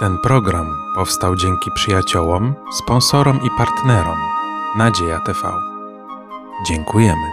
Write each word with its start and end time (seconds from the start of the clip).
Ten 0.00 0.18
program 0.18 0.66
powstał 0.94 1.36
dzięki 1.36 1.70
przyjaciołom, 1.74 2.54
sponsorom 2.72 3.40
i 3.42 3.48
partnerom 3.58 4.18
Nadzieja 4.78 5.20
TV. 5.20 5.52
Dziękujemy. 6.68 7.26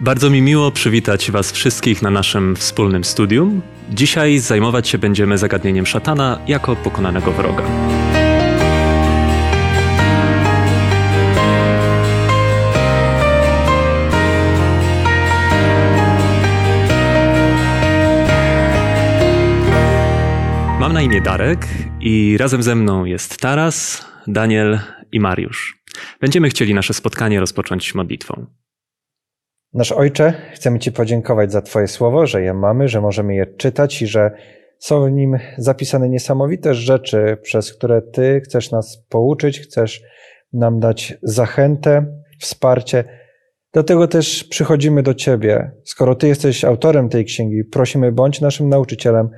Bardzo 0.00 0.30
mi 0.30 0.42
miło 0.42 0.70
przywitać 0.70 1.30
Was 1.30 1.52
wszystkich 1.52 2.02
na 2.02 2.10
naszym 2.10 2.56
wspólnym 2.56 3.04
studium. 3.04 3.60
Dzisiaj 3.90 4.38
zajmować 4.38 4.88
się 4.88 4.98
będziemy 4.98 5.38
zagadnieniem 5.38 5.86
szatana 5.86 6.38
jako 6.46 6.76
pokonanego 6.76 7.32
wroga. 7.32 7.62
Na 20.98 21.02
imię 21.02 21.20
Darek 21.20 21.66
i 22.00 22.36
razem 22.38 22.62
ze 22.62 22.74
mną 22.74 23.04
jest 23.04 23.40
Taras, 23.40 24.04
Daniel 24.26 24.78
i 25.12 25.20
Mariusz. 25.20 25.82
Będziemy 26.20 26.48
chcieli 26.48 26.74
nasze 26.74 26.94
spotkanie 26.94 27.40
rozpocząć 27.40 27.94
modlitwą. 27.94 28.46
Nasz 29.74 29.92
Ojcze, 29.92 30.34
chcemy 30.54 30.78
Ci 30.78 30.92
podziękować 30.92 31.52
za 31.52 31.62
Twoje 31.62 31.88
słowo, 31.88 32.26
że 32.26 32.42
je 32.42 32.54
mamy, 32.54 32.88
że 32.88 33.00
możemy 33.00 33.34
je 33.34 33.46
czytać 33.46 34.02
i 34.02 34.06
że 34.06 34.30
są 34.78 35.06
w 35.06 35.12
nim 35.12 35.38
zapisane 35.58 36.08
niesamowite 36.08 36.74
rzeczy, 36.74 37.38
przez 37.42 37.74
które 37.74 38.02
Ty 38.02 38.40
chcesz 38.44 38.70
nas 38.70 39.04
pouczyć, 39.08 39.60
chcesz 39.60 40.02
nam 40.52 40.80
dać 40.80 41.14
zachętę, 41.22 42.06
wsparcie. 42.40 43.04
Dlatego 43.72 44.08
też 44.08 44.44
przychodzimy 44.44 45.02
do 45.02 45.14
Ciebie. 45.14 45.70
Skoro 45.84 46.14
Ty 46.14 46.28
jesteś 46.28 46.64
autorem 46.64 47.08
tej 47.08 47.24
księgi, 47.24 47.64
prosimy, 47.64 48.12
bądź 48.12 48.40
naszym 48.40 48.68
nauczycielem, 48.68 49.30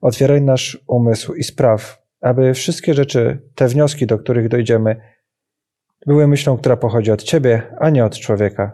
otwieraj 0.00 0.42
nasz 0.42 0.84
umysł 0.86 1.34
i 1.34 1.42
spraw, 1.42 2.02
aby 2.20 2.54
wszystkie 2.54 2.94
rzeczy, 2.94 3.42
te 3.54 3.68
wnioski, 3.68 4.06
do 4.06 4.18
których 4.18 4.48
dojdziemy, 4.48 5.00
były 6.06 6.26
myślą, 6.26 6.56
która 6.56 6.76
pochodzi 6.76 7.12
od 7.12 7.22
Ciebie, 7.22 7.62
a 7.80 7.90
nie 7.90 8.04
od 8.04 8.18
człowieka. 8.18 8.72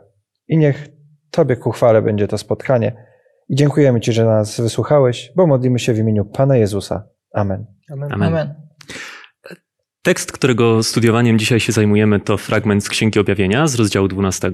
I 0.48 0.58
niech 0.58 0.88
Tobie 1.30 1.56
ku 1.56 1.70
chwale 1.70 2.02
będzie 2.02 2.28
to 2.28 2.38
spotkanie. 2.38 3.06
I 3.48 3.54
dziękujemy 3.54 4.00
Ci, 4.00 4.12
że 4.12 4.24
nas 4.24 4.60
wysłuchałeś, 4.60 5.32
bo 5.36 5.46
modlimy 5.46 5.78
się 5.78 5.92
w 5.92 5.98
imieniu 5.98 6.24
Pana 6.24 6.56
Jezusa. 6.56 7.08
Amen. 7.32 7.66
Amen. 7.92 8.12
Amen. 8.12 8.63
Tekst, 10.04 10.32
którego 10.32 10.82
studiowaniem 10.82 11.38
dzisiaj 11.38 11.60
się 11.60 11.72
zajmujemy, 11.72 12.20
to 12.20 12.36
fragment 12.36 12.84
z 12.84 12.88
Księgi 12.88 13.18
Objawienia 13.18 13.66
z 13.66 13.74
rozdziału 13.74 14.08
12. 14.08 14.50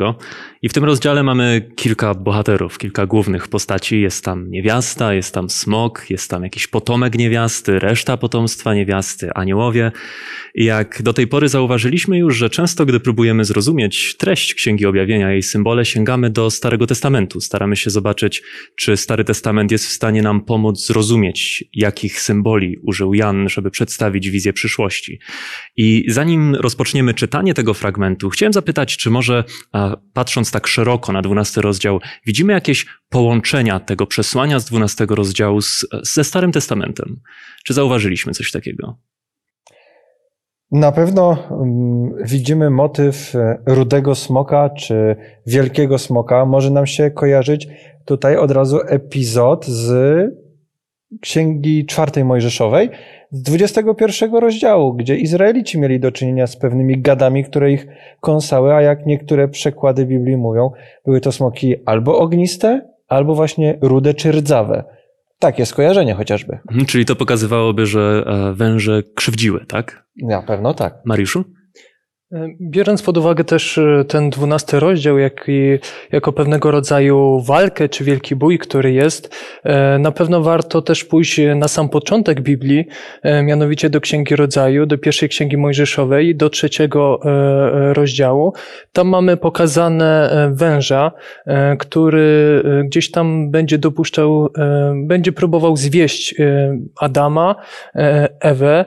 I 0.62 0.68
w 0.68 0.72
tym 0.72 0.84
rozdziale 0.84 1.22
mamy 1.22 1.70
kilka 1.76 2.14
bohaterów, 2.14 2.78
kilka 2.78 3.06
głównych 3.06 3.48
postaci. 3.48 4.00
Jest 4.00 4.24
tam 4.24 4.50
niewiasta, 4.50 5.14
jest 5.14 5.34
tam 5.34 5.50
smok, 5.50 6.10
jest 6.10 6.30
tam 6.30 6.42
jakiś 6.42 6.66
potomek 6.66 7.18
niewiasty, 7.18 7.78
reszta 7.78 8.16
potomstwa 8.16 8.74
niewiasty, 8.74 9.32
aniołowie. 9.34 9.92
I 10.54 10.64
jak 10.64 11.02
do 11.02 11.12
tej 11.12 11.26
pory 11.26 11.48
zauważyliśmy 11.48 12.18
już, 12.18 12.36
że 12.36 12.50
często, 12.50 12.86
gdy 12.86 13.00
próbujemy 13.00 13.44
zrozumieć 13.44 14.16
treść 14.16 14.54
Księgi 14.54 14.86
Objawienia, 14.86 15.30
jej 15.30 15.42
symbole, 15.42 15.84
sięgamy 15.84 16.30
do 16.30 16.50
Starego 16.50 16.86
Testamentu. 16.86 17.40
Staramy 17.40 17.76
się 17.76 17.90
zobaczyć, 17.90 18.42
czy 18.76 18.96
Stary 18.96 19.24
Testament 19.24 19.70
jest 19.70 19.86
w 19.86 19.92
stanie 19.92 20.22
nam 20.22 20.40
pomóc 20.40 20.86
zrozumieć, 20.86 21.64
jakich 21.74 22.20
symboli 22.20 22.76
użył 22.82 23.14
Jan, 23.14 23.48
żeby 23.48 23.70
przedstawić 23.70 24.30
wizję 24.30 24.52
przyszłości. 24.52 25.18
I 25.76 26.04
zanim 26.08 26.54
rozpoczniemy 26.54 27.14
czytanie 27.14 27.54
tego 27.54 27.74
fragmentu, 27.74 28.30
chciałem 28.30 28.52
zapytać, 28.52 28.96
czy 28.96 29.10
może 29.10 29.44
patrząc 30.12 30.50
tak 30.50 30.66
szeroko 30.66 31.12
na 31.12 31.22
12 31.22 31.60
rozdział, 31.60 32.00
widzimy 32.26 32.52
jakieś 32.52 32.86
połączenia 33.08 33.80
tego 33.80 34.06
przesłania 34.06 34.58
z 34.58 34.64
12 34.64 35.06
rozdziału 35.08 35.60
z, 35.60 35.86
ze 36.02 36.24
Starym 36.24 36.52
Testamentem? 36.52 37.20
Czy 37.64 37.74
zauważyliśmy 37.74 38.32
coś 38.32 38.50
takiego? 38.50 38.98
Na 40.72 40.92
pewno 40.92 41.36
mm, 41.50 42.14
widzimy 42.24 42.70
motyw 42.70 43.34
e, 43.34 43.58
rudego 43.66 44.14
smoka 44.14 44.70
czy 44.70 45.16
wielkiego 45.46 45.98
smoka. 45.98 46.46
Może 46.46 46.70
nam 46.70 46.86
się 46.86 47.10
kojarzyć 47.10 47.68
tutaj 48.04 48.36
od 48.36 48.50
razu 48.50 48.78
epizod 48.86 49.66
z 49.66 49.90
Księgi 51.20 51.86
Czwartej 51.86 52.24
Mojżeszowej, 52.24 52.90
z 53.30 53.42
21 53.42 54.34
rozdziału, 54.34 54.94
gdzie 54.94 55.16
Izraelici 55.16 55.78
mieli 55.78 56.00
do 56.00 56.12
czynienia 56.12 56.46
z 56.46 56.56
pewnymi 56.56 57.00
gadami, 57.00 57.44
które 57.44 57.72
ich 57.72 57.86
kąsały, 58.20 58.74
a 58.74 58.82
jak 58.82 59.06
niektóre 59.06 59.48
przekłady 59.48 60.06
Biblii 60.06 60.36
mówią, 60.36 60.70
były 61.04 61.20
to 61.20 61.32
smoki 61.32 61.74
albo 61.86 62.18
ogniste, 62.18 62.88
albo 63.08 63.34
właśnie 63.34 63.78
rude 63.80 64.14
czy 64.14 64.32
rdzawe. 64.32 64.84
Takie 65.38 65.66
skojarzenie 65.66 66.14
chociażby. 66.14 66.58
Mhm, 66.68 66.86
Czyli 66.86 67.04
to 67.04 67.16
pokazywałoby, 67.16 67.86
że 67.86 68.24
e, 68.26 68.54
węże 68.54 69.02
krzywdziły, 69.14 69.66
tak? 69.68 70.04
Na 70.22 70.42
pewno 70.42 70.74
tak. 70.74 70.94
Mariuszu? 71.04 71.44
Biorąc 72.60 73.02
pod 73.02 73.16
uwagę 73.16 73.44
też 73.44 73.78
e, 73.78 74.04
ten 74.08 74.30
dwunasty 74.30 74.80
rozdział, 74.80 75.18
jak 75.18 75.44
i, 75.48 75.78
jako 76.12 76.32
pewnego 76.32 76.70
rodzaju 76.70 77.40
walkę 77.40 77.88
czy 77.88 78.04
wielki 78.04 78.36
bój, 78.36 78.58
który 78.58 78.92
jest, 78.92 79.36
e, 79.64 79.98
na 79.98 80.12
pewno 80.12 80.42
warto 80.42 80.82
też 80.82 81.04
pójść 81.04 81.40
na 81.56 81.68
sam 81.68 81.88
początek 81.88 82.40
Biblii, 82.40 82.84
e, 83.22 83.42
mianowicie 83.42 83.90
do 83.90 84.00
Księgi 84.00 84.36
Rodzaju, 84.36 84.86
do 84.86 84.98
pierwszej 84.98 85.28
Księgi 85.28 85.56
Mojżeszowej, 85.56 86.36
do 86.36 86.50
trzeciego 86.50 87.20
rozdziału. 87.92 88.52
Tam 88.92 89.08
mamy 89.08 89.36
pokazane 89.36 90.30
węża, 90.52 91.12
który 91.78 92.62
gdzieś 92.84 93.10
tam 93.10 93.50
będzie 93.50 93.78
dopuszczał, 93.78 94.48
będzie 94.94 95.32
próbował 95.32 95.76
zwieść 95.76 96.34
Adama, 97.00 97.54
Ewę. 98.40 98.84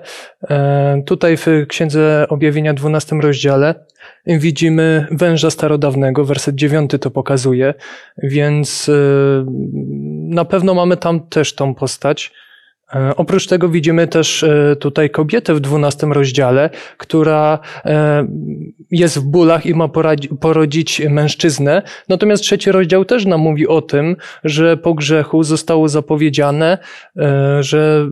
Tutaj 1.05 1.37
w 1.37 1.45
Księdze 1.67 2.25
Objawienia 2.29 2.73
12 2.73 3.15
rozdziale 3.33 3.75
widzimy 4.27 5.07
węża 5.11 5.49
starodawnego, 5.49 6.25
werset 6.25 6.55
9 6.55 6.91
to 7.01 7.11
pokazuje, 7.11 7.73
więc 8.23 8.91
na 10.29 10.45
pewno 10.45 10.73
mamy 10.73 10.97
tam 10.97 11.27
też 11.27 11.55
tą 11.55 11.75
postać. 11.75 12.31
Oprócz 13.15 13.47
tego 13.47 13.69
widzimy 13.69 14.07
też 14.07 14.45
tutaj 14.79 15.09
kobietę 15.09 15.53
w 15.53 15.59
12 15.59 16.07
rozdziale, 16.07 16.69
która 16.97 17.59
jest 18.91 19.17
w 19.17 19.21
bólach 19.21 19.65
i 19.65 19.75
ma 19.75 19.89
porodzić 20.39 21.01
mężczyznę. 21.09 21.81
Natomiast 22.09 22.43
trzeci 22.43 22.71
rozdział 22.71 23.05
też 23.05 23.25
nam 23.25 23.39
mówi 23.39 23.67
o 23.67 23.81
tym, 23.81 24.15
że 24.43 24.77
po 24.77 24.93
grzechu 24.93 25.43
zostało 25.43 25.89
zapowiedziane, 25.89 26.77
że 27.59 28.09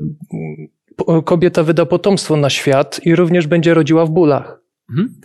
kobieta 1.26 1.64
wyda 1.64 1.86
potomstwo 1.86 2.38
na 2.38 2.50
świat 2.50 3.02
i 3.06 3.16
również 3.16 3.48
będzie 3.48 3.74
rodziła 3.74 4.06
w 4.06 4.09
bólach. 4.09 4.60
Mhm. 4.91 5.22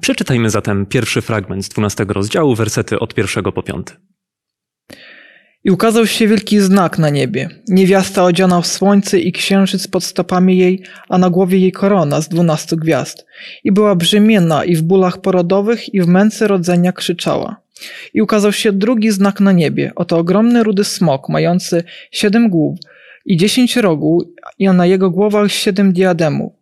Przeczytajmy 0.00 0.50
zatem 0.50 0.86
pierwszy 0.86 1.22
fragment 1.22 1.64
z 1.64 1.68
12 1.68 2.04
rozdziału, 2.08 2.54
wersety 2.54 2.98
od 2.98 3.14
pierwszego 3.14 3.52
po 3.52 3.62
piąty. 3.62 3.94
I 5.64 5.70
ukazał 5.70 6.06
się 6.06 6.26
wielki 6.26 6.60
znak 6.60 6.98
na 6.98 7.10
niebie. 7.10 7.48
Niewiasta 7.68 8.24
odziana 8.24 8.60
w 8.60 8.66
słońce 8.66 9.18
i 9.20 9.32
księżyc 9.32 9.88
pod 9.88 10.04
stopami 10.04 10.58
jej, 10.58 10.82
a 11.08 11.18
na 11.18 11.30
głowie 11.30 11.58
jej 11.58 11.72
korona 11.72 12.20
z 12.20 12.28
dwunastu 12.28 12.76
gwiazd. 12.76 13.26
I 13.64 13.72
była 13.72 13.94
brzemienna 13.94 14.64
i 14.64 14.76
w 14.76 14.82
bólach 14.82 15.20
porodowych 15.20 15.94
i 15.94 16.00
w 16.00 16.06
męce 16.06 16.48
rodzenia 16.48 16.92
krzyczała. 16.92 17.62
I 18.14 18.22
ukazał 18.22 18.52
się 18.52 18.72
drugi 18.72 19.10
znak 19.10 19.40
na 19.40 19.52
niebie. 19.52 19.92
Oto 19.96 20.18
ogromny 20.18 20.62
rudy 20.62 20.84
smok, 20.84 21.28
mający 21.28 21.84
siedem 22.10 22.50
głów 22.50 22.78
i 23.26 23.36
dziesięć 23.36 23.76
rogów, 23.76 24.22
i 24.58 24.68
na 24.68 24.86
jego 24.86 25.10
głowach 25.10 25.52
siedem 25.52 25.92
diademów. 25.92 26.61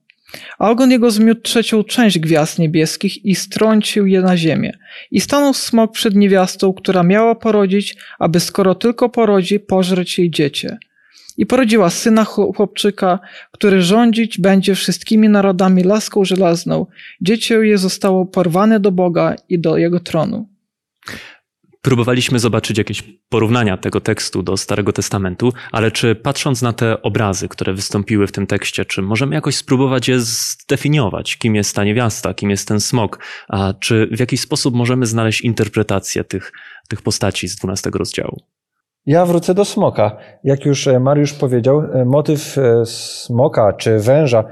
A 0.58 0.70
ogon 0.70 0.91
jego 0.91 1.10
zmiótł 1.10 1.41
trzecią 1.41 1.84
część 1.84 2.18
gwiazd 2.18 2.58
niebieskich 2.58 3.24
i 3.24 3.34
strącił 3.34 4.06
je 4.06 4.20
na 4.20 4.36
ziemię. 4.36 4.78
I 5.10 5.20
stanął 5.20 5.54
smok 5.54 5.92
przed 5.92 6.14
niewiastą, 6.14 6.72
która 6.72 7.02
miała 7.02 7.34
porodzić, 7.34 7.96
aby 8.18 8.40
skoro 8.40 8.74
tylko 8.74 9.08
porodzi, 9.08 9.60
pożreć 9.60 10.19
jej 10.19 10.30
dziecię. 10.30 10.78
I 11.36 11.46
porodziła 11.46 11.90
syna 11.90 12.24
chłopczyka, 12.24 13.19
który 13.52 13.82
rządzić 13.82 14.38
będzie 14.38 14.75
wszystkimi 14.75 15.28
narodami 15.28 15.82
laską 15.84 16.25
żelazną. 16.25 16.87
Dziecię 17.20 17.55
je 17.55 17.78
zostało 17.78 18.26
porwane 18.26 18.81
do 18.81 18.93
Boga 18.93 19.37
i 19.49 19.58
do 19.58 19.76
jego 19.76 20.00
tronu. 20.00 20.49
Próbowaliśmy 21.82 22.38
zobaczyć 22.38 22.79
jakieś 22.79 23.03
porównania 23.29 23.77
tego 23.77 24.00
tekstu 24.00 24.43
do 24.43 24.56
Starego 24.56 24.93
Testamentu, 24.93 25.53
ale 25.73 25.91
czy 25.91 26.15
patrząc 26.15 26.62
na 26.62 26.73
te 26.73 27.03
obrazy, 27.03 27.49
które 27.49 27.73
wystąpiły 27.73 28.27
w 28.27 28.32
tym 28.32 28.47
tekście, 28.47 28.85
czy 28.85 29.03
możemy 29.03 29.35
jakoś 29.35 29.56
spróbować 29.56 30.09
je 30.09 30.21
zdefiniować? 30.21 31.37
Kim 31.37 31.55
jest 31.55 31.77
ta 31.77 31.85
niewiasta, 31.85 32.35
kim 32.35 32.50
jest 32.50 32.69
ten 32.69 32.81
smok? 32.81 33.19
A 33.49 33.75
czy 33.81 34.09
w 34.12 34.21
jakiś 34.21 34.41
sposób 34.41 34.75
możemy 34.75 35.06
znaleźć 35.06 35.41
interpretację 35.41 36.25
tych, 36.25 36.53
tych 36.88 37.03
postaci 37.03 37.49
z 37.49 37.56
12 37.56 37.91
rozdziału? 37.94 38.37
Ja 39.06 39.27
wrócę 39.27 39.55
do 39.55 39.65
smoka. 39.65 40.17
Jak 40.44 40.65
już 40.65 40.88
Mariusz 41.00 41.32
powiedział, 41.32 41.82
motyw 42.06 42.56
smoka 42.85 43.73
czy 43.73 43.99
węża 43.99 44.44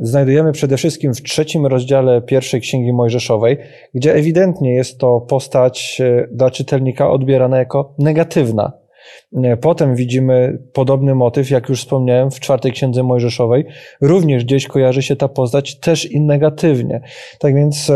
znajdujemy 0.00 0.52
przede 0.52 0.76
wszystkim 0.76 1.14
w 1.14 1.22
trzecim 1.22 1.66
rozdziale 1.66 2.22
pierwszej 2.22 2.60
Księgi 2.60 2.92
Mojżeszowej, 2.92 3.56
gdzie 3.94 4.14
ewidentnie 4.14 4.74
jest 4.74 4.98
to 4.98 5.20
postać 5.20 6.02
dla 6.30 6.50
czytelnika 6.50 7.10
odbierana 7.10 7.58
jako 7.58 7.94
negatywna. 7.98 8.72
Potem 9.60 9.94
widzimy 9.94 10.58
podobny 10.72 11.14
motyw, 11.14 11.50
jak 11.50 11.68
już 11.68 11.80
wspomniałem, 11.80 12.30
w 12.30 12.40
czwartej 12.40 12.72
księdze 12.72 13.02
Mojżeszowej. 13.02 13.66
Również 14.00 14.44
gdzieś 14.44 14.66
kojarzy 14.66 15.02
się 15.02 15.16
ta 15.16 15.28
postać 15.28 15.78
też 15.78 16.10
i 16.12 16.20
negatywnie. 16.20 17.00
Tak 17.38 17.54
więc 17.54 17.92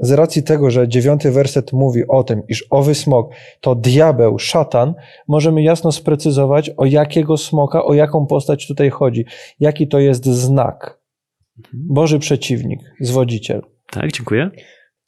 z 0.00 0.10
racji 0.10 0.42
tego, 0.42 0.70
że 0.70 0.88
dziewiąty 0.88 1.30
werset 1.30 1.72
mówi 1.72 2.02
o 2.08 2.24
tym, 2.24 2.42
iż 2.48 2.66
owy 2.70 2.94
smok 2.94 3.30
to 3.60 3.74
diabeł, 3.74 4.38
szatan, 4.38 4.94
możemy 5.28 5.62
jasno 5.62 5.92
sprecyzować, 5.92 6.70
o 6.76 6.84
jakiego 6.84 7.36
smoka, 7.36 7.84
o 7.84 7.94
jaką 7.94 8.26
postać 8.26 8.66
tutaj 8.66 8.90
chodzi. 8.90 9.24
Jaki 9.60 9.88
to 9.88 9.98
jest 9.98 10.24
znak. 10.24 10.99
Boży 11.72 12.18
przeciwnik, 12.18 12.80
zwodziciel. 13.00 13.62
Tak, 13.90 14.12
dziękuję. 14.12 14.50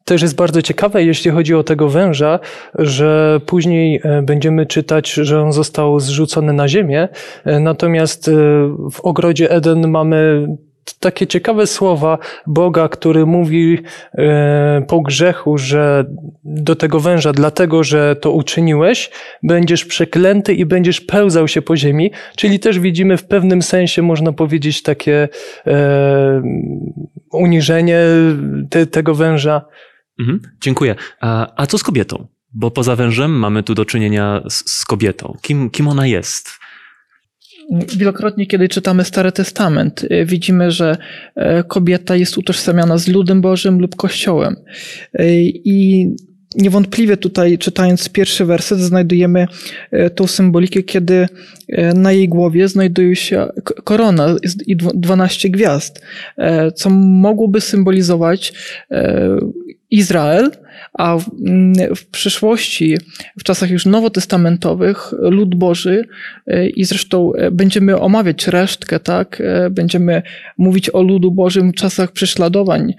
Też 0.05 0.23
jest 0.23 0.37
bardzo 0.37 0.63
ciekawe, 0.63 1.05
jeśli 1.05 1.31
chodzi 1.31 1.55
o 1.55 1.63
tego 1.63 1.89
węża, 1.89 2.39
że 2.75 3.41
później 3.47 4.01
e, 4.05 4.23
będziemy 4.23 4.67
czytać, 4.67 5.13
że 5.13 5.41
on 5.41 5.53
został 5.53 6.01
zrzucony 6.01 6.53
na 6.53 6.69
ziemię, 6.69 7.09
e, 7.45 7.61
natomiast 7.61 8.29
e, 8.29 8.33
w 8.93 9.01
ogrodzie 9.01 9.51
Eden 9.51 9.89
mamy 9.89 10.47
takie 11.01 11.27
ciekawe 11.27 11.67
słowa 11.67 12.19
Boga, 12.47 12.89
który 12.89 13.27
mówi 13.27 13.79
po 14.89 15.01
grzechu, 15.01 15.59
że 15.59 16.05
do 16.45 16.77
tego 16.77 17.01
węża, 17.01 17.33
dlatego 17.33 17.85
że 17.85 18.17
to 18.17 18.31
uczyniłeś, 18.31 19.11
będziesz 19.43 19.85
przeklęty 19.85 20.55
i 20.55 20.67
będziesz 20.67 21.01
pełzał 21.01 21.49
się 21.49 21.63
po 21.63 21.77
ziemi. 21.77 22.11
Czyli 22.37 22.61
też 22.61 22.79
widzimy 22.79 23.17
w 23.17 23.25
pewnym 23.25 23.63
sensie, 23.63 24.03
można 24.03 24.33
powiedzieć, 24.33 24.83
takie 24.83 25.29
uniżenie 27.33 28.01
te, 28.71 28.87
tego 28.87 29.15
węża. 29.15 29.63
Mhm, 30.21 30.41
dziękuję. 30.61 30.95
A, 31.21 31.53
a 31.57 31.67
co 31.67 31.79
z 31.79 31.83
kobietą? 31.83 32.27
Bo 32.55 32.71
poza 32.71 32.97
wężem 32.97 33.39
mamy 33.39 33.63
tu 33.63 33.75
do 33.75 33.85
czynienia 33.85 34.43
z, 34.49 34.71
z 34.71 34.85
kobietą. 34.85 35.37
Kim, 35.43 35.71
kim 35.71 35.89
ona 35.89 36.07
jest? 36.07 36.62
Wielokrotnie, 37.97 38.47
kiedy 38.47 38.69
czytamy 38.69 39.05
Stary 39.05 39.33
Testament, 39.33 40.05
y, 40.05 40.25
widzimy, 40.25 40.71
że 40.71 40.97
e, 41.35 41.65
kobieta 41.65 42.17
jest 42.17 42.39
utożsamiana 42.39 42.99
z 42.99 43.09
ludem 43.09 43.41
Bożym 43.41 43.81
lub 43.81 43.97
Kościołem. 43.97 44.57
Y, 45.21 45.25
I 45.65 46.09
niewątpliwie 46.57 47.17
tutaj, 47.17 47.59
czytając 47.59 48.09
pierwszy 48.09 48.45
werset, 48.45 48.79
znajdujemy 48.79 49.47
e, 49.91 50.11
tą 50.11 50.27
symbolikę, 50.27 50.83
kiedy 50.83 51.29
e, 51.69 51.95
na 51.95 52.13
jej 52.13 52.29
głowie 52.29 52.69
znajduje 52.69 53.17
się 53.17 53.49
korona 53.85 54.37
i 54.67 54.77
12 54.77 55.51
gwiazd, 55.51 56.03
co 56.75 56.91
mogłoby 56.91 57.61
symbolizować 57.61 58.53
Izrael, 59.91 60.51
a 60.93 61.19
w, 61.19 61.31
mm, 61.47 61.95
w, 61.97 62.07
przyszłości, 62.07 62.97
w 63.39 63.43
czasach 63.43 63.71
już 63.71 63.87
nowotestamentowych, 63.87 65.13
lud 65.19 65.55
Boży 65.55 66.05
e, 66.47 66.69
i 66.69 66.85
zresztą 66.85 67.33
e, 67.35 67.51
będziemy 67.51 68.01
omawiać 68.01 68.49
resztkę, 68.49 69.01
tak? 69.01 69.41
E, 69.41 69.71
będziemy 69.71 70.23
mówić 70.59 70.91
o 70.91 71.03
ludu 71.03 71.31
Bożym 71.31 71.73
w 71.73 71.75
czasach 71.75 72.13
prześladowań 72.13 72.95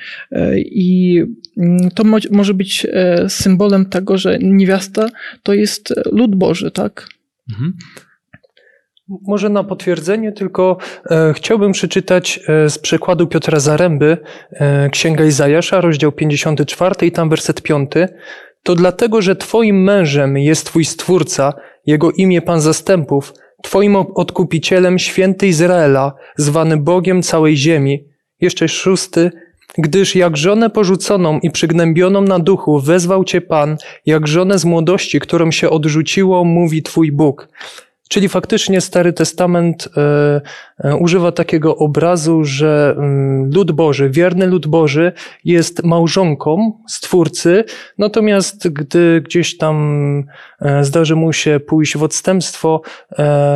i 0.56 1.24
mm, 1.58 1.92
to 1.92 2.04
może 2.32 2.54
być 2.54 2.88
symbolem 3.28 3.86
tego, 3.86 4.18
że 4.18 4.40
niewiasta 4.40 5.10
to 5.44 5.54
jest 5.54 5.94
lud 6.12 6.36
Boży, 6.36 6.72
tak? 6.72 7.08
Mhm. 7.52 7.74
Może 9.08 9.50
na 9.50 9.64
potwierdzenie, 9.64 10.32
tylko 10.32 10.78
e, 11.12 11.34
chciałbym 11.34 11.72
przeczytać 11.72 12.40
e, 12.48 12.70
z 12.70 12.80
przekładu 12.80 13.28
Piotra 13.28 13.60
Zaręby 13.60 14.18
e, 14.52 14.90
Księga 14.90 15.26
Izajasza, 15.26 15.82
rozdział 15.82 16.12
54 16.12 17.08
i 17.08 17.12
tam 17.12 17.30
werset 17.30 17.62
5. 17.62 17.92
To 18.64 18.76
dlatego, 18.76 19.22
że 19.22 19.36
Twoim 19.36 19.84
mężem 19.84 20.38
jest 20.38 20.66
Twój 20.66 20.86
Stwórca, 20.86 21.54
Jego 21.86 22.12
imię 22.12 22.42
Pan 22.42 22.62
Zastępów, 22.62 23.34
Twoim 23.64 23.96
odkupicielem 23.96 25.00
święty 25.00 25.48
Izraela, 25.48 26.14
zwany 26.38 26.78
Bogiem 26.78 27.22
całej 27.22 27.58
ziemi. 27.58 28.06
Jeszcze 28.42 28.68
szósty. 28.68 29.32
Gdyż 29.78 30.16
jak 30.16 30.38
żonę 30.38 30.70
porzuconą 30.70 31.40
i 31.40 31.52
przygnębioną 31.52 32.22
na 32.22 32.40
duchu 32.40 32.80
wezwał 32.80 33.24
Cię 33.24 33.42
Pan, 33.42 33.78
jak 34.06 34.28
żonę 34.28 34.60
z 34.60 34.66
młodości, 34.66 35.20
którą 35.20 35.52
się 35.52 35.70
odrzuciło, 35.70 36.44
mówi 36.44 36.84
Twój 36.84 37.12
Bóg. 37.12 37.48
Czyli 38.14 38.30
faktycznie 38.30 38.82
Stary 38.82 39.14
Testament 39.14 39.90
e, 39.98 40.42
e, 40.84 40.96
używa 40.96 41.32
takiego 41.32 41.78
obrazu, 41.78 42.44
że 42.44 42.96
mm, 42.98 43.52
lud 43.54 43.72
Boży, 43.72 44.10
wierny 44.10 44.48
lud 44.48 44.68
Boży 44.68 45.12
jest 45.44 45.84
małżonką 45.84 46.80
Stwórcy, 46.88 47.64
natomiast 47.98 48.70
gdy 48.70 49.22
gdzieś 49.22 49.58
tam 49.58 50.24
e, 50.62 50.84
zdarzy 50.84 51.16
mu 51.16 51.34
się 51.34 51.60
pójść 51.60 51.98
w 51.98 52.04
odstępstwo, 52.04 52.82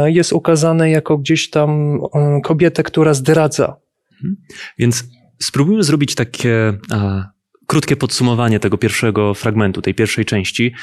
jest 0.05 0.33
ukazane 0.33 0.89
jako 0.89 1.17
gdzieś 1.17 1.49
tam 1.49 1.99
kobietę, 2.43 2.83
która 2.83 3.13
zdradza. 3.13 3.75
Mhm. 4.13 4.35
Więc 4.77 5.03
spróbujmy 5.41 5.83
zrobić 5.83 6.15
takie 6.15 6.73
krótkie 7.67 7.95
podsumowanie 7.95 8.59
tego 8.59 8.77
pierwszego 8.77 9.33
fragmentu, 9.33 9.81
tej 9.81 9.93
pierwszej 9.93 10.25
części 10.25 10.73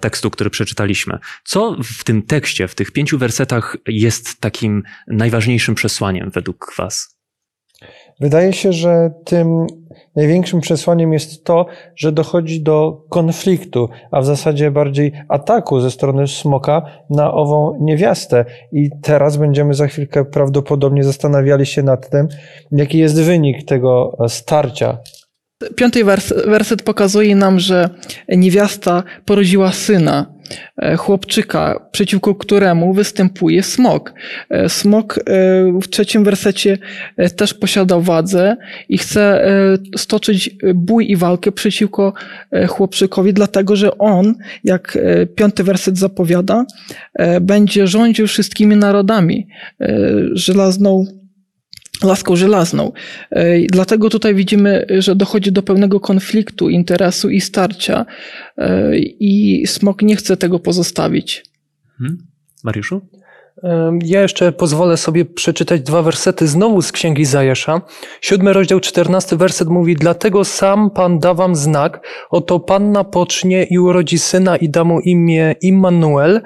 tekstu, 0.00 0.30
który 0.30 0.50
przeczytaliśmy. 0.50 1.18
Co 1.44 1.76
w 1.84 2.04
tym 2.04 2.22
tekście, 2.22 2.68
w 2.68 2.74
tych 2.74 2.92
pięciu 2.92 3.18
wersetach 3.18 3.76
jest 3.86 4.40
takim 4.40 4.82
najważniejszym 5.06 5.74
przesłaniem 5.74 6.30
według 6.34 6.72
Was? 6.78 7.18
Wydaje 8.20 8.52
się, 8.52 8.72
że 8.72 9.10
tym 9.24 9.66
największym 10.16 10.60
przesłaniem 10.60 11.12
jest 11.12 11.44
to, 11.44 11.66
że 11.96 12.12
dochodzi 12.12 12.62
do 12.62 13.04
konfliktu, 13.08 13.88
a 14.10 14.20
w 14.20 14.26
zasadzie 14.26 14.70
bardziej 14.70 15.12
ataku 15.28 15.80
ze 15.80 15.90
strony 15.90 16.28
smoka 16.28 16.82
na 17.10 17.32
ową 17.32 17.78
niewiastę. 17.80 18.44
I 18.72 18.90
teraz 19.02 19.36
będziemy 19.36 19.74
za 19.74 19.86
chwilkę 19.86 20.24
prawdopodobnie 20.24 21.04
zastanawiali 21.04 21.66
się 21.66 21.82
nad 21.82 22.10
tym, 22.10 22.28
jaki 22.72 22.98
jest 22.98 23.22
wynik 23.22 23.64
tego 23.64 24.16
starcia 24.28 24.98
Piąty 25.76 26.04
werset 26.46 26.82
pokazuje 26.82 27.36
nam, 27.36 27.60
że 27.60 27.90
niewiasta 28.28 29.02
porodziła 29.24 29.72
syna, 29.72 30.26
e, 30.76 30.96
chłopczyka, 30.96 31.88
przeciwko 31.92 32.34
któremu 32.34 32.94
występuje 32.94 33.62
smok. 33.62 34.12
E, 34.50 34.68
smok 34.68 35.18
e, 35.18 35.22
w 35.82 35.88
trzecim 35.88 36.24
wersecie 36.24 36.78
też 37.36 37.54
posiada 37.54 37.98
władzę 37.98 38.56
i 38.88 38.98
chce 38.98 39.48
stoczyć 39.96 40.50
bój 40.74 41.10
i 41.10 41.16
walkę 41.16 41.52
przeciwko 41.52 42.12
chłopczykowi, 42.68 43.32
dlatego 43.32 43.76
że 43.76 43.98
on, 43.98 44.34
jak 44.64 44.98
piąty 45.34 45.64
werset 45.64 45.98
zapowiada, 45.98 46.64
będzie 47.40 47.86
rządził 47.86 48.26
wszystkimi 48.26 48.76
narodami. 48.76 49.46
Żelazną 50.32 51.06
laską 52.04 52.36
żelazną. 52.36 52.92
Dlatego 53.68 54.10
tutaj 54.10 54.34
widzimy, 54.34 54.86
że 54.98 55.16
dochodzi 55.16 55.52
do 55.52 55.62
pewnego 55.62 56.00
konfliktu 56.00 56.68
interesu 56.68 57.30
i 57.30 57.40
starcia 57.40 58.06
i 59.20 59.64
smok 59.66 60.02
nie 60.02 60.16
chce 60.16 60.36
tego 60.36 60.58
pozostawić. 60.58 61.44
Hmm? 61.98 62.18
Mariuszu? 62.64 63.00
Ja 64.04 64.20
jeszcze 64.20 64.52
pozwolę 64.52 64.96
sobie 64.96 65.24
przeczytać 65.24 65.80
dwa 65.80 66.02
wersety 66.02 66.48
znowu 66.48 66.82
z 66.82 66.92
Księgi 66.92 67.24
Zajesza. 67.24 67.80
Siódmy 68.20 68.52
rozdział, 68.52 68.80
czternasty 68.80 69.36
werset 69.36 69.68
mówi 69.68 69.94
Dlatego 69.94 70.44
sam 70.44 70.90
Pan 70.90 71.18
da 71.18 71.34
wam 71.34 71.56
znak, 71.56 72.06
oto 72.30 72.60
Panna 72.60 73.04
pocznie 73.04 73.64
i 73.64 73.78
urodzi 73.78 74.18
syna 74.18 74.56
i 74.56 74.68
da 74.68 74.84
mu 74.84 75.00
imię 75.00 75.54
Immanuel. 75.60 76.40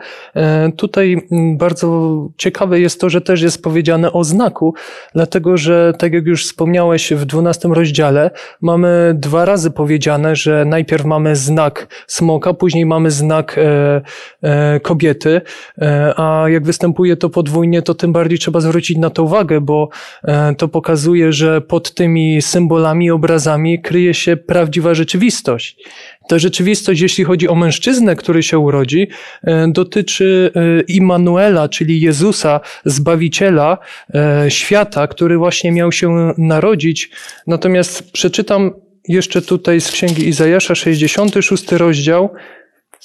Tutaj 0.77 1.27
mm, 1.33 1.57
bardzo 1.57 2.17
ciekawe 2.37 2.81
jest 2.81 3.01
to, 3.01 3.11
że 3.11 3.21
też 3.21 3.43
jest 3.43 3.63
powiedziane 3.63 4.13
o 4.13 4.25
znaku, 4.25 4.75
dlatego 5.15 5.57
że, 5.57 5.93
tak 5.99 6.13
jak 6.13 6.27
już 6.27 6.45
wspomniałeś 6.45 7.13
w 7.13 7.25
dwunastym 7.25 7.73
rozdziale, 7.73 8.31
mamy 8.61 9.15
dwa 9.19 9.45
razy 9.45 9.71
powiedziane, 9.71 10.37
że 10.37 10.65
najpierw 10.65 11.05
mamy 11.05 11.37
znak 11.37 12.05
smoka, 12.07 12.55
później 12.55 12.87
mamy 12.87 13.11
znak 13.11 13.59
e, 13.59 14.01
e, 14.43 14.81
kobiety, 14.81 15.41
e, 15.79 16.15
a 16.17 16.49
jak 16.49 16.65
występuje 16.65 17.02
to 17.17 17.31
podwójnie, 17.31 17.83
to 17.83 17.95
tym 17.95 18.13
bardziej 18.13 18.39
trzeba 18.39 18.61
zwrócić 18.61 18.99
na 18.99 19.11
to 19.11 19.23
uwagę, 19.25 19.61
bo 19.61 19.89
e, 20.25 20.55
to 20.55 20.69
pokazuje, 20.69 21.33
że 21.33 21.61
pod 21.61 21.95
tymi 21.95 22.43
symbolami, 22.43 23.11
obrazami 23.11 23.83
kryje 23.83 24.15
się 24.15 24.37
prawdziwa 24.37 24.95
rzeczywistość. 24.95 25.77
Ta 26.29 26.39
rzeczywistość, 26.39 27.01
jeśli 27.01 27.25
chodzi 27.25 27.49
o 27.49 27.55
mężczyznę, 27.55 28.17
który 28.17 28.43
się 28.43 28.59
urodzi, 28.59 29.09
e, 29.45 29.69
dotyczy 29.69 30.51
e, 30.55 30.81
Immanuela, 30.81 31.69
czyli 31.69 32.01
Jezusa, 32.01 32.61
Zbawiciela 32.85 33.79
świata, 34.49 35.07
który 35.07 35.39
właśnie 35.39 35.73
miał 35.73 35.93
się 35.93 36.33
narodzić. 36.39 37.11
Natomiast 37.47 38.13
przeczytam 38.13 38.71
jeszcze 39.09 39.43
tutaj 39.43 39.81
z 39.81 39.91
Księgi 39.91 40.29
Izajasza, 40.29 40.75
66 40.75 41.73
rozdział, 41.73 42.31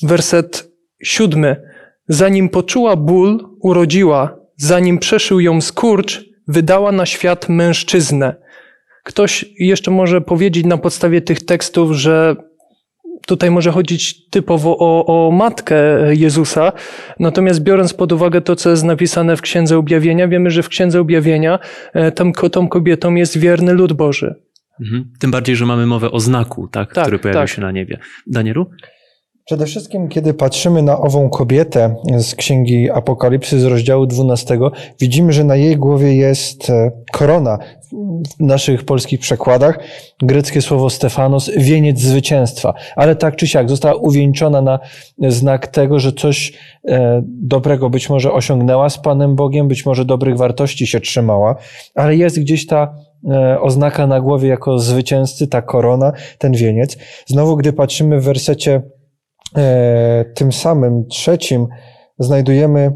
werset 0.01 0.71
siódmy. 1.03 1.76
Zanim 2.07 2.49
poczuła 2.49 2.95
ból, 2.95 3.49
urodziła, 3.61 4.37
zanim 4.57 4.99
przeszył 4.99 5.39
ją 5.39 5.61
skurcz, 5.61 6.25
wydała 6.47 6.91
na 6.91 7.05
świat 7.05 7.49
mężczyznę. 7.49 8.35
Ktoś 9.03 9.45
jeszcze 9.59 9.91
może 9.91 10.21
powiedzieć 10.21 10.65
na 10.65 10.77
podstawie 10.77 11.21
tych 11.21 11.45
tekstów, 11.45 11.91
że 11.91 12.35
tutaj 13.27 13.51
może 13.51 13.71
chodzić 13.71 14.29
typowo 14.29 14.77
o, 14.79 15.05
o 15.27 15.31
matkę 15.31 15.75
Jezusa, 16.15 16.71
natomiast 17.19 17.59
biorąc 17.59 17.93
pod 17.93 18.11
uwagę 18.11 18.41
to, 18.41 18.55
co 18.55 18.69
jest 18.69 18.83
napisane 18.83 19.37
w 19.37 19.41
Księdze 19.41 19.77
Objawienia, 19.77 20.27
wiemy, 20.27 20.49
że 20.51 20.63
w 20.63 20.69
Księdze 20.69 21.01
Objawienia 21.01 21.59
tą, 22.15 22.31
tą 22.31 22.67
kobietą 22.67 23.15
jest 23.15 23.37
wierny 23.37 23.73
lud 23.73 23.93
Boży. 23.93 24.35
Mhm. 24.81 25.05
Tym 25.19 25.31
bardziej, 25.31 25.55
że 25.55 25.65
mamy 25.65 25.85
mowę 25.85 26.11
o 26.11 26.19
znaku, 26.19 26.67
tak, 26.67 26.93
Tak, 26.93 27.03
który 27.03 27.19
pojawił 27.19 27.41
tak. 27.41 27.49
się 27.49 27.61
na 27.61 27.71
niebie. 27.71 27.99
Danielu? 28.27 28.69
Przede 29.47 29.65
wszystkim, 29.65 30.07
kiedy 30.07 30.33
patrzymy 30.33 30.81
na 30.81 30.99
ową 30.99 31.29
kobietę 31.29 31.95
z 32.17 32.35
Księgi 32.35 32.91
Apokalipsy 32.91 33.59
z 33.59 33.63
rozdziału 33.63 34.05
12, 34.05 34.59
widzimy, 34.99 35.33
że 35.33 35.43
na 35.43 35.55
jej 35.55 35.77
głowie 35.77 36.15
jest 36.15 36.69
e, 36.69 36.91
korona. 37.11 37.57
W 38.39 38.43
naszych 38.43 38.83
polskich 38.85 39.19
przekładach 39.19 39.79
greckie 40.21 40.61
słowo 40.61 40.89
Stefanos, 40.89 41.51
wieniec 41.57 41.99
zwycięstwa. 41.99 42.73
Ale 42.95 43.15
tak 43.15 43.35
czy 43.35 43.47
siak 43.47 43.69
została 43.69 43.95
uwieńczona 43.95 44.61
na 44.61 44.79
znak 45.27 45.67
tego, 45.67 45.99
że 45.99 46.13
coś 46.13 46.53
e, 46.87 47.21
dobrego 47.25 47.89
być 47.89 48.09
może 48.09 48.31
osiągnęła 48.31 48.89
z 48.89 48.97
Panem 48.97 49.35
Bogiem, 49.35 49.67
być 49.67 49.85
może 49.85 50.05
dobrych 50.05 50.37
wartości 50.37 50.87
się 50.87 50.99
trzymała, 50.99 51.55
ale 51.95 52.15
jest 52.15 52.39
gdzieś 52.39 52.65
ta 52.65 52.95
e, 53.29 53.61
oznaka 53.61 54.07
na 54.07 54.21
głowie 54.21 54.49
jako 54.49 54.79
zwycięzcy, 54.79 55.47
ta 55.47 55.61
korona, 55.61 56.13
ten 56.37 56.53
wieniec. 56.53 56.97
Znowu, 57.25 57.57
gdy 57.57 57.73
patrzymy 57.73 58.19
w 58.19 58.23
wersecie 58.23 58.81
tym 60.35 60.51
samym 60.51 61.07
trzecim 61.07 61.67
znajdujemy 62.19 62.79
e, 62.79 62.93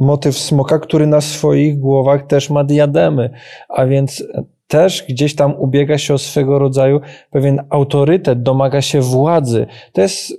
motyw 0.00 0.38
smoka, 0.38 0.78
który 0.78 1.06
na 1.06 1.20
swoich 1.20 1.78
głowach 1.78 2.26
też 2.26 2.50
ma 2.50 2.64
diademy, 2.64 3.30
a 3.68 3.86
więc 3.86 4.24
też 4.66 5.04
gdzieś 5.08 5.34
tam 5.36 5.54
ubiega 5.58 5.98
się 5.98 6.14
o 6.14 6.18
swego 6.18 6.58
rodzaju 6.58 7.00
pewien 7.30 7.62
autorytet, 7.70 8.42
domaga 8.42 8.82
się 8.82 9.00
władzy. 9.00 9.66
To 9.92 10.00
jest 10.00 10.32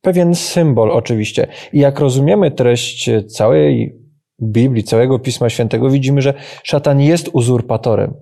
pewien 0.00 0.34
symbol 0.34 0.90
oczywiście. 0.90 1.46
I 1.72 1.78
jak 1.78 2.00
rozumiemy 2.00 2.50
treść 2.50 3.10
całej 3.28 3.98
Biblii, 4.42 4.84
całego 4.84 5.18
Pisma 5.18 5.48
Świętego, 5.48 5.90
widzimy, 5.90 6.22
że 6.22 6.34
szatan 6.62 7.00
jest 7.00 7.30
uzurpatorem. 7.32 8.14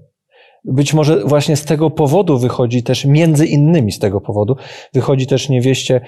Być 0.64 0.94
może 0.94 1.24
właśnie 1.24 1.56
z 1.56 1.64
tego 1.64 1.90
powodu 1.90 2.38
wychodzi 2.38 2.82
też, 2.82 3.04
między 3.04 3.46
innymi 3.46 3.92
z 3.92 3.98
tego 3.98 4.20
powodu, 4.20 4.56
wychodzi 4.94 5.26
też 5.26 5.48
niewieście 5.48 6.00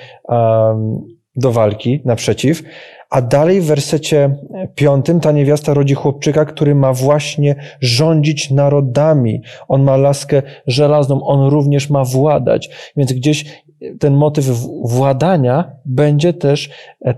do 1.37 1.53
walki 1.53 2.01
naprzeciw. 2.05 2.63
A 3.11 3.23
dalej 3.23 3.61
w 3.61 3.67
wersecie 3.67 4.37
piątym 4.75 5.21
ta 5.21 5.33
niewiasta 5.33 5.75
rodzi 5.75 5.95
chłopczyka, 5.95 6.45
który 6.45 6.75
ma 6.75 6.93
właśnie 6.93 7.57
rządzić 7.81 8.51
narodami. 8.51 9.43
On 9.69 9.83
ma 9.83 9.97
laskę 9.97 10.43
żelazną, 10.67 11.27
on 11.27 11.51
również 11.51 11.91
ma 11.91 12.05
władać. 12.05 12.71
Więc 12.97 13.13
gdzieś 13.13 13.63
ten 14.01 14.15
motyw 14.15 14.45
władania 14.85 15.71
będzie 15.85 16.33
też 16.33 16.71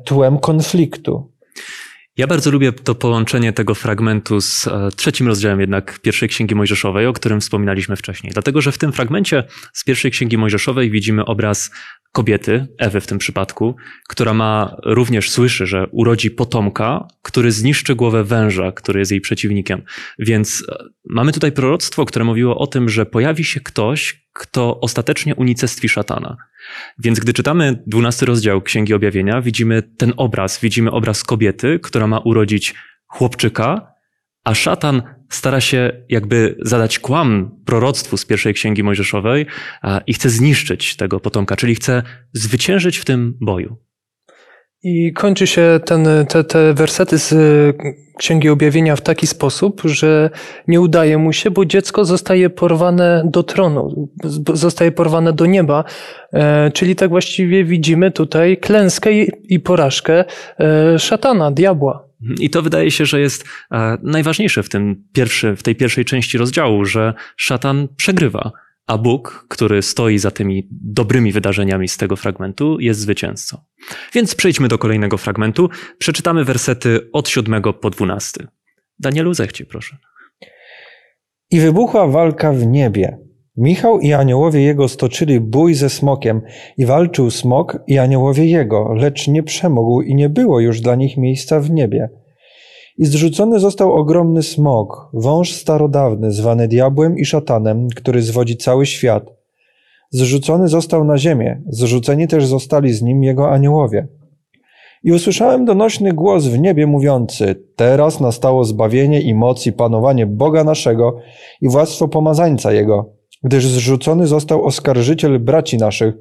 tłem 0.04 0.38
konfliktu. 0.38 1.30
Ja 2.16 2.26
bardzo 2.26 2.50
lubię 2.50 2.73
to 2.73 2.94
połączenie 2.94 3.52
tego 3.52 3.75
fragmentu 3.75 4.40
z 4.40 4.66
e, 4.66 4.88
trzecim 4.97 5.26
rozdziałem 5.26 5.61
jednak 5.61 5.99
pierwszej 5.99 6.28
Księgi 6.28 6.54
Mojżeszowej, 6.54 7.06
o 7.06 7.12
którym 7.12 7.40
wspominaliśmy 7.40 7.97
wcześniej. 7.97 8.33
Dlatego, 8.33 8.61
że 8.61 8.73
w 8.73 8.78
tym 8.78 8.92
fragmencie 8.92 9.44
z 9.73 9.85
pierwszej 9.85 10.11
Księgi 10.11 10.38
Mojżeszowej 10.38 10.90
widzimy 10.90 11.25
obraz 11.25 11.71
kobiety, 12.12 12.66
Ewy 12.78 13.00
w 13.00 13.06
tym 13.06 13.18
przypadku, 13.18 13.76
która 14.09 14.35
ma 14.35 14.76
również 14.85 15.30
słyszy, 15.30 15.66
że 15.66 15.87
urodzi 15.90 16.30
potomka, 16.30 17.09
który 17.23 17.52
zniszczy 17.52 17.94
głowę 17.94 18.25
węża, 18.25 18.73
który 18.73 18.99
jest 18.99 19.11
jej 19.11 19.21
przeciwnikiem. 19.21 19.83
Więc 20.18 20.64
e, 20.68 20.85
mamy 21.04 21.33
tutaj 21.33 21.52
proroctwo, 21.52 22.04
które 22.04 22.25
mówiło 22.25 22.59
o 22.59 22.66
tym, 22.66 22.88
że 22.88 23.06
pojawi 23.06 23.44
się 23.44 23.61
ktoś, 23.61 24.23
kto 24.34 24.80
ostatecznie 24.80 25.34
unicestwi 25.34 25.88
szatana. 25.88 26.36
Więc 26.98 27.20
gdy 27.20 27.32
czytamy 27.32 27.82
dwunasty 27.86 28.26
rozdział 28.26 28.62
Księgi 28.62 28.94
Objawienia, 28.94 29.40
widzimy 29.40 29.82
ten 29.82 30.12
obraz, 30.16 30.60
widzimy 30.60 30.90
obraz 30.90 31.24
kobiety, 31.24 31.78
która 31.82 32.06
ma 32.06 32.18
urodzić 32.18 32.74
chłopczyka, 33.06 33.94
a 34.44 34.54
szatan 34.54 35.02
stara 35.30 35.60
się 35.60 36.04
jakby 36.08 36.56
zadać 36.62 36.98
kłam 36.98 37.50
proroctwu 37.66 38.16
z 38.16 38.26
pierwszej 38.26 38.54
Księgi 38.54 38.82
Mojżeszowej 38.82 39.46
i 40.06 40.14
chce 40.14 40.30
zniszczyć 40.30 40.96
tego 40.96 41.20
potomka, 41.20 41.56
czyli 41.56 41.74
chce 41.74 42.02
zwyciężyć 42.32 42.98
w 42.98 43.04
tym 43.04 43.38
boju. 43.40 43.76
I 44.84 45.12
kończy 45.12 45.46
się 45.46 45.80
ten, 45.84 46.06
te, 46.28 46.44
te 46.44 46.74
wersety 46.74 47.18
z 47.18 47.34
Księgi 48.18 48.48
Objawienia 48.48 48.96
w 48.96 49.00
taki 49.00 49.26
sposób, 49.26 49.82
że 49.84 50.30
nie 50.68 50.80
udaje 50.80 51.18
mu 51.18 51.32
się, 51.32 51.50
bo 51.50 51.64
dziecko 51.64 52.04
zostaje 52.04 52.50
porwane 52.50 53.22
do 53.24 53.42
tronu, 53.42 54.08
zostaje 54.54 54.92
porwane 54.92 55.32
do 55.32 55.46
nieba. 55.46 55.84
E, 56.32 56.70
czyli 56.70 56.96
tak 56.96 57.08
właściwie 57.08 57.64
widzimy 57.64 58.10
tutaj 58.10 58.56
klęskę 58.56 59.10
i 59.48 59.60
porażkę 59.60 60.24
e, 60.58 60.98
szatana, 60.98 61.50
diabła. 61.50 62.08
I 62.40 62.50
to 62.50 62.62
wydaje 62.62 62.90
się, 62.90 63.06
że 63.06 63.20
jest 63.20 63.44
e, 63.72 63.98
najważniejsze 64.02 64.62
w, 64.62 64.68
tym 64.68 65.04
pierwszy, 65.12 65.56
w 65.56 65.62
tej 65.62 65.76
pierwszej 65.76 66.04
części 66.04 66.38
rozdziału, 66.38 66.84
że 66.84 67.14
szatan 67.36 67.88
przegrywa, 67.96 68.52
a 68.86 68.98
Bóg, 68.98 69.46
który 69.48 69.82
stoi 69.82 70.18
za 70.18 70.30
tymi 70.30 70.68
dobrymi 70.70 71.32
wydarzeniami 71.32 71.88
z 71.88 71.96
tego 71.96 72.16
fragmentu, 72.16 72.80
jest 72.80 73.00
zwycięzcą. 73.00 73.58
Więc 74.14 74.34
przejdźmy 74.34 74.68
do 74.68 74.78
kolejnego 74.78 75.18
fragmentu. 75.18 75.68
Przeczytamy 75.98 76.44
wersety 76.44 77.10
od 77.12 77.28
7 77.28 77.62
po 77.80 77.90
12. 77.90 78.46
Danielu, 78.98 79.34
zechcie, 79.34 79.66
proszę. 79.66 79.96
I 81.50 81.60
wybuchła 81.60 82.06
walka 82.06 82.52
w 82.52 82.66
niebie. 82.66 83.18
Michał 83.56 84.00
i 84.00 84.12
aniołowie 84.12 84.62
jego 84.62 84.88
stoczyli 84.88 85.40
bój 85.40 85.74
ze 85.74 85.90
smokiem 85.90 86.40
i 86.76 86.86
walczył 86.86 87.30
smok 87.30 87.78
i 87.86 87.98
aniołowie 87.98 88.46
jego, 88.46 88.94
lecz 88.94 89.28
nie 89.28 89.42
przemógł 89.42 90.02
i 90.02 90.14
nie 90.14 90.28
było 90.28 90.60
już 90.60 90.80
dla 90.80 90.94
nich 90.94 91.16
miejsca 91.16 91.60
w 91.60 91.70
niebie. 91.70 92.08
I 92.98 93.06
zrzucony 93.06 93.60
został 93.60 93.92
ogromny 93.92 94.42
smok, 94.42 95.10
wąż 95.12 95.52
starodawny, 95.52 96.32
zwany 96.32 96.68
diabłem 96.68 97.18
i 97.18 97.24
szatanem, 97.24 97.88
który 97.96 98.22
zwodzi 98.22 98.56
cały 98.56 98.86
świat. 98.86 99.30
Zrzucony 100.10 100.68
został 100.68 101.04
na 101.04 101.18
ziemię, 101.18 101.62
zrzuceni 101.68 102.28
też 102.28 102.46
zostali 102.46 102.92
z 102.92 103.02
nim 103.02 103.24
jego 103.24 103.50
aniołowie. 103.50 104.08
I 105.04 105.12
usłyszałem 105.12 105.64
donośny 105.64 106.12
głos 106.12 106.46
w 106.46 106.58
niebie 106.58 106.86
mówiący, 106.86 107.62
teraz 107.76 108.20
nastało 108.20 108.64
zbawienie 108.64 109.20
i 109.20 109.34
moc 109.34 109.66
i 109.66 109.72
panowanie 109.72 110.26
Boga 110.26 110.64
naszego 110.64 111.16
i 111.60 111.68
władztwo 111.68 112.08
pomazańca 112.08 112.72
Jego, 112.72 113.10
gdyż 113.42 113.66
zrzucony 113.66 114.26
został 114.26 114.64
oskarżyciel 114.64 115.40
braci 115.40 115.78
naszych, 115.78 116.14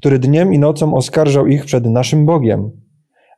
który 0.00 0.18
dniem 0.18 0.54
i 0.54 0.58
nocą 0.58 0.94
oskarżał 0.94 1.46
ich 1.46 1.64
przed 1.64 1.86
naszym 1.86 2.26
Bogiem. 2.26 2.70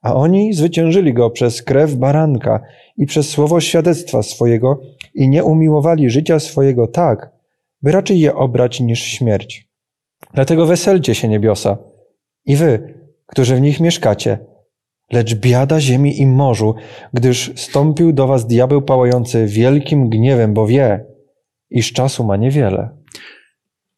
A 0.02 0.14
oni 0.14 0.52
zwyciężyli 0.52 1.14
go 1.14 1.30
przez 1.30 1.62
krew 1.62 1.94
baranka 1.94 2.60
i 2.96 3.06
przez 3.06 3.28
słowo 3.28 3.60
świadectwa 3.60 4.22
swojego 4.22 4.80
i 5.14 5.28
nie 5.28 5.44
umiłowali 5.44 6.10
życia 6.10 6.38
swojego 6.38 6.86
tak, 6.86 7.30
by 7.82 7.92
raczej 7.92 8.20
je 8.20 8.34
obrać 8.34 8.80
niż 8.80 9.02
śmierć. 9.02 9.68
Dlatego 10.34 10.66
weselcie 10.66 11.14
się 11.14 11.28
niebiosa 11.28 11.78
i 12.46 12.56
wy, 12.56 12.94
którzy 13.26 13.56
w 13.56 13.60
nich 13.60 13.80
mieszkacie, 13.80 14.38
lecz 15.12 15.34
biada 15.34 15.80
ziemi 15.80 16.20
i 16.20 16.26
morzu, 16.26 16.74
gdyż 17.12 17.52
stąpił 17.56 18.12
do 18.12 18.26
was 18.26 18.46
diabeł 18.46 18.82
pałający 18.82 19.46
wielkim 19.46 20.08
gniewem, 20.08 20.54
bo 20.54 20.66
wie, 20.66 21.04
iż 21.70 21.92
czasu 21.92 22.24
ma 22.24 22.36
niewiele. 22.36 22.88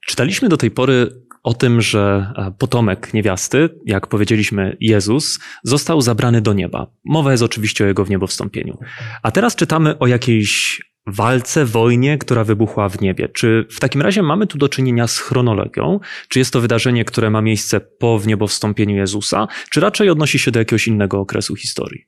Czytaliśmy 0.07 0.49
do 0.49 0.57
tej 0.57 0.71
pory 0.71 1.09
o 1.45 1.55
tym, 1.55 1.81
że 1.81 2.33
e, 2.37 2.53
potomek 2.59 3.15
niewiasty, 3.15 3.69
jak 3.87 4.07
powiedzieliśmy 4.07 4.77
Jezus, 4.81 5.41
został 5.63 6.01
zabrany 6.01 6.41
do 6.41 6.53
nieba. 6.53 6.87
Mowa 7.05 7.31
jest 7.31 7.43
oczywiście 7.43 7.85
o 7.85 7.87
jego 7.87 8.05
wniebowstąpieniu. 8.05 8.79
A 9.23 9.31
teraz 9.31 9.57
czytamy 9.57 9.99
o 9.99 10.07
jakiejś 10.07 10.83
walce, 11.07 11.65
wojnie, 11.65 12.19
która 12.19 12.45
wybuchła 12.45 12.89
w 12.89 13.01
niebie. 13.01 13.29
Czy 13.29 13.67
w 13.71 13.81
takim 13.81 14.03
razie 14.03 14.23
mamy 14.23 14.47
tu 14.47 14.59
do 14.59 14.69
czynienia 14.69 15.07
z 15.07 15.19
chronologią? 15.19 16.01
Czy 16.29 16.39
jest 16.39 16.53
to 16.53 16.61
wydarzenie, 16.61 17.05
które 17.05 17.31
ma 17.31 17.43
miejsce 17.43 17.81
po 17.81 18.19
wniebowstąpieniu 18.19 18.97
Jezusa? 18.97 19.49
Czy 19.71 19.81
raczej 19.81 20.11
odnosi 20.11 20.39
się 20.39 20.51
do 20.51 20.59
jakiegoś 20.59 20.89
innego 20.89 21.21
okresu 21.21 21.57
historii? 21.57 22.05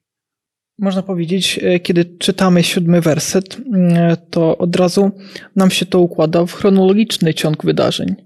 Można 0.78 1.02
powiedzieć, 1.02 1.60
e, 1.62 1.80
kiedy 1.80 2.04
czytamy 2.04 2.62
siódmy 2.62 3.00
werset, 3.00 3.56
e, 3.74 4.16
to 4.30 4.58
od 4.58 4.76
razu 4.76 5.10
nam 5.56 5.70
się 5.70 5.86
to 5.86 6.00
układa 6.00 6.46
w 6.46 6.52
chronologiczny 6.52 7.34
ciąg 7.34 7.64
wydarzeń. 7.64 8.25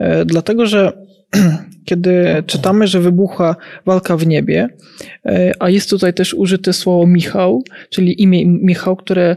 E, 0.00 0.24
dlatego, 0.24 0.66
że 0.66 0.92
kiedy 1.88 2.42
czytamy, 2.46 2.86
że 2.86 3.00
wybucha 3.00 3.56
walka 3.86 4.16
w 4.16 4.26
niebie, 4.26 4.68
a 5.58 5.70
jest 5.70 5.90
tutaj 5.90 6.14
też 6.14 6.34
użyte 6.34 6.72
słowo 6.72 7.06
Michał, 7.06 7.62
czyli 7.90 8.22
imię 8.22 8.46
Michał, 8.46 8.96
które 8.96 9.36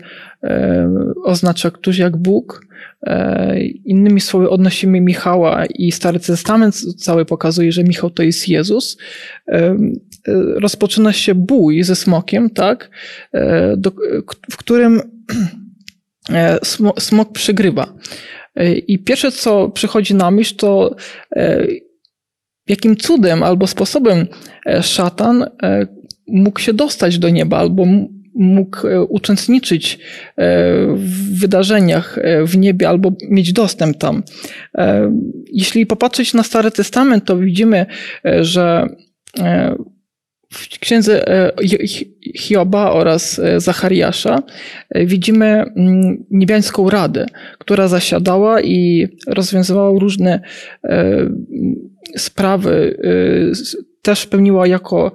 oznacza 1.24 1.72
ktoś 1.72 1.98
jak 1.98 2.18
Bóg. 2.18 2.66
Innymi 3.86 4.22
słowy, 4.22 4.50
odnosimy 4.50 5.02
Michała 5.02 5.66
i 5.66 5.92
Stary 5.92 6.20
Testament 6.20 6.76
cały 6.98 7.26
pokazuje, 7.26 7.72
że 7.72 7.84
Michał 7.84 8.10
to 8.10 8.24
jest 8.24 8.50
Jezus. 8.50 8.98
Rozpoczyna 10.56 11.14
się 11.14 11.36
bój 11.36 11.84
ze 11.84 11.96
smokiem, 11.96 12.50
tak, 12.50 12.90
w 14.52 14.58
którym 14.58 15.02
smok 17.00 17.32
przegrywa. 17.32 17.94
I 18.88 19.00
pierwsze, 19.00 19.32
co 19.32 19.70
przychodzi 19.70 20.16
na 20.16 20.32
myśl, 20.32 20.56
to 20.56 20.96
jakim 22.68 22.98
cudem 22.98 23.44
albo 23.44 23.68
sposobem 23.68 24.28
e, 24.66 24.84
szatan 24.84 25.44
e, 25.44 25.88
mógł 26.28 26.60
się 26.60 26.74
dostać 26.74 27.20
do 27.20 27.30
nieba 27.30 27.58
albo 27.58 27.86
mógł 28.36 28.88
e, 28.88 29.04
uczestniczyć 29.04 30.00
w 30.96 31.40
wydarzeniach 31.40 32.20
w 32.46 32.58
niebie 32.58 32.90
albo 32.90 33.12
mieć 33.30 33.54
dostęp 33.54 33.98
tam. 33.98 34.24
Jeśli 35.54 35.86
popatrzeć 35.86 36.34
na 36.34 36.44
Stary 36.44 36.72
Testament, 36.72 37.26
to 37.26 37.38
widzimy, 37.38 37.86
że 38.42 38.88
w 40.54 40.80
księdze 40.80 41.26
Hioba 42.36 42.92
oraz 42.92 43.42
Zachariasza 43.58 44.44
widzimy 44.96 45.46
mm, 45.46 46.26
niebiańską 46.32 46.90
radę, 46.90 47.26
która 47.58 47.88
zasiadała 47.88 48.62
i 48.62 49.08
rozwiązywała 49.28 50.00
różne 50.00 50.42
sprawy 52.18 52.98
też 54.02 54.26
pełniła 54.26 54.68
jako 54.68 55.12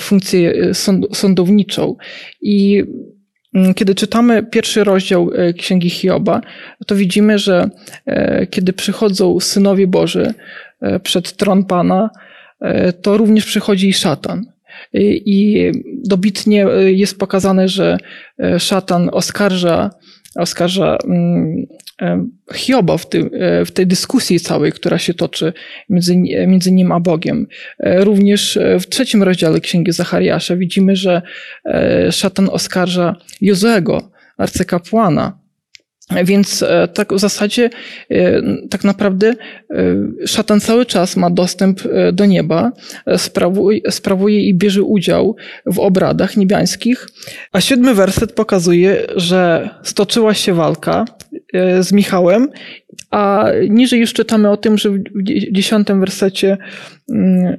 funkcję 0.00 0.74
sądowniczą. 1.12 1.96
I 2.40 2.84
mm, 3.54 3.74
kiedy 3.74 3.94
czytamy 3.94 4.42
pierwszy 4.42 4.84
rozdział 4.84 5.30
Księgi 5.58 5.90
Hioba, 5.90 6.40
to 6.86 6.94
widzimy, 6.94 7.38
że 7.38 7.70
kiedy 8.50 8.72
przychodzą 8.72 9.40
synowie 9.40 9.86
Boży 9.86 10.34
przed 11.02 11.32
tron 11.32 11.64
Pana, 11.64 12.10
to 13.02 13.16
również 13.16 13.46
przychodzi 13.46 13.88
i 13.88 13.92
szatan. 13.92 14.57
I 14.92 15.72
dobitnie 16.04 16.66
jest 16.86 17.18
pokazane, 17.18 17.68
że 17.68 17.98
szatan 18.58 19.10
oskarża, 19.12 19.90
oskarża 20.36 20.98
mm, 21.04 21.66
Hioba 22.54 22.98
w, 22.98 23.08
tym, 23.08 23.30
e, 23.32 23.64
w 23.64 23.70
tej 23.70 23.86
dyskusji 23.86 24.40
całej, 24.40 24.72
która 24.72 24.98
się 24.98 25.14
toczy 25.14 25.52
między, 25.88 26.16
między 26.46 26.72
nim 26.72 26.92
a 26.92 27.00
Bogiem. 27.00 27.46
E, 27.78 28.04
również 28.04 28.56
e, 28.56 28.80
w 28.80 28.88
trzecim 28.88 29.22
rozdziale 29.22 29.60
Księgi 29.60 29.92
Zachariasza 29.92 30.56
widzimy, 30.56 30.96
że 30.96 31.22
szatan 32.10 32.48
oskarża 32.52 33.16
Jozego, 33.40 34.10
arcykapłana, 34.36 35.38
więc 36.24 36.64
tak 36.94 37.12
w 37.12 37.18
zasadzie, 37.18 37.70
tak 38.70 38.84
naprawdę 38.84 39.34
szatan 40.26 40.60
cały 40.60 40.86
czas 40.86 41.16
ma 41.16 41.30
dostęp 41.30 41.80
do 42.12 42.26
nieba, 42.26 42.72
sprawuje, 43.16 43.80
sprawuje 43.90 44.40
i 44.40 44.54
bierze 44.54 44.82
udział 44.82 45.36
w 45.66 45.78
obradach 45.78 46.36
niebiańskich. 46.36 47.08
A 47.52 47.60
siódmy 47.60 47.94
werset 47.94 48.32
pokazuje, 48.32 49.06
że 49.16 49.70
stoczyła 49.82 50.34
się 50.34 50.54
walka 50.54 51.04
E, 51.52 51.82
z 51.82 51.92
Michałem, 51.92 52.48
a 53.10 53.46
niżej 53.68 54.00
już 54.00 54.12
czytamy 54.12 54.50
o 54.50 54.56
tym, 54.56 54.78
że 54.78 54.90
w 54.90 55.02
dziesiątym 55.52 56.00
wersecie 56.00 56.58
mm, 57.12 57.56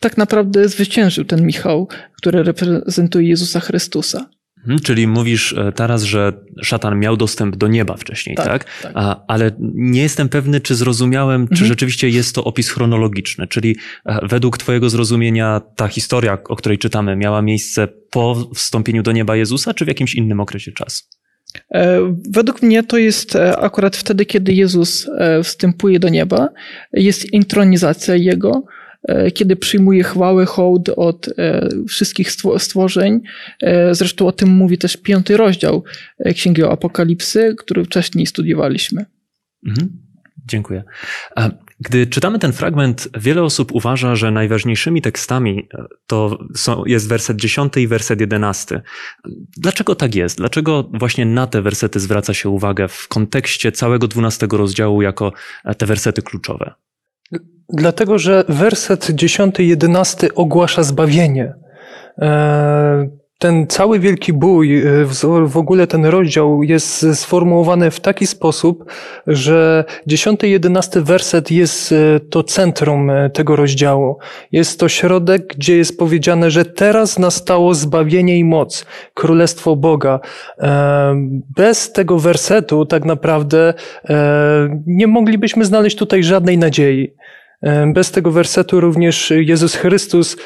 tak 0.00 0.16
naprawdę 0.16 0.68
zwyciężył 0.68 1.24
ten 1.24 1.46
Michał, 1.46 1.88
który 2.16 2.42
reprezentuje 2.42 3.28
Jezusa 3.28 3.60
Chrystusa. 3.60 4.26
Hmm, 4.64 4.80
czyli 4.80 5.06
mówisz 5.06 5.52
e, 5.52 5.72
teraz, 5.72 6.02
że 6.02 6.32
szatan 6.62 6.98
miał 6.98 7.16
dostęp 7.16 7.56
do 7.56 7.68
nieba 7.68 7.96
wcześniej, 7.96 8.36
tak? 8.36 8.46
tak? 8.46 8.64
tak. 8.82 8.92
A, 8.94 9.24
ale 9.26 9.50
nie 9.74 10.02
jestem 10.02 10.28
pewny, 10.28 10.60
czy 10.60 10.74
zrozumiałem, 10.74 11.40
mhm. 11.40 11.58
czy 11.58 11.66
rzeczywiście 11.66 12.08
jest 12.08 12.34
to 12.34 12.44
opis 12.44 12.70
chronologiczny. 12.70 13.46
Czyli 13.46 13.76
e, 14.06 14.28
według 14.28 14.58
Twojego 14.58 14.90
zrozumienia 14.90 15.60
ta 15.76 15.88
historia, 15.88 16.38
o 16.48 16.56
której 16.56 16.78
czytamy, 16.78 17.16
miała 17.16 17.42
miejsce 17.42 17.88
po 18.10 18.50
wstąpieniu 18.54 19.02
do 19.02 19.12
nieba 19.12 19.36
Jezusa, 19.36 19.74
czy 19.74 19.84
w 19.84 19.88
jakimś 19.88 20.14
innym 20.14 20.40
okresie 20.40 20.72
czasu? 20.72 21.04
E, 21.74 22.14
według 22.30 22.62
mnie 22.62 22.82
to 22.82 22.98
jest 22.98 23.36
akurat 23.58 23.96
wtedy, 23.96 24.26
kiedy 24.26 24.52
Jezus 24.52 25.10
wstępuje 25.42 25.98
do 25.98 26.08
nieba, 26.08 26.48
jest 26.92 27.32
intronizacja 27.32 28.14
Jego, 28.14 28.64
kiedy 29.34 29.56
przyjmuje 29.56 30.04
chwałę, 30.04 30.46
hołd 30.46 30.88
od 30.88 31.30
wszystkich 31.88 32.30
stworzeń. 32.58 33.20
Zresztą 33.92 34.26
o 34.26 34.32
tym 34.32 34.48
mówi 34.48 34.78
też 34.78 34.96
piąty 34.96 35.36
rozdział 35.36 35.84
Księgi 36.34 36.62
Apokalipsy, 36.62 37.54
który 37.58 37.84
wcześniej 37.84 38.26
studiowaliśmy. 38.26 39.04
Mhm. 39.66 39.88
Dziękuję. 40.46 40.84
Gdy 41.80 42.06
czytamy 42.06 42.38
ten 42.38 42.52
fragment, 42.52 43.08
wiele 43.20 43.42
osób 43.42 43.72
uważa, 43.72 44.16
że 44.16 44.30
najważniejszymi 44.30 45.02
tekstami 45.02 45.68
e, 45.74 45.84
to 46.06 46.38
są, 46.54 46.84
jest 46.84 47.08
werset 47.08 47.36
10 47.36 47.76
i 47.76 47.88
werset 47.88 48.20
11. 48.20 48.82
Dlaczego 49.56 49.94
tak 49.94 50.14
jest? 50.14 50.38
Dlaczego 50.38 50.90
właśnie 50.92 51.26
na 51.26 51.46
te 51.46 51.62
wersety 51.62 52.00
zwraca 52.00 52.34
się 52.34 52.48
uwagę 52.48 52.88
w 52.88 53.08
kontekście 53.08 53.72
całego 53.72 54.08
12 54.08 54.46
rozdziału 54.52 55.02
jako 55.02 55.32
e, 55.64 55.74
te 55.74 55.86
wersety 55.86 56.22
kluczowe? 56.22 56.74
Dlatego, 57.68 58.18
że 58.18 58.44
werset 58.48 59.10
10 59.10 59.60
i 59.60 59.68
11 59.68 60.34
ogłasza 60.34 60.82
zbawienie. 60.82 61.54
E, 62.18 63.08
ten 63.38 63.66
cały 63.66 64.00
wielki 64.00 64.32
bój, 64.32 64.86
y, 64.86 65.06
w 65.46 65.56
ogóle 65.56 65.86
ten 65.86 66.06
rozdział 66.06 66.62
jest 66.62 67.06
sformułowany 67.14 67.90
w 67.90 68.00
taki 68.00 68.26
sposób, 68.26 68.84
że 69.26 69.84
10 70.06 70.44
i 70.44 70.50
11 70.50 71.00
werset 71.00 71.50
jest 71.50 71.92
y, 71.92 72.20
to 72.30 72.42
centrum 72.42 73.10
tego 73.32 73.56
rozdziału. 73.56 74.18
Jest 74.52 74.80
to 74.80 74.88
środek, 74.88 75.46
gdzie 75.46 75.76
jest 75.76 75.98
powiedziane, 75.98 76.50
że 76.50 76.64
teraz 76.64 77.18
nastało 77.18 77.74
zbawienie 77.74 78.38
i 78.38 78.44
moc, 78.44 78.86
królestwo 79.14 79.76
Boga. 79.76 80.20
E, 80.58 81.14
bez 81.56 81.92
tego 81.92 82.18
wersetu 82.18 82.86
tak 82.86 83.04
naprawdę 83.04 83.74
e, 84.04 84.82
nie 84.86 85.06
moglibyśmy 85.06 85.64
znaleźć 85.64 85.96
tutaj 85.96 86.22
żadnej 86.22 86.58
nadziei. 86.58 87.14
E, 87.64 87.92
bez 87.92 88.10
tego 88.10 88.30
wersetu 88.30 88.80
również 88.80 89.32
Jezus 89.36 89.74
Chrystus 89.74 90.36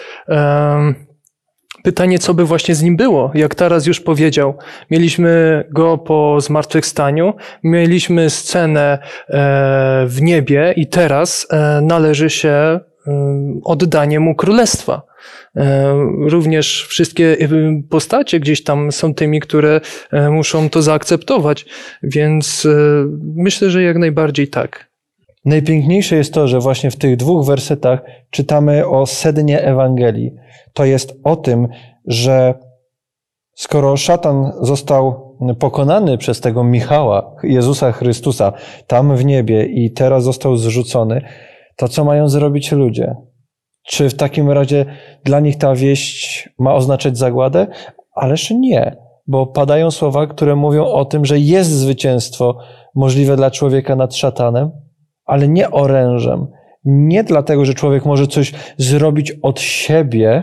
Pytanie, 1.82 2.18
co 2.18 2.34
by 2.34 2.44
właśnie 2.44 2.74
z 2.74 2.82
nim 2.82 2.96
było, 2.96 3.30
jak 3.34 3.54
teraz 3.54 3.86
już 3.86 4.00
powiedział. 4.00 4.54
Mieliśmy 4.90 5.64
go 5.70 5.98
po 5.98 6.40
zmartwychwstaniu, 6.40 7.34
mieliśmy 7.62 8.30
scenę 8.30 8.98
e, 9.28 10.04
w 10.06 10.22
niebie 10.22 10.74
i 10.76 10.86
teraz 10.86 11.46
e, 11.50 11.80
należy 11.82 12.30
się 12.30 12.48
e, 12.48 12.80
oddanie 13.64 14.20
mu 14.20 14.34
królestwa. 14.34 15.08
Również 16.28 16.86
wszystkie 16.88 17.36
postacie 17.90 18.40
gdzieś 18.40 18.64
tam 18.64 18.92
są 18.92 19.14
tymi, 19.14 19.40
które 19.40 19.80
muszą 20.30 20.70
to 20.70 20.82
zaakceptować, 20.82 21.66
więc 22.02 22.66
myślę, 23.20 23.70
że 23.70 23.82
jak 23.82 23.98
najbardziej 23.98 24.48
tak. 24.48 24.87
Najpiękniejsze 25.44 26.16
jest 26.16 26.34
to, 26.34 26.48
że 26.48 26.60
właśnie 26.60 26.90
w 26.90 26.96
tych 26.96 27.16
dwóch 27.16 27.46
wersetach 27.46 28.02
czytamy 28.30 28.88
o 28.88 29.06
sednie 29.06 29.62
Ewangelii 29.62 30.30
to 30.72 30.84
jest 30.84 31.20
o 31.24 31.36
tym, 31.36 31.68
że 32.06 32.54
skoro 33.54 33.96
szatan 33.96 34.52
został 34.60 35.28
pokonany 35.58 36.18
przez 36.18 36.40
tego 36.40 36.64
Michała, 36.64 37.34
Jezusa 37.42 37.92
Chrystusa, 37.92 38.52
tam 38.86 39.16
w 39.16 39.24
niebie 39.24 39.64
i 39.64 39.92
teraz 39.92 40.24
został 40.24 40.56
zrzucony, 40.56 41.22
to 41.76 41.88
co 41.88 42.04
mają 42.04 42.28
zrobić 42.28 42.72
ludzie? 42.72 43.14
Czy 43.86 44.08
w 44.08 44.14
takim 44.14 44.50
razie 44.50 44.86
dla 45.24 45.40
nich 45.40 45.58
ta 45.58 45.74
wieść 45.74 46.48
ma 46.58 46.74
oznaczać 46.74 47.18
zagładę? 47.18 47.66
Ależ 48.14 48.50
nie, 48.50 48.96
bo 49.26 49.46
padają 49.46 49.90
słowa, 49.90 50.26
które 50.26 50.56
mówią 50.56 50.84
o 50.84 51.04
tym, 51.04 51.24
że 51.24 51.38
jest 51.38 51.70
zwycięstwo 51.70 52.58
możliwe 52.94 53.36
dla 53.36 53.50
człowieka 53.50 53.96
nad 53.96 54.16
szatanem, 54.16 54.70
ale 55.28 55.48
nie 55.48 55.70
orężem. 55.70 56.46
Nie 56.84 57.24
dlatego, 57.24 57.64
że 57.64 57.74
człowiek 57.74 58.04
może 58.04 58.26
coś 58.26 58.52
zrobić 58.76 59.32
od 59.42 59.60
siebie, 59.60 60.42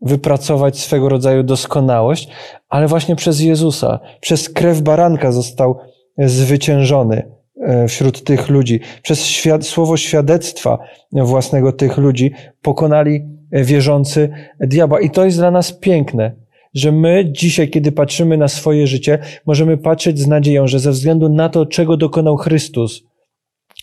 wypracować 0.00 0.78
swego 0.78 1.08
rodzaju 1.08 1.42
doskonałość, 1.42 2.28
ale 2.68 2.86
właśnie 2.86 3.16
przez 3.16 3.40
Jezusa, 3.40 4.00
przez 4.20 4.48
krew 4.48 4.80
baranka 4.80 5.32
został 5.32 5.78
zwyciężony 6.18 7.30
e, 7.60 7.88
wśród 7.88 8.24
tych 8.24 8.48
ludzi. 8.48 8.80
Przez 9.02 9.24
świad 9.24 9.66
słowo 9.66 9.96
świadectwa 9.96 10.78
własnego 11.12 11.72
tych 11.72 11.96
ludzi 11.96 12.32
pokonali 12.62 13.24
wierzący 13.52 14.30
diabła. 14.60 15.00
I 15.00 15.10
to 15.10 15.24
jest 15.24 15.38
dla 15.38 15.50
nas 15.50 15.72
piękne, 15.72 16.32
że 16.74 16.92
my 16.92 17.24
dzisiaj, 17.32 17.68
kiedy 17.70 17.92
patrzymy 17.92 18.36
na 18.36 18.48
swoje 18.48 18.86
życie, 18.86 19.18
możemy 19.46 19.76
patrzeć 19.76 20.18
z 20.18 20.26
nadzieją, 20.26 20.66
że 20.66 20.78
ze 20.78 20.90
względu 20.90 21.28
na 21.28 21.48
to, 21.48 21.66
czego 21.66 21.96
dokonał 21.96 22.36
Chrystus, 22.36 23.02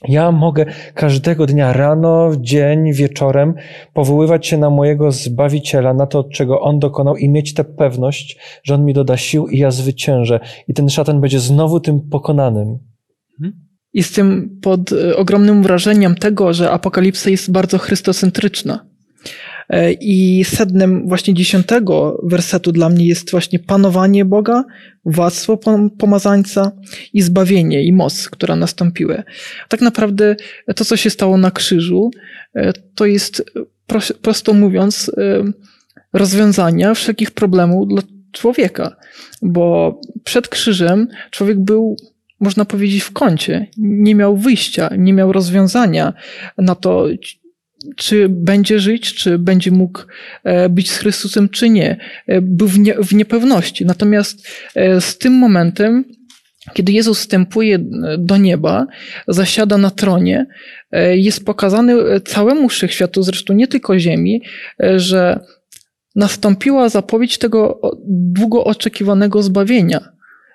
ja 0.08 0.32
mogę 0.32 0.66
każdego 0.94 1.46
dnia, 1.46 1.74
rano, 1.74 2.32
dzień, 2.40 2.94
wieczorem 2.94 3.54
powoływać 3.94 4.48
się 4.48 4.58
na 4.58 4.70
mojego 4.70 5.12
Zbawiciela, 5.12 5.94
na 5.94 6.08
to, 6.08 6.24
czego 6.24 6.62
On 6.62 6.80
dokonał 6.80 7.18
i 7.18 7.30
mieć 7.30 7.54
tę 7.54 7.64
pewność, 7.64 8.38
że 8.64 8.76
On 8.76 8.86
mi 8.86 8.94
doda 8.94 9.18
sił 9.18 9.48
i 9.48 9.58
ja 9.58 9.72
zwyciężę. 9.72 10.40
I 10.68 10.74
ten 10.74 10.90
szatan 10.90 11.22
będzie 11.22 11.40
znowu 11.40 11.80
tym 11.80 12.02
pokonanym. 12.10 12.80
Mhm. 13.32 13.64
Jestem 13.94 14.60
pod 14.62 14.92
e, 14.92 15.16
ogromnym 15.16 15.64
wrażeniem 15.64 16.16
tego, 16.16 16.54
że 16.54 16.72
apokalipsa 16.72 17.30
jest 17.30 17.52
bardzo 17.52 17.78
chrystocentryczna. 17.78 18.86
E, 19.70 19.92
I 19.92 20.44
sednem 20.44 21.08
właśnie 21.08 21.34
dziesiątego 21.34 22.22
wersetu 22.24 22.72
dla 22.72 22.90
mnie 22.90 23.06
jest 23.06 23.32
właśnie 23.32 23.60
panowanie 23.60 24.26
Boga, 24.26 24.64
władztwo 25.06 25.60
pomazańca 26.00 26.72
i 27.14 27.22
zbawienie 27.22 27.84
i 27.84 27.94
moc, 27.94 28.30
która 28.30 28.56
nastąpiły. 28.56 29.24
Tak 29.70 29.82
naprawdę 29.82 30.36
to, 30.76 30.86
co 30.86 30.98
się 30.98 31.10
stało 31.10 31.38
na 31.38 31.52
krzyżu, 31.52 32.12
e, 32.56 32.74
to 32.96 33.06
jest 33.06 33.44
prosto 34.22 34.54
mówiąc 34.54 35.12
rozwiązania 36.14 36.94
wszelkich 36.94 37.32
problemów 37.32 37.88
dla 37.88 38.02
człowieka, 38.32 38.96
bo 39.42 40.00
przed 40.24 40.48
krzyżem 40.48 41.08
człowiek 41.32 41.60
był 41.60 41.98
można 42.44 42.66
powiedzieć, 42.66 43.04
w 43.04 43.12
kącie. 43.12 43.68
Nie 43.78 44.16
miał 44.16 44.38
wyjścia, 44.38 44.90
nie 44.98 45.14
miał 45.14 45.32
rozwiązania 45.32 46.14
na 46.58 46.76
to, 46.76 47.08
czy 47.96 48.30
będzie 48.30 48.80
żyć, 48.80 49.14
czy 49.14 49.38
będzie 49.38 49.72
mógł 49.72 50.00
e, 50.44 50.70
być 50.70 50.92
z 50.92 50.98
Chrystusem, 50.98 51.50
czy 51.50 51.70
nie. 51.70 51.98
E, 52.28 52.42
był 52.42 52.68
w, 52.68 52.80
nie, 52.80 52.94
w 52.94 53.14
niepewności. 53.14 53.86
Natomiast 53.86 54.48
e, 54.76 55.02
z 55.02 55.18
tym 55.18 55.34
momentem, 55.34 56.06
kiedy 56.74 56.92
Jezus 56.92 57.20
wstępuje 57.20 57.80
do 58.18 58.38
nieba, 58.38 58.88
zasiada 59.28 59.78
na 59.78 59.92
tronie, 59.92 60.46
jest 61.12 61.46
pokazany 61.46 61.96
całemu 62.26 62.70
wszechświatu, 62.70 63.24
zresztą 63.24 63.54
nie 63.54 63.68
tylko 63.68 64.00
Ziemi, 64.00 64.42
że 64.96 65.40
nastąpiła 66.16 66.90
zapowiedź 66.90 67.38
tego 67.38 67.82
długo 68.08 68.64
oczekiwanego 68.64 69.44
zbawienia 69.44 70.14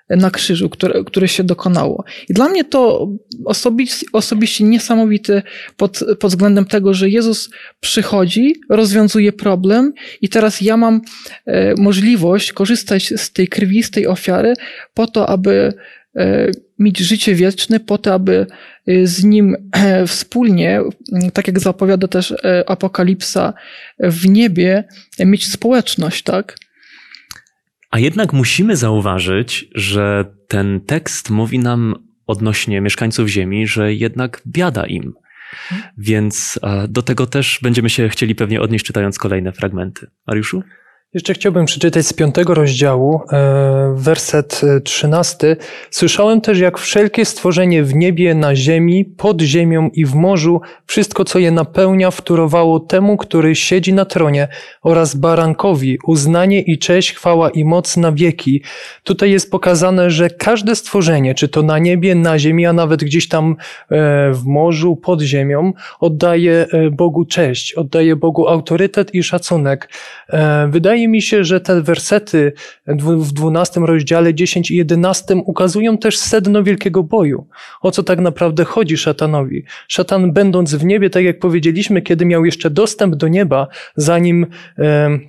na 0.09 0.31
krzyżu, 0.31 0.69
które, 0.69 1.03
które 1.03 1.27
się 1.27 1.43
dokonało. 1.43 2.03
I 2.29 2.33
dla 2.33 2.49
mnie 2.49 2.63
to 2.63 3.09
osobiście, 3.45 4.05
osobiście 4.13 4.63
niesamowite 4.63 5.41
pod, 5.77 5.99
pod 6.19 6.31
względem 6.31 6.65
tego, 6.65 6.93
że 6.93 7.09
Jezus 7.09 7.49
przychodzi, 7.79 8.55
rozwiązuje 8.69 9.33
problem 9.33 9.93
i 10.21 10.29
teraz 10.29 10.61
ja 10.61 10.77
mam 10.77 11.01
e, 11.45 11.73
możliwość 11.77 12.53
korzystać 12.53 13.13
z 13.17 13.31
tej 13.31 13.47
krwi, 13.47 13.83
z 13.83 13.91
tej 13.91 14.07
ofiary 14.07 14.53
po 14.93 15.07
to, 15.07 15.29
aby 15.29 15.73
e, 16.15 16.51
mieć 16.79 16.99
życie 16.99 17.35
wieczne, 17.35 17.79
po 17.79 17.97
to, 17.97 18.13
aby 18.13 18.45
e, 18.87 19.07
z 19.07 19.23
Nim 19.23 19.55
e, 19.71 20.07
wspólnie, 20.07 20.81
tak 21.33 21.47
jak 21.47 21.59
zapowiada 21.59 22.07
też 22.07 22.31
e, 22.31 22.69
Apokalipsa, 22.69 23.53
w 23.99 24.29
niebie 24.29 24.83
mieć 25.19 25.51
społeczność, 25.51 26.23
tak? 26.23 26.57
A 27.89 27.99
jednak 27.99 28.33
musimy 28.33 28.75
zauważyć, 28.75 29.65
że 29.75 30.25
ten 30.47 30.81
tekst 30.81 31.29
mówi 31.29 31.59
nam 31.59 31.95
odnośnie 32.27 32.81
mieszkańców 32.81 33.27
Ziemi, 33.27 33.67
że 33.67 33.93
jednak 33.93 34.41
biada 34.47 34.85
im. 34.85 35.13
Więc 35.97 36.59
do 36.89 37.01
tego 37.01 37.25
też 37.25 37.59
będziemy 37.63 37.89
się 37.89 38.09
chcieli 38.09 38.35
pewnie 38.35 38.61
odnieść, 38.61 38.85
czytając 38.85 39.17
kolejne 39.17 39.51
fragmenty. 39.51 40.07
Mariuszu? 40.27 40.63
Jeszcze 41.13 41.33
chciałbym 41.33 41.65
przeczytać 41.65 42.07
z 42.07 42.13
piątego 42.13 42.53
rozdziału, 42.53 43.21
e, 43.31 43.93
werset 43.95 44.61
e, 44.63 44.81
trzynasty. 44.81 45.57
Słyszałem 45.89 46.41
też, 46.41 46.59
jak 46.59 46.77
wszelkie 46.77 47.25
stworzenie 47.25 47.83
w 47.83 47.95
niebie, 47.95 48.35
na 48.35 48.55
ziemi, 48.55 49.05
pod 49.05 49.41
ziemią 49.41 49.89
i 49.93 50.05
w 50.05 50.15
morzu, 50.15 50.61
wszystko, 50.85 51.25
co 51.25 51.39
je 51.39 51.51
napełnia, 51.51 52.11
wtórowało 52.11 52.79
temu, 52.79 53.17
który 53.17 53.55
siedzi 53.55 53.93
na 53.93 54.05
tronie 54.05 54.47
oraz 54.83 55.15
barankowi, 55.15 55.97
uznanie 56.07 56.61
i 56.61 56.77
cześć, 56.77 57.13
chwała 57.13 57.49
i 57.49 57.65
moc 57.65 57.97
na 57.97 58.11
wieki. 58.11 58.63
Tutaj 59.03 59.31
jest 59.31 59.51
pokazane, 59.51 60.11
że 60.11 60.29
każde 60.29 60.75
stworzenie, 60.75 61.35
czy 61.35 61.47
to 61.47 61.61
na 61.61 61.79
niebie, 61.79 62.15
na 62.15 62.39
ziemi, 62.39 62.65
a 62.65 62.73
nawet 62.73 63.03
gdzieś 63.03 63.27
tam 63.27 63.51
e, 63.51 63.55
w 64.33 64.45
morzu, 64.45 64.95
pod 64.95 65.21
ziemią, 65.21 65.73
oddaje 65.99 66.65
Bogu 66.91 67.25
cześć, 67.25 67.73
oddaje 67.73 68.15
Bogu 68.15 68.47
autorytet 68.47 69.15
i 69.15 69.23
szacunek. 69.23 69.89
Wydaje 70.67 70.98
wydaje 70.99 71.07
mi 71.07 71.21
się, 71.21 71.43
że 71.43 71.61
te 71.61 71.81
wersety 71.81 72.53
w 72.87 73.31
12 73.31 73.79
rozdziale 73.79 74.33
10 74.33 74.71
i 74.71 74.75
11 74.75 75.35
ukazują 75.35 75.97
też 75.97 76.17
sedno 76.17 76.63
wielkiego 76.63 77.03
boju. 77.03 77.47
O 77.81 77.91
co 77.91 78.03
tak 78.03 78.19
naprawdę 78.19 78.65
chodzi 78.65 78.97
szatanowi? 78.97 79.63
Szatan 79.87 80.33
będąc 80.33 80.75
w 80.75 80.85
niebie, 80.85 81.09
tak 81.09 81.23
jak 81.23 81.39
powiedzieliśmy, 81.39 82.01
kiedy 82.01 82.25
miał 82.25 82.45
jeszcze 82.45 82.69
dostęp 82.69 83.15
do 83.15 83.27
nieba, 83.27 83.67
zanim 83.95 84.47
e, 84.77 85.19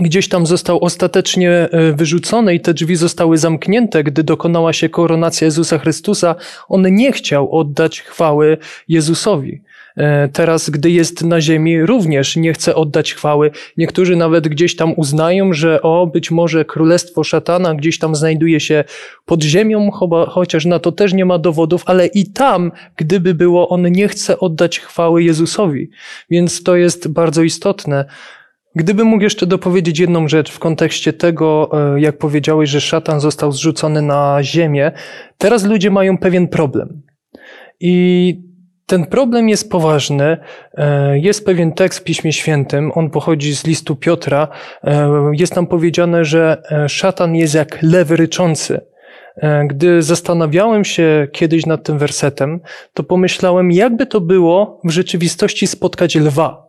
gdzieś 0.00 0.28
tam 0.28 0.46
został 0.46 0.84
ostatecznie 0.84 1.50
e, 1.50 1.92
wyrzucony 1.92 2.54
i 2.54 2.60
te 2.60 2.74
drzwi 2.74 2.96
zostały 2.96 3.38
zamknięte, 3.38 4.04
gdy 4.04 4.22
dokonała 4.22 4.72
się 4.72 4.88
koronacja 4.88 5.44
Jezusa 5.44 5.78
Chrystusa, 5.78 6.34
on 6.68 6.94
nie 6.94 7.12
chciał 7.12 7.52
oddać 7.52 8.00
chwały 8.00 8.58
Jezusowi. 8.88 9.62
E, 9.96 10.28
teraz, 10.28 10.70
gdy 10.70 10.90
jest 10.90 11.24
na 11.24 11.40
ziemi, 11.40 11.82
również 11.86 12.36
nie 12.36 12.52
chce 12.52 12.74
oddać 12.74 13.14
chwały. 13.14 13.50
Niektórzy 13.76 14.16
nawet 14.16 14.48
gdzieś 14.48 14.76
tam 14.76 14.94
uznają, 14.96 15.52
że 15.52 15.82
o, 15.82 16.06
być 16.06 16.30
może 16.30 16.64
królestwo 16.64 17.24
szatana 17.24 17.74
gdzieś 17.74 17.98
tam 17.98 18.14
znajduje 18.14 18.60
się 18.60 18.84
pod 19.24 19.42
ziemią, 19.42 19.90
chociaż 20.28 20.64
na 20.64 20.78
to 20.78 20.92
też 20.92 21.12
nie 21.12 21.24
ma 21.24 21.38
dowodów, 21.38 21.82
ale 21.86 22.06
i 22.06 22.26
tam, 22.26 22.72
gdyby 22.96 23.34
było, 23.34 23.68
on 23.68 23.92
nie 23.92 24.08
chce 24.08 24.38
oddać 24.38 24.80
chwały 24.80 25.22
Jezusowi. 25.22 25.90
Więc 26.30 26.62
to 26.62 26.76
jest 26.76 27.08
bardzo 27.08 27.42
istotne. 27.42 28.04
Gdybym 28.76 29.06
mógł 29.06 29.22
jeszcze 29.22 29.46
dopowiedzieć 29.46 29.98
jedną 29.98 30.28
rzecz 30.28 30.52
w 30.52 30.58
kontekście 30.58 31.12
tego, 31.12 31.70
e, 31.94 32.00
jak 32.00 32.18
powiedziałeś, 32.18 32.70
że 32.70 32.80
szatan 32.80 33.20
został 33.20 33.52
zrzucony 33.52 34.02
na 34.02 34.38
ziemię, 34.42 34.92
teraz 35.38 35.64
ludzie 35.64 35.90
mają 35.90 36.18
pewien 36.18 36.48
problem. 36.48 37.02
I 37.80 38.53
ten 38.86 39.06
problem 39.06 39.48
jest 39.48 39.70
poważny. 39.70 40.36
E, 40.74 41.18
jest 41.18 41.46
pewien 41.46 41.72
tekst 41.72 41.98
w 41.98 42.04
Piśmie 42.04 42.32
Świętym, 42.32 42.92
on 42.94 43.10
pochodzi 43.10 43.56
z 43.56 43.66
listu 43.66 43.96
Piotra. 43.96 44.48
E, 44.84 45.10
jest 45.32 45.52
tam 45.52 45.66
powiedziane, 45.66 46.24
że 46.24 46.62
e, 46.70 46.88
szatan 46.88 47.34
jest 47.34 47.54
jak 47.54 47.78
lew 47.82 48.10
ryczący. 48.10 48.80
Gdy 49.66 50.02
zastanawiałem 50.02 50.84
się 50.84 51.28
kiedyś 51.32 51.66
nad 51.66 51.84
tym 51.84 51.98
wersetem, 51.98 52.60
to 52.92 53.02
pomyślałem, 53.02 53.72
jakby 53.72 54.06
to 54.06 54.20
było 54.20 54.80
w 54.84 54.90
rzeczywistości 54.90 55.66
spotkać 55.66 56.14
lwa 56.14 56.63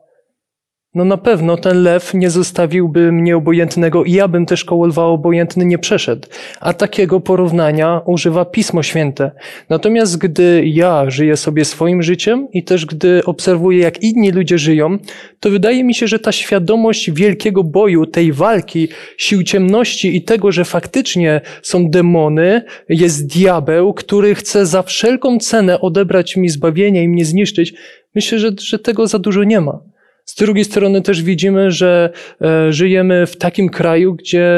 no 0.95 1.05
na 1.05 1.17
pewno 1.17 1.57
ten 1.57 1.83
lew 1.83 2.13
nie 2.13 2.29
zostawiłby 2.29 3.11
mnie 3.11 3.37
obojętnego 3.37 4.03
i 4.03 4.11
ja 4.11 4.27
bym 4.27 4.45
też 4.45 4.65
koło 4.65 4.85
lwa 4.85 5.05
obojętny 5.05 5.65
nie 5.65 5.77
przeszedł. 5.77 6.27
A 6.59 6.73
takiego 6.73 7.19
porównania 7.19 8.01
używa 8.05 8.45
Pismo 8.45 8.83
Święte. 8.83 9.31
Natomiast 9.69 10.17
gdy 10.17 10.63
ja 10.65 11.09
żyję 11.09 11.37
sobie 11.37 11.65
swoim 11.65 12.03
życiem 12.03 12.47
i 12.53 12.63
też 12.63 12.85
gdy 12.85 13.25
obserwuję, 13.25 13.79
jak 13.79 14.03
inni 14.03 14.31
ludzie 14.31 14.57
żyją, 14.57 14.97
to 15.39 15.49
wydaje 15.49 15.83
mi 15.83 15.93
się, 15.93 16.07
że 16.07 16.19
ta 16.19 16.31
świadomość 16.31 17.11
wielkiego 17.11 17.63
boju, 17.63 18.05
tej 18.05 18.33
walki, 18.33 18.87
sił 19.17 19.43
ciemności 19.43 20.15
i 20.15 20.21
tego, 20.21 20.51
że 20.51 20.65
faktycznie 20.65 21.41
są 21.61 21.89
demony, 21.89 22.61
jest 22.89 23.27
diabeł, 23.27 23.93
który 23.93 24.35
chce 24.35 24.65
za 24.65 24.83
wszelką 24.83 25.37
cenę 25.39 25.81
odebrać 25.81 26.37
mi 26.37 26.49
zbawienie 26.49 27.03
i 27.03 27.07
mnie 27.07 27.25
zniszczyć, 27.25 27.73
myślę, 28.15 28.39
że, 28.39 28.51
że 28.59 28.79
tego 28.79 29.07
za 29.07 29.19
dużo 29.19 29.43
nie 29.43 29.61
ma. 29.61 29.94
Z 30.25 30.35
drugiej 30.35 30.65
strony 30.65 31.01
też 31.01 31.23
widzimy, 31.23 31.71
że 31.71 32.09
e, 32.41 32.73
żyjemy 32.73 33.25
w 33.25 33.37
takim 33.37 33.69
kraju, 33.69 34.13
gdzie 34.13 34.49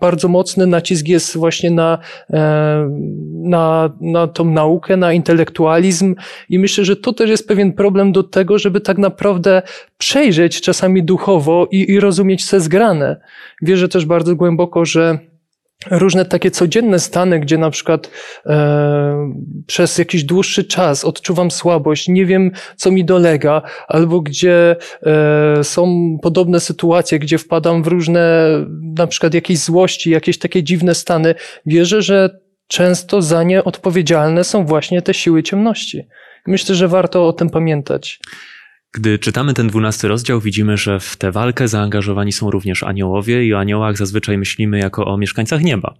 bardzo 0.00 0.28
mocny 0.28 0.66
nacisk 0.66 1.08
jest 1.08 1.36
właśnie 1.36 1.70
na, 1.70 1.98
e, 2.30 2.90
na, 3.32 3.92
na 4.00 4.26
tą 4.26 4.44
naukę, 4.44 4.96
na 4.96 5.12
intelektualizm 5.12 6.14
i 6.48 6.58
myślę, 6.58 6.84
że 6.84 6.96
to 6.96 7.12
też 7.12 7.30
jest 7.30 7.48
pewien 7.48 7.72
problem 7.72 8.12
do 8.12 8.22
tego, 8.22 8.58
żeby 8.58 8.80
tak 8.80 8.98
naprawdę 8.98 9.62
przejrzeć 9.98 10.60
czasami 10.60 11.02
duchowo 11.02 11.68
i, 11.70 11.90
i 11.90 12.00
rozumieć 12.00 12.46
co 12.46 12.56
jest 12.56 12.68
grane. 12.68 13.20
Wierzę 13.62 13.88
też 13.88 14.06
bardzo 14.06 14.36
głęboko, 14.36 14.84
że 14.84 15.18
różne 15.90 16.24
takie 16.24 16.50
codzienne 16.50 16.98
stany, 16.98 17.40
gdzie 17.40 17.58
na 17.58 17.70
przykład 17.70 18.10
e, 18.46 19.32
przez 19.66 19.98
jakiś 19.98 20.24
dłuższy 20.24 20.64
czas 20.64 21.04
odczuwam 21.04 21.50
słabość, 21.50 22.08
nie 22.08 22.26
wiem, 22.26 22.50
co 22.76 22.90
mi 22.90 23.04
dolega, 23.04 23.62
albo 23.88 24.20
gdzie 24.20 24.76
e, 25.02 25.64
są 25.64 26.16
podobne 26.22 26.60
sytuacje, 26.60 27.18
gdzie 27.18 27.38
wpadam 27.38 27.82
w 27.82 27.86
różne, 27.86 28.48
na 28.98 29.06
przykład 29.06 29.34
jakieś 29.34 29.58
złości, 29.58 30.10
jakieś 30.10 30.38
takie 30.38 30.62
dziwne 30.62 30.94
stany, 30.94 31.34
wierzę, 31.66 32.02
że 32.02 32.38
często 32.68 33.22
za 33.22 33.42
nie 33.42 33.64
odpowiedzialne 33.64 34.44
są 34.44 34.66
właśnie 34.66 35.02
te 35.02 35.14
siły 35.14 35.42
ciemności. 35.42 36.06
Myślę, 36.46 36.74
że 36.74 36.88
warto 36.88 37.28
o 37.28 37.32
tym 37.32 37.50
pamiętać. 37.50 38.20
Gdy 38.94 39.18
czytamy 39.18 39.54
ten 39.54 39.68
dwunasty 39.68 40.08
rozdział, 40.08 40.40
widzimy, 40.40 40.76
że 40.76 41.00
w 41.00 41.16
tę 41.16 41.32
walkę 41.32 41.68
zaangażowani 41.68 42.32
są 42.32 42.50
również 42.50 42.82
aniołowie 42.82 43.46
i 43.46 43.54
o 43.54 43.58
aniołach 43.58 43.96
zazwyczaj 43.96 44.38
myślimy 44.38 44.78
jako 44.78 45.06
o 45.06 45.16
mieszkańcach 45.16 45.62
nieba. 45.62 45.94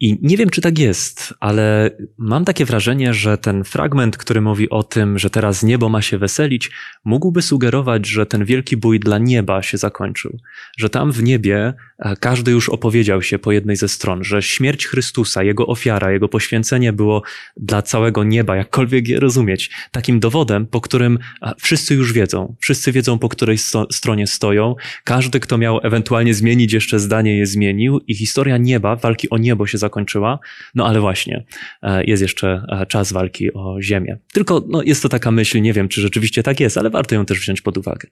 I 0.00 0.18
nie 0.22 0.36
wiem, 0.36 0.50
czy 0.50 0.60
tak 0.60 0.78
jest, 0.78 1.34
ale 1.40 1.90
mam 2.18 2.44
takie 2.44 2.64
wrażenie, 2.64 3.14
że 3.14 3.38
ten 3.38 3.64
fragment, 3.64 4.16
który 4.16 4.40
mówi 4.40 4.70
o 4.70 4.82
tym, 4.82 5.18
że 5.18 5.30
teraz 5.30 5.62
niebo 5.62 5.88
ma 5.88 6.02
się 6.02 6.18
weselić, 6.18 6.70
mógłby 7.04 7.42
sugerować, 7.42 8.06
że 8.06 8.26
ten 8.26 8.44
wielki 8.44 8.76
bój 8.76 9.00
dla 9.00 9.18
nieba 9.18 9.62
się 9.62 9.78
zakończył. 9.78 10.38
Że 10.78 10.90
tam 10.90 11.12
w 11.12 11.22
niebie 11.22 11.74
e, 11.98 12.16
każdy 12.16 12.50
już 12.50 12.68
opowiedział 12.68 13.22
się 13.22 13.38
po 13.38 13.52
jednej 13.52 13.76
ze 13.76 13.88
stron, 13.88 14.24
że 14.24 14.42
śmierć 14.42 14.86
Chrystusa, 14.86 15.42
jego 15.42 15.66
ofiara, 15.66 16.12
jego 16.12 16.28
poświęcenie 16.28 16.92
było 16.92 17.22
dla 17.56 17.82
całego 17.82 18.24
nieba, 18.24 18.56
jakkolwiek 18.56 19.08
je 19.08 19.20
rozumieć, 19.20 19.70
takim 19.90 20.20
dowodem, 20.20 20.66
po 20.66 20.80
którym 20.80 21.18
wszyscy 21.58 21.94
już 21.94 22.12
wiedzą, 22.12 22.56
wszyscy 22.60 22.92
wiedzą, 22.92 23.18
po 23.18 23.28
której 23.28 23.58
stronie 23.92 24.26
stoją. 24.26 24.74
Każdy, 25.04 25.40
kto 25.40 25.58
miał 25.58 25.80
ewentualnie 25.82 26.34
zmienić 26.34 26.72
jeszcze 26.72 26.98
zdanie, 26.98 27.38
je 27.38 27.46
zmienił 27.46 28.00
i 28.06 28.14
historia 28.14 28.56
nieba, 28.56 28.96
walki 28.96 29.30
o 29.30 29.38
niebo 29.38 29.66
się 29.66 29.78
zakończyła. 29.84 30.38
No 30.74 30.86
ale 30.86 31.00
właśnie, 31.00 31.44
e, 31.82 32.04
jest 32.04 32.22
jeszcze 32.22 32.66
e, 32.68 32.86
czas 32.86 33.12
walki 33.12 33.52
o 33.52 33.82
ziemię. 33.82 34.18
Tylko 34.32 34.64
no, 34.68 34.82
jest 34.82 35.02
to 35.02 35.08
taka 35.08 35.30
myśl, 35.30 35.62
nie 35.62 35.72
wiem, 35.72 35.88
czy 35.88 36.00
rzeczywiście 36.00 36.42
tak 36.42 36.60
jest, 36.60 36.78
ale 36.78 36.90
warto 36.90 37.14
ją 37.14 37.26
też 37.26 37.40
wziąć 37.40 37.60
pod 37.60 37.78
uwagę. 37.78 38.08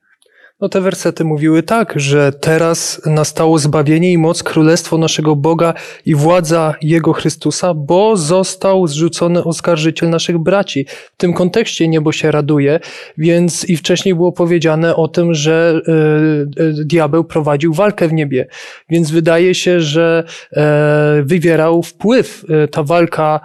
No 0.61 0.69
te 0.69 0.81
wersety 0.81 1.25
mówiły 1.25 1.63
tak, 1.63 1.93
że 1.97 2.33
teraz 2.33 3.01
nastało 3.07 3.59
zbawienie 3.59 4.13
i 4.13 4.19
moc 4.19 4.43
królestwo 4.43 4.99
naszego 4.99 5.37
Boga 5.37 5.75
i 6.07 6.15
władza 6.15 6.75
Jego 6.83 7.13
Chrystusa, 7.13 7.75
bo 7.75 8.17
został 8.17 8.87
zrzucony 8.87 9.45
oskarżyciel 9.45 10.11
naszych 10.11 10.39
braci. 10.39 10.87
W 11.15 11.17
tym 11.17 11.33
kontekście 11.33 11.89
niebo 11.89 12.13
się 12.13 12.31
raduje, 12.31 12.81
więc 13.19 13.65
i 13.65 13.77
wcześniej 13.77 14.15
było 14.15 14.33
powiedziane 14.33 14.97
o 14.97 15.09
tym, 15.09 15.35
że 15.35 15.81
e, 15.89 15.93
e, 16.63 16.85
diabeł 16.85 17.25
prowadził 17.25 17.75
walkę 17.75 18.09
w 18.09 18.13
niebie. 18.13 18.47
Więc 18.91 19.11
wydaje 19.11 19.55
się, 19.55 19.81
że 19.81 20.25
e, 20.53 21.23
wywierał 21.25 21.83
wpływ 21.83 22.45
ta 22.71 22.83
walka. 22.83 23.41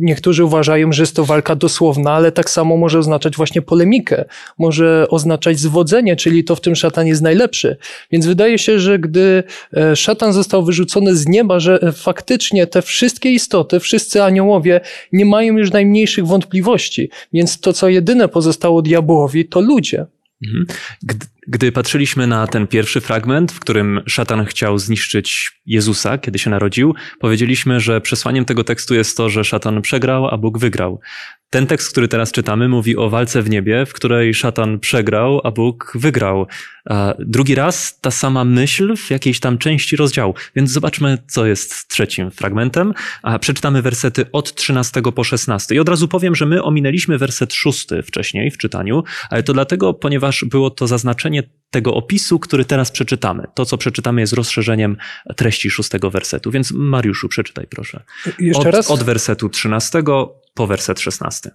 Niektórzy 0.00 0.44
uważają, 0.44 0.92
że 0.92 1.02
jest 1.02 1.16
to 1.16 1.24
walka 1.24 1.54
dosłowna, 1.54 2.12
ale 2.12 2.32
tak 2.32 2.50
samo 2.50 2.76
może 2.76 2.98
oznaczać 2.98 3.36
właśnie 3.36 3.62
polemikę, 3.62 4.24
może 4.58 5.06
oznaczać 5.10 5.58
zwodzenie 5.58 6.17
czyli 6.18 6.44
to 6.44 6.56
w 6.56 6.60
tym 6.60 6.76
szatan 6.76 7.06
jest 7.06 7.22
najlepszy. 7.22 7.76
Więc 8.10 8.26
wydaje 8.26 8.58
się, 8.58 8.78
że 8.78 8.98
gdy 8.98 9.42
e, 9.76 9.96
szatan 9.96 10.32
został 10.32 10.64
wyrzucony 10.64 11.16
z 11.16 11.28
nieba, 11.28 11.60
że 11.60 11.82
e, 11.82 11.92
faktycznie 11.92 12.66
te 12.66 12.82
wszystkie 12.82 13.30
istoty, 13.30 13.80
wszyscy 13.80 14.22
aniołowie 14.22 14.80
nie 15.12 15.24
mają 15.24 15.56
już 15.56 15.70
najmniejszych 15.70 16.26
wątpliwości. 16.26 17.10
Więc 17.32 17.60
to, 17.60 17.72
co 17.72 17.88
jedyne 17.88 18.28
pozostało 18.28 18.82
diabłowi, 18.82 19.44
to 19.44 19.60
ludzie. 19.60 20.06
Mhm. 20.46 20.66
Gdy, 21.02 21.26
gdy, 21.48 21.72
patrzyliśmy 21.72 22.26
na 22.26 22.46
ten 22.46 22.66
pierwszy 22.66 23.00
fragment, 23.00 23.52
w 23.52 23.60
którym 23.60 24.00
szatan 24.06 24.44
chciał 24.44 24.78
zniszczyć 24.78 25.50
Jezusa, 25.66 26.18
kiedy 26.18 26.38
się 26.38 26.50
narodził, 26.50 26.94
powiedzieliśmy, 27.20 27.80
że 27.80 28.00
przesłaniem 28.00 28.44
tego 28.44 28.64
tekstu 28.64 28.94
jest 28.94 29.16
to, 29.16 29.28
że 29.28 29.44
szatan 29.44 29.82
przegrał, 29.82 30.28
a 30.28 30.38
Bóg 30.38 30.58
wygrał. 30.58 31.00
Ten 31.50 31.66
tekst, 31.66 31.90
który 31.90 32.08
teraz 32.08 32.32
czytamy, 32.32 32.68
mówi 32.68 32.96
o 32.96 33.10
walce 33.10 33.42
w 33.42 33.50
niebie, 33.50 33.86
w 33.86 33.92
której 33.92 34.34
szatan 34.34 34.78
przegrał, 34.78 35.40
a 35.44 35.50
Bóg 35.50 35.92
wygrał. 35.94 36.46
Drugi 37.18 37.54
raz 37.54 38.00
ta 38.00 38.10
sama 38.10 38.44
myśl 38.44 38.96
w 38.96 39.10
jakiejś 39.10 39.40
tam 39.40 39.58
części 39.58 39.96
rozdziału. 39.96 40.34
Więc 40.56 40.70
zobaczmy, 40.70 41.18
co 41.26 41.46
jest 41.46 41.88
trzecim 41.88 42.30
fragmentem. 42.30 42.94
Przeczytamy 43.40 43.82
wersety 43.82 44.26
od 44.32 44.54
13 44.54 45.02
po 45.14 45.24
16. 45.24 45.74
I 45.74 45.78
od 45.78 45.88
razu 45.88 46.08
powiem, 46.08 46.34
że 46.34 46.46
my 46.46 46.62
ominęliśmy 46.62 47.18
werset 47.18 47.54
szósty 47.54 48.02
wcześniej 48.02 48.50
w 48.50 48.58
czytaniu, 48.58 49.04
ale 49.30 49.42
to 49.42 49.52
dlatego, 49.52 49.94
ponieważ 49.94 50.44
było 50.44 50.70
to 50.70 50.86
zaznaczenie 50.86 51.37
tego 51.70 51.94
opisu, 51.94 52.38
który 52.38 52.64
teraz 52.64 52.90
przeczytamy. 52.90 53.44
To, 53.54 53.64
co 53.64 53.78
przeczytamy, 53.78 54.20
jest 54.20 54.32
rozszerzeniem 54.32 54.96
treści 55.36 55.70
szóstego 55.70 56.10
wersetu. 56.10 56.50
Więc 56.50 56.72
Mariuszu, 56.72 57.28
przeczytaj 57.28 57.66
proszę. 57.66 58.02
Jeszcze 58.38 58.68
od, 58.68 58.74
raz? 58.74 58.90
Od 58.90 59.02
wersetu 59.02 59.48
13 59.48 60.02
po 60.54 60.66
werset 60.66 61.00
16. 61.00 61.50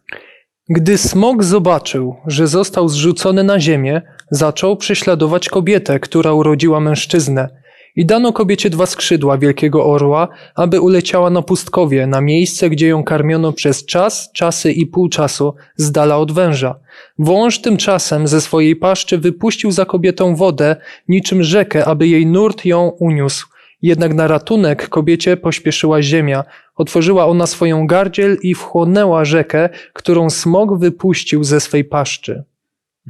Gdy 0.70 0.98
smok 0.98 1.44
zobaczył, 1.44 2.16
że 2.28 2.48
został 2.48 2.90
zrzucony 2.90 3.44
na 3.44 3.60
ziemię, 3.60 4.02
zaczął 4.32 4.78
prześladować 4.78 5.50
kobietę, 5.50 6.00
która 6.00 6.34
urodziła 6.34 6.80
mężczyznę. 6.80 7.63
I 7.96 8.06
dano 8.06 8.34
kobiecie 8.34 8.70
dwa 8.70 8.86
skrzydła 8.86 9.38
wielkiego 9.38 9.86
orła, 9.86 10.28
aby 10.56 10.82
uleciała 10.82 11.30
na 11.30 11.42
pustkowie, 11.42 12.08
na 12.08 12.22
miejsce, 12.22 12.70
gdzie 12.70 12.88
ją 12.88 13.04
karmiono 13.04 13.54
przez 13.54 13.86
czas, 13.86 14.32
czasy 14.34 14.72
i 14.72 14.86
pół 14.86 15.10
czasu, 15.10 15.54
z 15.76 15.92
dala 15.92 16.18
od 16.18 16.32
węża. 16.32 16.80
Wąż 17.20 17.62
tymczasem 17.62 18.28
ze 18.28 18.42
swojej 18.42 18.76
paszczy 18.76 19.18
wypuścił 19.18 19.72
za 19.72 19.86
kobietą 19.86 20.36
wodę, 20.36 20.76
niczym 21.08 21.44
rzekę, 21.44 21.86
aby 21.86 22.08
jej 22.08 22.26
nurt 22.26 22.66
ją 22.66 22.88
uniósł. 23.00 23.48
Jednak 23.82 24.14
na 24.14 24.28
ratunek 24.28 24.90
kobiecie 24.90 25.38
pośpieszyła 25.38 26.02
ziemia. 26.02 26.44
Otworzyła 26.76 27.26
ona 27.26 27.48
swoją 27.48 27.88
gardziel 27.88 28.38
i 28.42 28.56
wchłonęła 28.56 29.26
rzekę, 29.26 29.70
którą 29.94 30.30
smog 30.30 30.80
wypuścił 30.80 31.44
ze 31.44 31.60
swej 31.60 31.84
paszczy. 31.84 32.44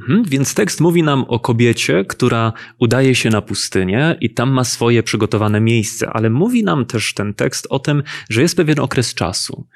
Mhm, 0.00 0.24
więc 0.24 0.54
tekst 0.54 0.80
mówi 0.80 1.02
nam 1.02 1.24
o 1.28 1.40
kobiecie, 1.40 2.04
która 2.04 2.52
udaje 2.78 3.14
się 3.14 3.30
na 3.30 3.42
pustynię 3.42 4.16
i 4.20 4.34
tam 4.34 4.50
ma 4.50 4.64
swoje 4.64 5.02
przygotowane 5.02 5.60
miejsce, 5.60 6.10
ale 6.10 6.30
mówi 6.30 6.64
nam 6.64 6.86
też 6.86 7.14
ten 7.14 7.34
tekst 7.34 7.66
o 7.70 7.78
tym, 7.78 8.02
że 8.30 8.42
jest 8.42 8.56
pewien 8.56 8.80
okres 8.80 9.14
czasu. 9.14 9.66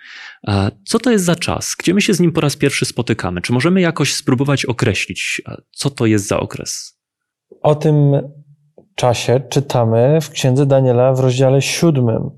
Co 0.85 0.99
to 0.99 1.11
jest 1.11 1.25
za 1.25 1.37
czas? 1.37 1.77
Gdzie 1.79 1.95
my 1.95 2.01
się 2.01 2.15
z 2.15 2.21
nim 2.21 2.33
po 2.33 2.41
raz 2.41 2.57
pierwszy 2.57 2.85
spotykamy? 2.85 3.41
Czy 3.41 3.53
możemy 3.53 3.81
jakoś 3.81 4.15
spróbować 4.15 4.65
określić, 4.65 5.43
co 5.73 5.91
to 5.91 6.07
jest 6.07 6.29
za 6.29 6.41
okres? 6.41 6.99
O 7.63 7.75
tym 7.75 7.95
czasie 8.95 9.41
czytamy 9.51 10.19
w 10.21 10.31
księdze 10.31 10.67
Daniela 10.67 11.13
w 11.13 11.21
rozdziale 11.21 11.63
siódmym. 11.63 12.31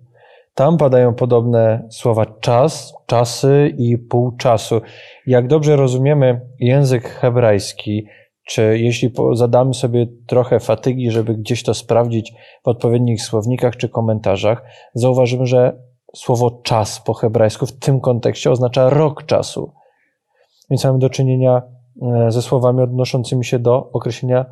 Tam 0.55 0.77
padają 0.77 1.15
podobne 1.15 1.89
słowa 1.91 2.27
czas, 2.27 2.95
czasy 3.07 3.75
i 3.79 3.99
pół 3.99 4.37
czasu. 4.37 4.81
Jak 5.27 5.49
dobrze 5.49 5.77
rozumiemy 5.77 6.41
język 6.59 7.09
hebrajski, 7.09 8.07
czy 8.47 8.79
jeśli 8.79 9.13
zadamy 9.33 9.75
sobie 9.75 10.07
trochę 10.27 10.61
fatygi, 10.61 11.11
żeby 11.11 11.35
gdzieś 11.35 11.63
to 11.63 11.75
sprawdzić 11.75 12.33
w 12.65 12.69
odpowiednich 12.69 13.23
słownikach 13.23 13.77
czy 13.77 13.89
komentarzach, 13.89 14.63
zauważymy, 14.95 15.47
że 15.47 15.83
słowo 16.15 16.61
czas 16.65 17.01
po 17.01 17.15
hebrajsku 17.15 17.67
w 17.67 17.79
tym 17.79 18.01
kontekście 18.01 18.51
oznacza 18.51 18.91
rok 18.91 19.27
czasu. 19.27 19.73
Więc 20.71 20.85
mamy 20.85 20.99
do 20.99 21.11
czynienia 21.11 21.63
e, 22.03 22.31
ze 22.31 22.43
słowami 22.43 22.81
odnoszącymi 22.81 23.45
się 23.45 23.59
do 23.59 23.91
określenia 23.93 24.47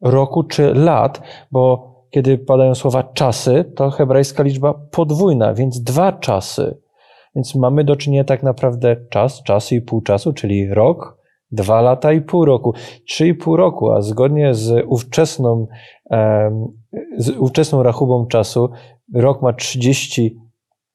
roku 0.00 0.42
czy 0.42 0.74
lat, 0.74 1.22
bo 1.50 1.89
kiedy 2.10 2.38
padają 2.38 2.74
słowa 2.74 3.02
czasy, 3.02 3.64
to 3.76 3.90
hebrajska 3.90 4.42
liczba 4.42 4.74
podwójna, 4.90 5.54
więc 5.54 5.82
dwa 5.82 6.12
czasy. 6.12 6.78
Więc 7.36 7.54
mamy 7.54 7.84
do 7.84 7.96
czynienia 7.96 8.24
tak 8.24 8.42
naprawdę 8.42 8.96
czas, 9.10 9.42
czasy 9.42 9.74
i 9.74 9.80
pół 9.80 10.00
czasu, 10.00 10.32
czyli 10.32 10.74
rok, 10.74 11.18
dwa 11.50 11.80
lata 11.80 12.12
i 12.12 12.20
pół 12.20 12.44
roku, 12.44 12.74
trzy 13.06 13.28
i 13.28 13.34
pół 13.34 13.56
roku, 13.56 13.92
a 13.92 14.02
zgodnie 14.02 14.54
z 14.54 14.84
ówczesną, 14.86 15.66
z 17.16 17.30
ówczesną 17.30 17.82
rachubą 17.82 18.26
czasu, 18.26 18.70
rok 19.14 19.42
ma 19.42 19.52
30 19.52 20.36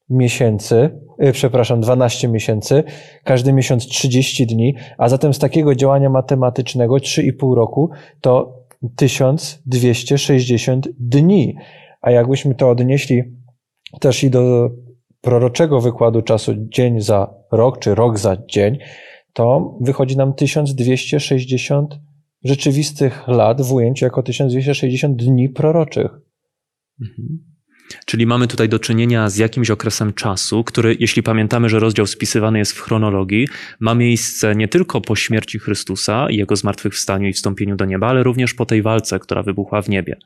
miesięcy, 0.10 1.00
e, 1.20 1.32
przepraszam, 1.32 1.82
12 1.82 2.28
miesięcy, 2.28 2.84
każdy 3.24 3.54
miesiąc 3.54 3.88
30 3.88 4.48
dni, 4.48 4.76
a 4.98 5.10
zatem 5.10 5.34
z 5.34 5.40
takiego 5.40 5.76
działania 5.76 6.10
matematycznego 6.10 6.96
3,5 6.96 7.56
roku 7.56 7.90
to 8.22 8.55
1260 8.96 10.88
dni. 11.00 11.56
A 12.02 12.12
jakbyśmy 12.12 12.56
to 12.56 12.70
odnieśli 12.70 13.24
też 14.00 14.24
i 14.24 14.30
do 14.30 14.70
proroczego 15.22 15.82
wykładu 15.82 16.22
czasu 16.22 16.54
dzień 16.58 17.02
za 17.02 17.34
rok, 17.52 17.80
czy 17.80 17.96
rok 17.96 18.20
za 18.20 18.38
dzień, 18.48 18.78
to 19.34 19.78
wychodzi 19.82 20.18
nam 20.18 20.34
1260 20.34 22.00
rzeczywistych 22.44 23.28
lat 23.28 23.62
w 23.62 23.74
ujęciu 23.74 24.06
jako 24.06 24.24
1260 24.24 25.18
dni 25.18 25.50
proroczych. 25.50 26.12
Mhm. 27.02 27.55
Czyli 28.06 28.26
mamy 28.26 28.48
tutaj 28.48 28.70
do 28.70 28.80
czynienia 28.80 29.30
z 29.30 29.38
jakimś 29.38 29.70
okresem 29.70 30.14
czasu, 30.14 30.64
który, 30.64 30.98
jeśli 31.00 31.24
pamiętamy, 31.24 31.70
że 31.70 31.80
rozdział 31.80 32.08
spisywany 32.08 32.60
jest 32.60 32.72
w 32.72 32.82
chronologii, 32.82 33.48
ma 33.80 33.96
miejsce 33.96 34.56
nie 34.56 34.68
tylko 34.68 35.02
po 35.02 35.16
śmierci 35.16 35.60
Chrystusa 35.60 36.30
i 36.30 36.38
jego 36.38 36.56
zmartwychwstaniu 36.56 37.28
i 37.28 37.34
wstąpieniu 37.34 37.76
do 37.76 37.86
nieba, 37.86 38.08
ale 38.08 38.24
również 38.24 38.54
po 38.54 38.66
tej 38.66 38.82
walce, 38.82 39.20
która 39.20 39.44
wybuchła 39.44 39.82
w 39.82 39.90
niebie. 39.90 40.18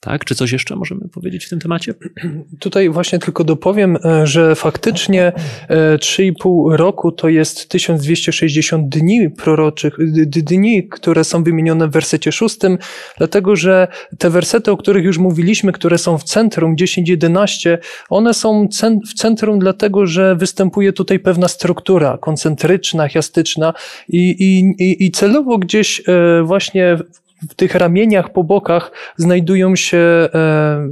Tak? 0.00 0.24
Czy 0.24 0.34
coś 0.34 0.52
jeszcze 0.52 0.76
możemy 0.76 1.08
powiedzieć 1.08 1.46
w 1.46 1.48
tym 1.48 1.60
temacie? 1.60 1.94
Tutaj 2.60 2.88
właśnie 2.88 3.18
tylko 3.18 3.44
dopowiem, 3.44 3.96
e, 4.04 4.26
że 4.26 4.54
faktycznie 4.54 5.32
3,5 5.68 6.74
e, 6.74 6.76
roku 6.76 7.12
to 7.12 7.28
jest 7.28 7.68
1260 7.68 8.88
dni 8.88 9.30
proroczych, 9.30 9.96
dni, 10.26 10.88
które 10.88 11.24
są 11.24 11.44
wymienione 11.44 11.88
w 11.88 11.90
wersecie 11.90 12.32
szóstym, 12.32 12.78
dlatego 13.18 13.56
że 13.56 13.88
te 14.18 14.30
wersety, 14.30 14.70
o 14.70 14.76
których 14.76 15.04
już 15.04 15.18
mówiliśmy, 15.18 15.72
które 15.72 15.98
są 15.98 16.18
w 16.18 16.24
centrum 16.24 16.76
10-11, 16.76 17.78
one 18.10 18.34
są 18.34 18.68
w 19.08 19.14
centrum 19.14 19.58
dlatego, 19.58 20.06
że 20.06 20.36
występuje 20.36 20.92
tutaj 20.92 21.18
pewna 21.18 21.48
struktura 21.48 22.18
koncentryczna, 22.18 23.08
chiastyczna 23.08 23.74
i, 24.08 24.30
i, 24.78 25.04
i 25.06 25.10
celowo 25.10 25.58
gdzieś 25.58 26.02
e, 26.08 26.42
właśnie 26.42 26.98
w 27.48 27.54
tych 27.54 27.74
ramieniach 27.74 28.32
po 28.32 28.44
bokach 28.44 28.92
znajdują 29.16 29.76
się 29.76 29.98
e, 29.98 30.88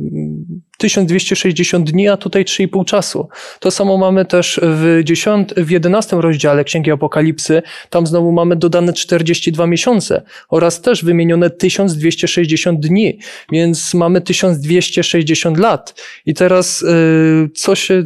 1260 0.79 1.91
dni, 1.91 2.09
a 2.09 2.17
tutaj 2.17 2.45
3,5 2.45 2.85
czasu. 2.85 3.29
To 3.61 3.71
samo 3.71 3.97
mamy 3.97 4.25
też 4.25 4.61
w, 4.62 5.01
10, 5.05 5.49
w 5.57 5.71
11 5.71 6.17
rozdziale 6.17 6.64
Księgi 6.64 6.91
Apokalipsy. 6.91 7.62
Tam 7.91 8.07
znowu 8.07 8.33
mamy 8.33 8.57
dodane 8.57 8.93
42 8.93 9.67
miesiące 9.67 10.23
oraz 10.49 10.81
też 10.81 11.05
wymienione 11.05 11.51
1260 11.51 12.81
dni, 12.81 13.19
więc 13.53 13.95
mamy 13.95 14.21
1260 14.21 15.59
lat. 15.59 15.95
I 16.27 16.35
teraz 16.35 16.83
y, 16.83 17.51
co 17.55 17.75
się, 17.75 18.05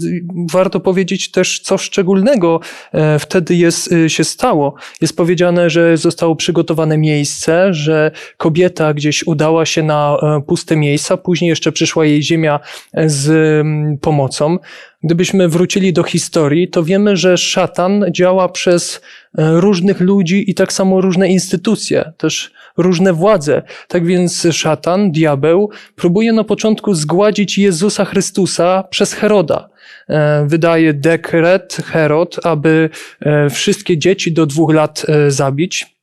warto 0.52 0.80
powiedzieć 0.80 1.30
też, 1.30 1.60
co 1.60 1.78
szczególnego 1.78 2.60
e, 2.92 3.18
wtedy 3.18 3.54
jest, 3.54 3.92
y, 3.92 4.10
się 4.10 4.24
stało. 4.24 4.74
Jest 5.00 5.16
powiedziane, 5.16 5.70
że 5.70 5.96
zostało 5.96 6.36
przygotowane 6.36 6.98
miejsce, 6.98 7.74
że 7.74 8.10
kobieta 8.36 8.94
gdzieś 8.94 9.26
udała 9.26 9.66
się 9.66 9.82
na 9.82 10.16
e, 10.22 10.42
puste 10.46 10.76
miejsca, 10.76 11.16
później 11.16 11.48
jeszcze 11.48 11.72
przyszła 11.72 12.04
jej 12.06 12.22
ziemia 12.22 12.61
z 13.06 13.30
mm, 13.60 13.98
pomocą. 13.98 14.58
Gdybyśmy 15.04 15.48
wrócili 15.48 15.92
do 15.92 16.02
historii, 16.02 16.68
to 16.68 16.84
wiemy, 16.84 17.16
że 17.16 17.38
szatan 17.38 18.04
działa 18.10 18.48
przez 18.48 19.00
e, 19.38 19.60
różnych 19.60 20.00
ludzi 20.00 20.50
i 20.50 20.54
tak 20.54 20.72
samo 20.72 21.00
różne 21.00 21.28
instytucje, 21.28 22.12
też 22.16 22.52
różne 22.76 23.12
władze. 23.12 23.62
Tak 23.88 24.06
więc 24.06 24.46
szatan, 24.50 25.12
diabeł, 25.12 25.70
próbuje 25.96 26.32
na 26.32 26.44
początku 26.44 26.94
zgładzić 26.94 27.58
Jezusa 27.58 28.04
Chrystusa 28.04 28.84
przez 28.90 29.12
Heroda. 29.12 29.68
E, 30.08 30.46
wydaje 30.46 30.94
dekret 30.94 31.76
Herod, 31.84 32.46
aby 32.46 32.90
e, 33.20 33.50
wszystkie 33.50 33.98
dzieci 33.98 34.32
do 34.32 34.46
dwóch 34.46 34.74
lat 34.74 35.06
zabić. 35.28 36.01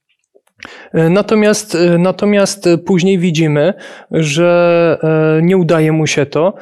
E, 0.93 1.09
natomiast, 1.09 1.75
e, 1.75 1.97
natomiast 1.97 2.69
później 2.85 3.19
widzimy, 3.19 3.73
że 4.11 4.97
e, 5.03 5.39
nie 5.41 5.57
udaje 5.57 5.91
mu 5.91 6.07
się 6.07 6.25
to. 6.25 6.53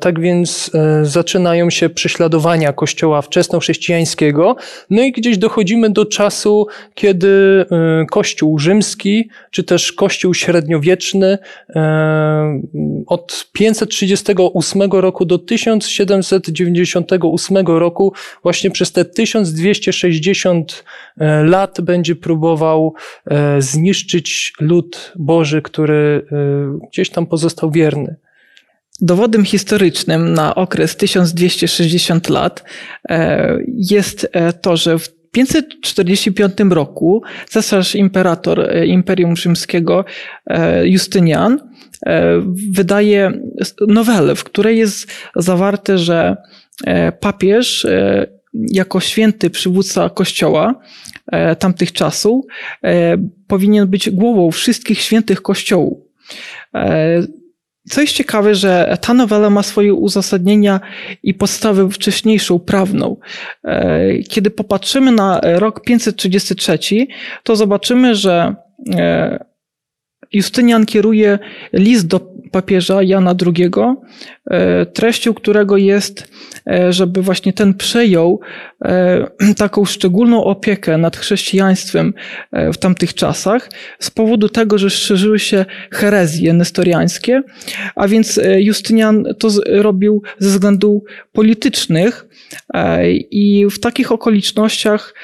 Tak 0.00 0.20
więc 0.20 0.70
zaczynają 1.02 1.70
się 1.70 1.88
prześladowania 1.88 2.72
kościoła 2.72 3.22
wczesnochrześcijańskiego. 3.22 4.56
No 4.90 5.02
i 5.02 5.12
gdzieś 5.12 5.38
dochodzimy 5.38 5.90
do 5.90 6.06
czasu, 6.06 6.66
kiedy 6.94 7.64
kościół 8.10 8.58
rzymski, 8.58 9.28
czy 9.50 9.64
też 9.64 9.92
kościół 9.92 10.34
średniowieczny 10.34 11.38
od 13.06 13.46
538 13.52 14.82
roku 14.92 15.24
do 15.24 15.38
1798 15.38 17.66
roku, 17.66 18.12
właśnie 18.42 18.70
przez 18.70 18.92
te 18.92 19.04
1260 19.04 20.84
lat 21.44 21.80
będzie 21.80 22.16
próbował 22.16 22.94
zniszczyć 23.58 24.52
lud 24.60 25.12
Boży, 25.16 25.62
który 25.62 26.26
e, 26.32 26.88
gdzieś 26.88 27.10
tam 27.10 27.26
pozostał 27.26 27.70
wierny. 27.70 28.16
Dowodem 29.00 29.44
historycznym 29.44 30.34
na 30.34 30.54
okres 30.54 30.96
1260 30.96 32.28
lat 32.28 32.64
e, 33.08 33.58
jest 33.68 34.28
to, 34.60 34.76
że 34.76 34.98
w 34.98 35.14
545 35.30 36.52
roku 36.70 37.22
cesarz 37.48 37.94
imperator 37.94 38.70
Imperium 38.86 39.36
Rzymskiego 39.36 40.04
Justynian 40.84 41.60
wydaje 42.70 43.32
nowelę, 43.88 44.34
w 44.34 44.44
której 44.44 44.78
jest 44.78 45.12
zawarte, 45.36 45.98
że 45.98 46.36
papież 47.20 47.86
jako 48.54 49.00
święty 49.00 49.50
przywódca 49.50 50.10
Kościoła 50.10 50.74
E, 51.32 51.56
tamtych 51.56 51.92
czasów, 51.92 52.44
e, 52.84 53.16
powinien 53.46 53.88
być 53.88 54.10
głową 54.10 54.50
wszystkich 54.50 55.00
świętych 55.00 55.42
kościołów. 55.42 55.98
E, 56.74 57.22
co 57.90 58.00
jest 58.00 58.12
ciekawe, 58.12 58.54
że 58.54 58.98
ta 59.00 59.14
nowela 59.14 59.50
ma 59.50 59.62
swoje 59.62 59.94
uzasadnienia 59.94 60.80
i 61.22 61.34
podstawę 61.34 61.90
wcześniejszą, 61.90 62.58
prawną. 62.58 63.16
Kiedy 64.28 64.50
popatrzymy 64.50 65.12
na 65.12 65.40
rok 65.42 65.84
533, 65.84 67.06
to 67.42 67.56
zobaczymy, 67.56 68.14
że 68.14 68.54
Justynian 70.32 70.86
kieruje 70.86 71.38
list 71.72 72.06
do 72.06 72.33
papieża 72.54 73.02
Jana 73.02 73.34
II, 73.46 73.70
e, 74.50 74.86
treścią 74.86 75.34
którego 75.34 75.76
jest, 75.76 76.28
e, 76.66 76.92
żeby 76.92 77.22
właśnie 77.22 77.52
ten 77.52 77.74
przejął 77.74 78.40
e, 78.84 79.26
taką 79.64 79.84
szczególną 79.84 80.44
opiekę 80.44 80.98
nad 80.98 81.16
chrześcijaństwem 81.16 82.14
w 82.72 82.76
tamtych 82.76 83.14
czasach 83.14 83.70
z 83.98 84.10
powodu 84.10 84.48
tego, 84.48 84.78
że 84.78 84.90
szerzyły 84.90 85.38
się 85.38 85.64
herezje 85.90 86.52
nestoriańskie, 86.52 87.42
a 87.94 88.08
więc 88.08 88.40
Justynian 88.58 89.24
to 89.38 89.48
robił 89.66 90.22
ze 90.38 90.48
względów 90.48 91.02
politycznych 91.32 92.26
i 93.30 93.66
w 93.70 93.80
takich 93.80 94.12
okolicznościach 94.12 95.14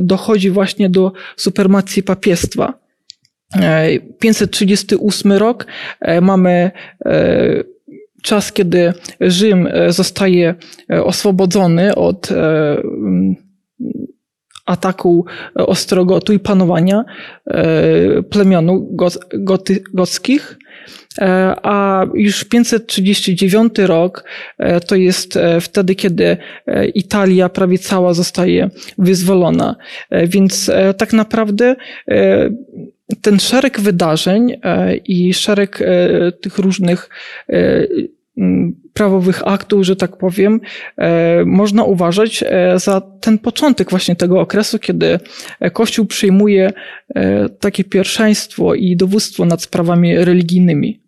dochodzi 0.00 0.50
właśnie 0.50 0.90
do 0.90 1.12
supermacji 1.36 2.02
papiestwa. 2.02 2.83
538 4.18 5.32
rok 5.32 5.66
e, 6.00 6.20
mamy 6.20 6.70
e, 7.04 7.64
czas, 8.22 8.52
kiedy 8.52 8.92
Rzym 9.20 9.68
e, 9.70 9.92
zostaje 9.92 10.54
oswobodzony 10.88 11.94
od 11.94 12.28
ataku 14.66 15.24
Ostrogotu 15.54 16.32
i 16.32 16.38
panowania 16.38 17.04
plemionów 18.30 18.82
gockich. 19.92 20.58
A 21.62 22.06
już 22.14 22.44
539 22.44 23.78
rok 23.78 24.24
to 24.86 24.96
jest 24.96 25.38
wtedy, 25.60 25.94
kiedy 25.94 26.36
Italia 26.94 27.48
prawie 27.48 27.78
cała 27.78 28.14
zostaje 28.14 28.70
wyzwolona. 28.98 29.76
Więc 30.10 30.70
tak 30.98 31.12
naprawdę 31.12 31.76
ten 33.20 33.38
szereg 33.40 33.80
wydarzeń 33.80 34.56
e, 34.62 34.96
i 34.96 35.34
szereg 35.34 35.82
e, 35.82 36.32
tych 36.32 36.58
różnych 36.58 37.08
e, 37.48 37.86
prawowych 38.92 39.48
aktów, 39.48 39.82
że 39.82 39.96
tak 39.96 40.16
powiem, 40.16 40.60
można 41.46 41.84
uważać 41.84 42.44
za 42.76 43.00
ten 43.20 43.38
początek 43.38 43.90
właśnie 43.90 44.16
tego 44.16 44.40
okresu, 44.40 44.78
kiedy 44.78 45.18
Kościół 45.72 46.06
przyjmuje 46.06 46.72
takie 47.60 47.84
pierwszeństwo 47.84 48.74
i 48.74 48.96
dowództwo 48.96 49.44
nad 49.44 49.62
sprawami 49.62 50.16
religijnymi. 50.16 51.03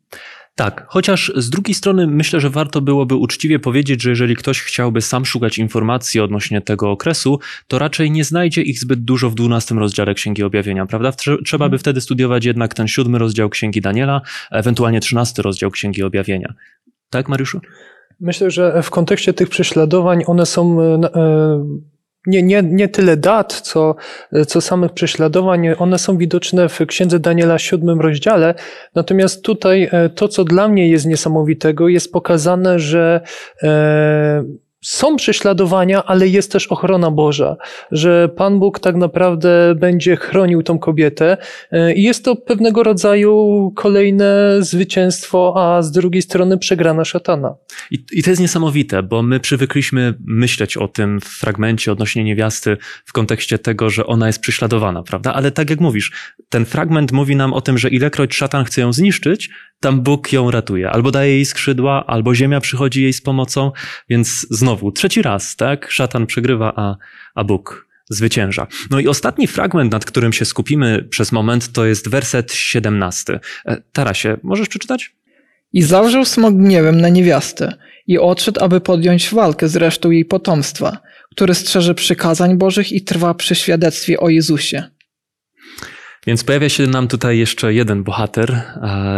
Tak, 0.56 0.84
chociaż 0.88 1.32
z 1.36 1.50
drugiej 1.50 1.74
strony 1.74 2.06
myślę, 2.06 2.40
że 2.40 2.50
warto 2.50 2.80
byłoby 2.80 3.14
uczciwie 3.14 3.58
powiedzieć, 3.58 4.02
że 4.02 4.10
jeżeli 4.10 4.36
ktoś 4.36 4.60
chciałby 4.60 5.02
sam 5.02 5.26
szukać 5.26 5.58
informacji 5.58 6.20
odnośnie 6.20 6.60
tego 6.60 6.90
okresu, 6.90 7.40
to 7.68 7.78
raczej 7.78 8.10
nie 8.10 8.24
znajdzie 8.24 8.62
ich 8.62 8.80
zbyt 8.80 9.04
dużo 9.04 9.30
w 9.30 9.34
12 9.34 9.74
rozdziale 9.74 10.14
Księgi 10.14 10.42
Objawienia, 10.42 10.86
prawda? 10.86 11.12
Trzeba 11.44 11.64
by 11.64 11.64
mhm. 11.64 11.78
wtedy 11.78 12.00
studiować 12.00 12.44
jednak 12.44 12.74
ten 12.74 12.88
siódmy 12.88 13.18
rozdział 13.18 13.48
Księgi 13.48 13.80
Daniela, 13.80 14.20
ewentualnie 14.50 15.00
trzynasty 15.00 15.42
rozdział 15.42 15.70
Księgi 15.70 16.02
Objawienia. 16.02 16.54
Tak, 17.10 17.28
Mariuszu? 17.28 17.60
Myślę, 18.20 18.50
że 18.50 18.82
w 18.82 18.90
kontekście 18.90 19.32
tych 19.32 19.48
prześladowań 19.48 20.22
one 20.26 20.46
są 20.46 20.82
e, 20.82 21.00
nie, 22.26 22.42
nie, 22.42 22.62
nie 22.62 22.88
tyle 22.88 23.16
dat, 23.16 23.52
co, 23.52 23.94
co 24.46 24.60
samych 24.60 24.92
prześladowań. 24.92 25.68
One 25.78 25.98
są 25.98 26.18
widoczne 26.18 26.68
w 26.68 26.86
księdze 26.86 27.18
Daniela 27.18 27.58
siódmym 27.58 28.00
rozdziale. 28.00 28.54
Natomiast 28.94 29.42
tutaj 29.42 29.88
e, 29.92 30.08
to, 30.08 30.28
co 30.28 30.44
dla 30.44 30.68
mnie 30.68 30.88
jest 30.88 31.06
niesamowitego, 31.06 31.88
jest 31.88 32.12
pokazane, 32.12 32.78
że 32.78 33.20
e, 33.62 34.44
są 34.84 35.16
prześladowania, 35.16 36.04
ale 36.04 36.28
jest 36.28 36.52
też 36.52 36.66
ochrona 36.66 37.10
Boża, 37.10 37.56
że 37.92 38.28
Pan 38.28 38.58
Bóg 38.58 38.80
tak 38.80 38.96
naprawdę 38.96 39.74
będzie 39.74 40.16
chronił 40.16 40.62
tą 40.62 40.78
kobietę 40.78 41.36
e, 41.70 41.94
i 41.94 42.02
jest 42.02 42.24
to 42.24 42.36
pewnego 42.36 42.82
rodzaju 42.82 43.72
kolejne 43.76 44.56
zwycięstwo, 44.60 45.54
a 45.56 45.82
z 45.82 45.92
drugiej 45.92 46.22
strony 46.22 46.58
przegrana 46.58 47.04
szatana. 47.04 47.54
I, 47.90 48.04
I 48.12 48.22
to 48.22 48.30
jest 48.30 48.42
niesamowite, 48.42 49.02
bo 49.02 49.22
my 49.22 49.40
przywykliśmy 49.40 50.14
myśleć 50.26 50.76
o 50.76 50.88
tym 50.88 51.20
fragmencie 51.20 51.92
odnośnie 51.92 52.24
niewiasty 52.24 52.76
w 53.04 53.12
kontekście 53.12 53.58
tego, 53.58 53.90
że 53.90 54.06
ona 54.06 54.26
jest 54.26 54.40
prześladowana, 54.40 55.02
prawda? 55.02 55.34
Ale 55.34 55.50
tak 55.50 55.70
jak 55.70 55.80
mówisz, 55.80 56.12
ten 56.48 56.64
fragment 56.64 57.12
mówi 57.12 57.36
nam 57.36 57.52
o 57.52 57.60
tym, 57.60 57.78
że 57.78 57.88
ilekroć 57.88 58.34
szatan 58.34 58.64
chce 58.64 58.80
ją 58.80 58.92
zniszczyć, 58.92 59.50
tam 59.80 60.00
Bóg 60.00 60.32
ją 60.32 60.50
ratuje. 60.50 60.90
Albo 60.90 61.10
daje 61.10 61.32
jej 61.32 61.44
skrzydła, 61.44 62.06
albo 62.06 62.34
ziemia 62.34 62.60
przychodzi 62.60 63.02
jej 63.02 63.12
z 63.12 63.20
pomocą, 63.20 63.72
więc 64.08 64.46
znowu, 64.50 64.65
trzeci 64.94 65.22
raz, 65.22 65.56
tak? 65.56 65.90
Szatan 65.90 66.26
przegrywa, 66.26 66.72
a, 66.76 66.96
a 67.34 67.44
Bóg 67.44 67.86
zwycięża. 68.08 68.66
No 68.90 69.00
i 69.00 69.08
ostatni 69.08 69.46
fragment, 69.46 69.92
nad 69.92 70.04
którym 70.04 70.32
się 70.32 70.44
skupimy 70.44 71.02
przez 71.02 71.32
moment, 71.32 71.72
to 71.72 71.86
jest 71.86 72.08
werset 72.08 72.52
17. 72.52 73.40
E, 73.66 73.82
Tarasie, 73.92 74.36
możesz 74.42 74.68
przeczytać? 74.68 75.14
I 75.72 75.82
zawrzał 75.82 76.24
smog 76.24 76.54
gniewem 76.54 77.00
na 77.00 77.08
niewiastę 77.08 77.76
i 78.06 78.18
odszedł, 78.18 78.64
aby 78.64 78.80
podjąć 78.80 79.30
walkę 79.30 79.68
z 79.68 79.76
resztą 79.76 80.10
jej 80.10 80.24
potomstwa, 80.24 80.98
które 81.30 81.54
strzeże 81.54 81.94
przykazań 81.94 82.58
Bożych 82.58 82.92
i 82.92 83.02
trwa 83.02 83.34
przy 83.34 83.54
świadectwie 83.54 84.20
o 84.20 84.28
Jezusie. 84.28 84.84
Więc 86.26 86.44
pojawia 86.44 86.68
się 86.68 86.86
nam 86.86 87.08
tutaj 87.08 87.38
jeszcze 87.38 87.74
jeden 87.74 88.02
bohater, 88.02 88.62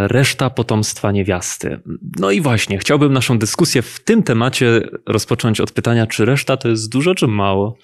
reszta 0.07 0.51
potomstwa 0.51 1.13
niewiasty. 1.13 1.81
No 2.19 2.31
i 2.31 2.41
właśnie, 2.41 2.79
chciałbym 2.79 3.13
naszą 3.13 3.39
dyskusję 3.39 3.83
w 3.83 4.01
tym 4.01 4.23
temacie 4.23 4.81
rozpocząć 5.07 5.61
od 5.61 5.73
pytania, 5.73 6.07
czy 6.07 6.25
reszta 6.25 6.57
to 6.57 6.69
jest 6.69 6.93
dużo, 6.93 7.15
czy 7.15 7.27
mało? 7.27 7.79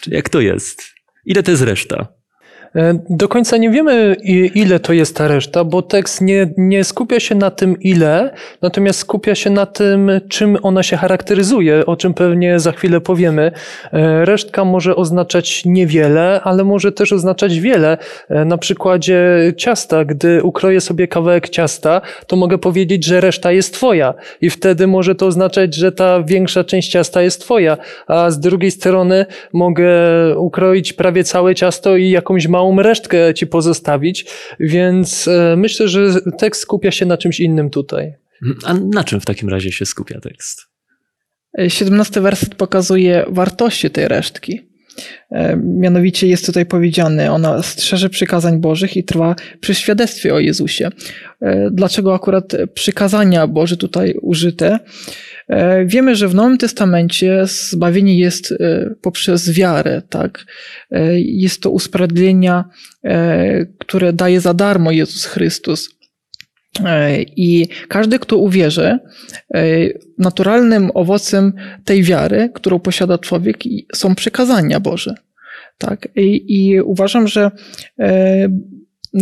Czy 0.00 0.10
jak 0.10 0.28
to 0.28 0.40
jest? 0.40 0.82
Ile 1.24 1.42
to 1.42 1.50
jest 1.50 1.62
reszta? 1.62 2.06
E, 2.76 2.98
do 3.10 3.28
końca 3.28 3.56
nie 3.56 3.70
wiemy, 3.70 4.16
ile 4.54 4.80
to 4.80 4.92
jest 4.92 5.16
ta 5.16 5.28
reszta, 5.28 5.64
bo 5.64 5.82
tekst 5.82 6.20
nie, 6.20 6.48
nie 6.56 6.84
skupia 6.84 7.20
się 7.20 7.34
na 7.34 7.50
tym, 7.50 7.80
ile, 7.80 8.30
natomiast 8.62 8.98
skupia 8.98 9.34
się 9.34 9.50
na 9.50 9.66
tym, 9.66 10.10
czym 10.28 10.58
ona 10.62 10.82
się 10.82 10.96
charakteryzuje, 10.96 11.86
o 11.86 11.96
czym 11.96 12.14
pewnie 12.14 12.60
za 12.60 12.72
chwilę 12.72 13.00
powiemy. 13.00 13.52
E, 13.92 14.24
resztka 14.24 14.64
może 14.64 14.96
oznaczać 14.96 15.64
niewiele, 15.64 16.40
ale 16.44 16.64
może 16.64 16.92
też 16.92 17.12
oznaczać 17.12 17.60
wiele. 17.60 17.98
E, 18.28 18.44
na 18.44 18.58
przykładzie 18.58 19.52
ciasta, 19.56 20.04
gdy 20.04 20.42
ukroję 20.42 20.80
sobie 20.80 21.08
kawałek 21.08 21.48
ciasta, 21.48 22.00
to 22.26 22.36
mogę 22.36 22.58
powiedzieć, 22.58 23.04
że 23.04 23.20
reszta 23.20 23.52
jest 23.52 23.74
twoja 23.74 24.14
i 24.40 24.50
wtedy 24.50 24.86
może 24.86 25.14
to 25.14 25.26
oznaczać, 25.26 25.74
że 25.74 25.92
ta 25.92 26.22
większa 26.22 26.64
część 26.64 26.90
ciasta 26.90 27.22
jest 27.22 27.40
twoja, 27.40 27.76
a 28.06 28.30
z 28.30 28.40
drugiej 28.40 28.70
strony 28.70 29.26
mogę 29.52 29.88
ukroić 30.36 30.92
prawie 30.92 31.24
całe 31.24 31.54
ciasto 31.54 31.96
i 31.96 32.10
jakąś 32.10 32.48
małą 32.48 32.65
małą 32.66 32.82
resztkę 32.82 33.34
ci 33.34 33.46
pozostawić, 33.46 34.26
więc 34.60 35.28
e, 35.28 35.56
myślę, 35.56 35.88
że 35.88 36.20
tekst 36.38 36.62
skupia 36.62 36.90
się 36.90 37.06
na 37.06 37.16
czymś 37.16 37.40
innym 37.40 37.70
tutaj. 37.70 38.14
A 38.64 38.74
na 38.74 39.04
czym 39.04 39.20
w 39.20 39.24
takim 39.24 39.48
razie 39.48 39.72
się 39.72 39.86
skupia 39.86 40.20
tekst? 40.20 40.66
17 41.68 42.20
werset 42.20 42.54
pokazuje 42.54 43.24
wartości 43.28 43.90
tej 43.90 44.08
resztki. 44.08 44.60
E, 45.30 45.56
mianowicie 45.56 46.26
jest 46.26 46.46
tutaj 46.46 46.66
powiedziane, 46.66 47.32
ona 47.32 47.62
strzeże 47.62 48.10
przykazań 48.10 48.60
Bożych 48.60 48.96
i 48.96 49.04
trwa 49.04 49.36
przy 49.60 49.74
świadectwie 49.74 50.34
o 50.34 50.38
Jezusie. 50.38 50.90
E, 51.40 51.70
dlaczego 51.70 52.14
akurat 52.14 52.52
przykazania 52.74 53.46
Boże 53.46 53.76
tutaj 53.76 54.14
użyte? 54.22 54.78
E, 55.48 55.84
wiemy, 55.84 56.16
że 56.16 56.28
w 56.28 56.34
Nowym 56.34 56.58
Testamencie 56.58 57.46
zbawienie 57.46 58.18
jest 58.18 58.52
e, 58.52 58.90
poprzez 59.02 59.50
wiarę, 59.50 60.02
tak? 60.08 60.44
E, 60.90 61.20
jest 61.20 61.62
to 61.62 61.70
usprawiedliwienia, 61.70 62.64
które 63.78 64.12
daje 64.12 64.40
za 64.40 64.54
darmo 64.54 64.90
Jezus 64.90 65.24
Chrystus. 65.24 65.90
I 67.36 67.68
każdy, 67.88 68.18
kto 68.18 68.36
uwierzy, 68.36 68.98
naturalnym 70.18 70.90
owocem 70.94 71.52
tej 71.84 72.02
wiary, 72.02 72.50
którą 72.54 72.78
posiada 72.78 73.18
człowiek, 73.18 73.56
są 73.94 74.14
przekazania 74.14 74.80
Boże. 74.80 75.14
Tak? 75.78 76.08
I, 76.16 76.44
i 76.48 76.80
uważam, 76.80 77.28
że 77.28 77.50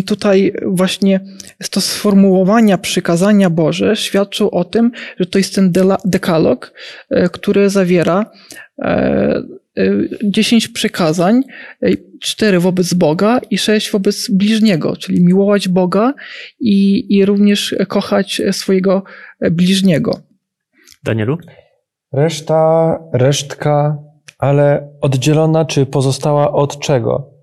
tutaj 0.03 0.53
właśnie 0.67 1.21
to 1.71 1.81
sformułowania 1.81 2.79
przykazania 2.79 3.51
Boże 3.51 3.97
świadczą 3.97 4.51
o 4.51 4.65
tym, 4.65 4.91
że 5.21 5.27
to 5.27 5.39
jest 5.39 5.55
ten 5.55 5.73
dekalog, 6.05 6.73
e, 7.11 7.29
który 7.29 7.71
zawiera 7.71 8.31
e, 8.79 8.85
e, 8.85 9.93
dziesięć 10.25 10.69
przykazań, 10.69 11.43
cztery 12.21 12.61
wobec 12.61 12.95
Boga 12.95 13.41
i 13.51 13.59
sześć 13.59 13.91
wobec 13.91 14.31
bliźniego, 14.31 14.97
czyli 14.97 15.25
miłować 15.25 15.69
Boga 15.69 16.15
i, 16.61 17.07
i 17.17 17.25
również 17.25 17.75
kochać 17.89 18.43
swojego 18.53 19.03
bliźniego. 19.51 20.21
Danielu? 21.05 21.39
Reszta, 22.13 22.99
resztka, 23.13 23.99
ale 24.39 24.89
oddzielona 25.01 25.65
czy 25.65 25.87
pozostała 25.87 26.53
od 26.53 26.79
czego? 26.79 27.34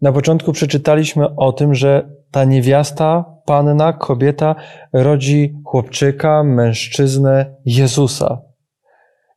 Na 0.00 0.12
początku 0.12 0.52
przeczytaliśmy 0.52 1.36
o 1.36 1.52
tym, 1.52 1.74
że 1.74 2.08
ta 2.30 2.44
niewiasta, 2.44 3.24
panna, 3.44 3.92
kobieta 3.92 4.54
rodzi 4.92 5.54
chłopczyka, 5.64 6.44
mężczyznę, 6.44 7.54
Jezusa. 7.64 8.49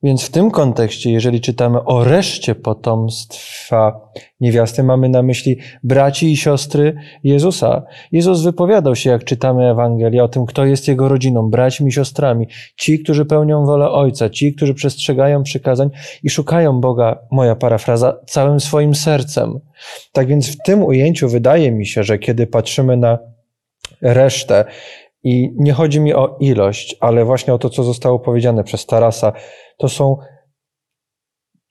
Więc 0.04 0.26
w 0.26 0.32
tym 0.32 0.52
kontekście, 0.52 1.12
jeżeli 1.12 1.42
czytamy 1.42 1.84
o 1.84 2.04
reszcie 2.04 2.56
potomstwa 2.56 4.10
niewiasty, 4.40 4.84
mamy 4.84 5.10
na 5.10 5.22
myśli 5.22 5.58
braci 5.84 6.32
i 6.32 6.38
siostry 6.38 6.96
Jezusa. 7.24 7.84
Jezus 8.12 8.42
wypowiadał 8.42 8.96
się, 8.96 9.10
jak 9.10 9.24
czytamy 9.24 9.72
Ewangelię, 9.72 10.24
o 10.24 10.28
tym, 10.28 10.46
kto 10.46 10.66
jest 10.66 10.88
jego 10.88 11.08
rodziną, 11.08 11.50
braćmi 11.50 11.88
i 11.88 11.92
siostrami. 11.92 12.48
Ci, 12.76 13.00
którzy 13.00 13.26
pełnią 13.26 13.66
wolę 13.66 13.90
Ojca, 13.90 14.30
ci, 14.30 14.54
którzy 14.54 14.74
przestrzegają 14.74 15.44
przykazań 15.44 15.90
i 16.24 16.30
szukają 16.30 16.82
Boga, 16.82 17.20
moja 17.32 17.56
parafraza, 17.56 18.20
całym 18.26 18.60
swoim 18.60 18.96
sercem. 18.96 19.60
Tak 20.12 20.28
więc 20.28 20.52
w 20.52 20.58
tym 20.66 20.84
ujęciu 20.84 21.30
wydaje 21.30 21.72
mi 21.72 21.86
się, 21.86 22.04
że 22.04 22.20
kiedy 22.20 22.48
patrzymy 22.48 22.98
na 22.98 23.20
resztę, 24.02 24.66
i 25.24 25.54
nie 25.56 25.74
chodzi 25.74 26.00
mi 26.00 26.14
o 26.14 26.38
ilość, 26.40 26.96
ale 27.00 27.26
właśnie 27.26 27.54
o 27.54 27.58
to, 27.58 27.70
co 27.70 27.84
zostało 27.84 28.20
powiedziane 28.20 28.64
przez 28.64 28.86
Tarasa. 28.86 29.34
To 29.78 29.90
są 29.90 30.18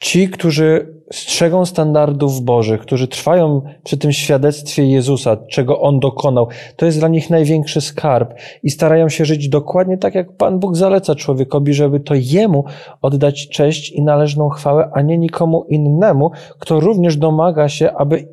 ci, 0.03 0.29
którzy 0.29 1.03
strzegą 1.13 1.67
standardów 1.67 2.41
Bożych, 2.41 2.81
którzy 2.81 3.09
trwają 3.09 3.63
przy 3.85 3.99
tym 3.99 4.13
świadectwie 4.13 4.87
Jezusa, 4.87 5.37
czego 5.51 5.81
On 5.81 6.01
dokonał. 6.01 6.49
To 6.77 6.87
jest 6.87 6.99
dla 6.99 7.09
nich 7.09 7.31
największy 7.31 7.81
skarb 7.81 8.35
i 8.63 8.71
starają 8.71 9.09
się 9.09 9.25
żyć 9.25 9.49
dokładnie 9.49 9.99
tak, 9.99 10.15
jak 10.15 10.37
Pan 10.37 10.59
Bóg 10.59 10.77
zaleca 10.77 11.15
człowiekowi, 11.15 11.75
żeby 11.75 12.01
to 12.01 12.15
Jemu 12.15 12.65
oddać 13.03 13.49
cześć 13.49 13.93
i 13.93 14.03
należną 14.03 14.49
chwałę, 14.49 14.91
a 14.95 15.03
nie 15.03 15.19
nikomu 15.19 15.65
innemu, 15.69 16.31
kto 16.59 16.81
również 16.81 17.17
domaga 17.17 17.69
się, 17.69 17.93
aby 17.93 18.29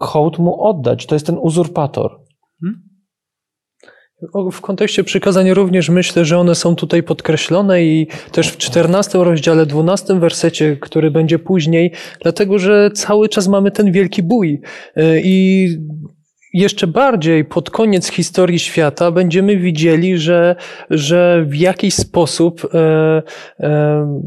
hołd 0.00 0.38
mu 0.38 0.62
oddać. 0.62 1.06
To 1.06 1.14
jest 1.14 1.26
ten 1.26 1.38
uzurpator. 1.38 2.20
Hmm? 2.60 2.85
W 4.52 4.60
kontekście 4.60 5.04
przykazań 5.04 5.50
również 5.50 5.88
myślę, 5.88 6.24
że 6.24 6.38
one 6.38 6.54
są 6.54 6.76
tutaj 6.76 7.02
podkreślone 7.02 7.84
i 7.84 8.06
też 8.32 8.48
w 8.48 8.56
14 8.56 9.18
rozdziale, 9.18 9.66
12 9.66 10.20
wersecie, 10.20 10.76
który 10.80 11.10
będzie 11.10 11.38
później, 11.38 11.92
dlatego 12.22 12.58
że 12.58 12.90
cały 12.90 13.28
czas 13.28 13.48
mamy 13.48 13.70
ten 13.70 13.92
wielki 13.92 14.22
bój. 14.22 14.60
E, 14.96 15.20
I 15.20 15.68
jeszcze 16.52 16.86
bardziej 16.86 17.44
pod 17.44 17.70
koniec 17.70 18.10
historii 18.10 18.58
świata 18.58 19.10
będziemy 19.10 19.56
widzieli, 19.56 20.18
że, 20.18 20.56
że 20.90 21.44
w 21.48 21.56
jakiś 21.56 21.94
sposób 21.94 22.68
e, 22.74 23.22
e, 23.60 24.18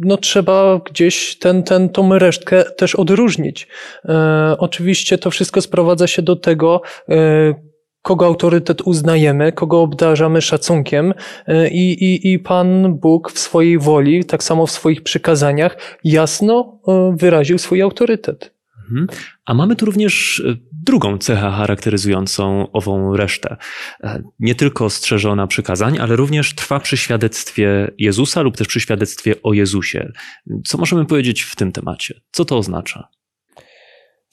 no, 0.00 0.16
trzeba 0.16 0.80
gdzieś 0.90 1.38
ten, 1.38 1.62
ten, 1.62 1.88
tą 1.88 2.18
resztkę 2.18 2.64
też 2.76 2.94
odróżnić. 2.94 3.68
E, 4.04 4.56
oczywiście 4.58 5.18
to 5.18 5.30
wszystko 5.30 5.60
sprowadza 5.60 6.06
się 6.06 6.22
do 6.22 6.36
tego, 6.36 6.82
e, 7.08 7.73
kogo 8.04 8.26
autorytet 8.26 8.82
uznajemy, 8.82 9.52
kogo 9.52 9.82
obdarzamy 9.82 10.42
szacunkiem 10.42 11.14
e, 11.46 11.68
i, 11.68 12.04
i, 12.04 12.32
i 12.32 12.38
Pan 12.38 12.94
Bóg 12.94 13.32
w 13.32 13.38
swojej 13.38 13.78
woli, 13.78 14.24
tak 14.24 14.42
samo 14.42 14.66
w 14.66 14.70
swoich 14.70 15.02
przykazaniach, 15.02 15.98
jasno 16.04 16.80
e, 16.88 17.14
wyraził 17.16 17.58
swój 17.58 17.82
autorytet. 17.82 18.54
Mhm. 18.78 19.06
A 19.44 19.54
mamy 19.54 19.76
tu 19.76 19.86
również 19.86 20.42
e, 20.48 20.56
drugą 20.72 21.18
cechę 21.18 21.50
charakteryzującą 21.50 22.72
ową 22.72 23.16
resztę. 23.16 23.56
Nie 24.38 24.54
tylko 24.54 24.90
strzeżona 24.90 25.46
przykazań, 25.46 25.98
ale 25.98 26.16
również 26.16 26.54
trwa 26.54 26.80
przy 26.80 26.96
świadectwie 26.96 27.90
Jezusa 27.98 28.42
lub 28.42 28.56
też 28.56 28.68
przy 28.68 28.80
świadectwie 28.80 29.42
o 29.42 29.52
Jezusie. 29.52 30.12
Co 30.66 30.78
możemy 30.78 31.04
powiedzieć 31.06 31.42
w 31.42 31.56
tym 31.56 31.72
temacie? 31.72 32.20
Co 32.32 32.44
to 32.44 32.58
oznacza? 32.58 33.08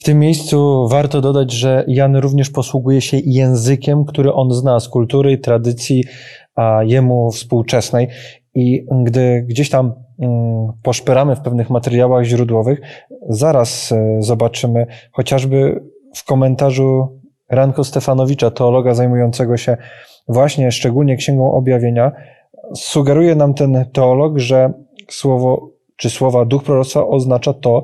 W 0.02 0.04
tym 0.04 0.18
miejscu 0.18 0.88
warto 0.88 1.20
dodać, 1.20 1.52
że 1.52 1.84
Jan 1.86 2.16
również 2.16 2.50
posługuje 2.50 3.00
się 3.00 3.18
językiem, 3.24 4.04
który 4.04 4.32
on 4.32 4.52
zna 4.52 4.80
z 4.80 4.88
kultury, 4.88 5.38
tradycji, 5.38 6.04
a 6.54 6.80
jemu 6.84 7.30
współczesnej. 7.30 8.08
I 8.54 8.86
gdy 9.02 9.44
gdzieś 9.48 9.70
tam 9.70 9.92
mm, 10.18 10.72
poszperamy 10.82 11.36
w 11.36 11.40
pewnych 11.40 11.70
materiałach 11.70 12.24
źródłowych, 12.24 12.80
zaraz 13.28 13.92
e, 13.92 14.16
zobaczymy 14.22 14.86
chociażby 15.12 15.82
w 16.14 16.24
komentarzu 16.24 17.20
Ranko 17.50 17.84
Stefanowicza, 17.84 18.50
teologa 18.50 18.94
zajmującego 18.94 19.56
się 19.56 19.76
właśnie 20.28 20.72
szczególnie 20.72 21.16
Księgą 21.16 21.52
Objawienia, 21.52 22.12
sugeruje 22.74 23.34
nam 23.34 23.54
ten 23.54 23.84
teolog, 23.92 24.38
że 24.38 24.72
słowo 25.10 25.68
czy 25.96 26.10
słowa 26.10 26.44
duch 26.44 26.64
proroctwa 26.64 27.06
oznacza 27.06 27.52
to, 27.52 27.82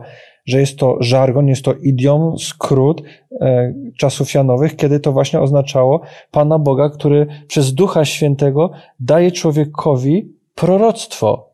że 0.48 0.60
jest 0.60 0.78
to 0.78 0.96
żargon, 1.00 1.48
jest 1.48 1.64
to 1.64 1.74
idiom, 1.74 2.38
skrót 2.38 3.02
e, 3.40 3.74
czasów 3.98 4.34
janowych, 4.34 4.76
kiedy 4.76 5.00
to 5.00 5.12
właśnie 5.12 5.40
oznaczało 5.40 6.00
Pana 6.30 6.58
Boga, 6.58 6.90
który 6.90 7.26
przez 7.46 7.74
Ducha 7.74 8.04
Świętego 8.04 8.70
daje 9.00 9.32
człowiekowi 9.32 10.32
proroctwo. 10.54 11.50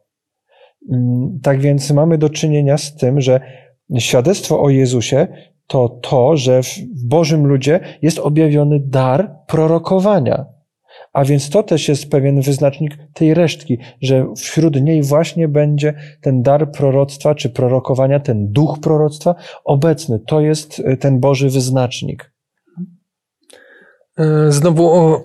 Mm, 0.93 1.39
tak 1.43 1.61
więc 1.61 1.91
mamy 1.91 2.19
do 2.19 2.31
czynienia 2.31 2.79
z 2.79 2.97
tym, 2.97 3.21
że 3.21 3.41
świadectwo 3.99 4.63
o 4.63 4.71
Jezusie 4.71 5.29
to 5.67 5.89
to, 5.89 6.37
że 6.37 6.63
w 6.97 7.05
Bożym 7.05 7.47
ludzie 7.47 7.81
jest 8.03 8.19
objawiony 8.19 8.81
dar 8.81 9.31
prorokowania. 9.47 10.54
A 11.15 11.25
więc 11.25 11.51
to 11.51 11.63
też 11.63 11.89
jest 11.89 12.11
pewien 12.11 12.41
wyznacznik 12.41 12.99
tej 13.13 13.35
resztki, 13.35 13.79
że 14.03 14.27
wśród 14.37 14.83
niej 14.83 15.03
właśnie 15.03 15.49
będzie 15.49 15.95
ten 16.21 16.43
dar 16.43 16.71
proroctwa 16.71 17.35
czy 17.35 17.51
prorokowania, 17.51 18.21
ten 18.21 18.53
duch 18.53 18.79
proroctwa 18.81 19.35
obecny. 19.65 20.21
To 20.27 20.41
jest 20.41 20.83
e, 20.85 20.97
ten 20.97 21.21
Boży 21.21 21.51
wyznacznik. 21.51 22.33
E, 24.19 24.53
Znowu 24.53 25.17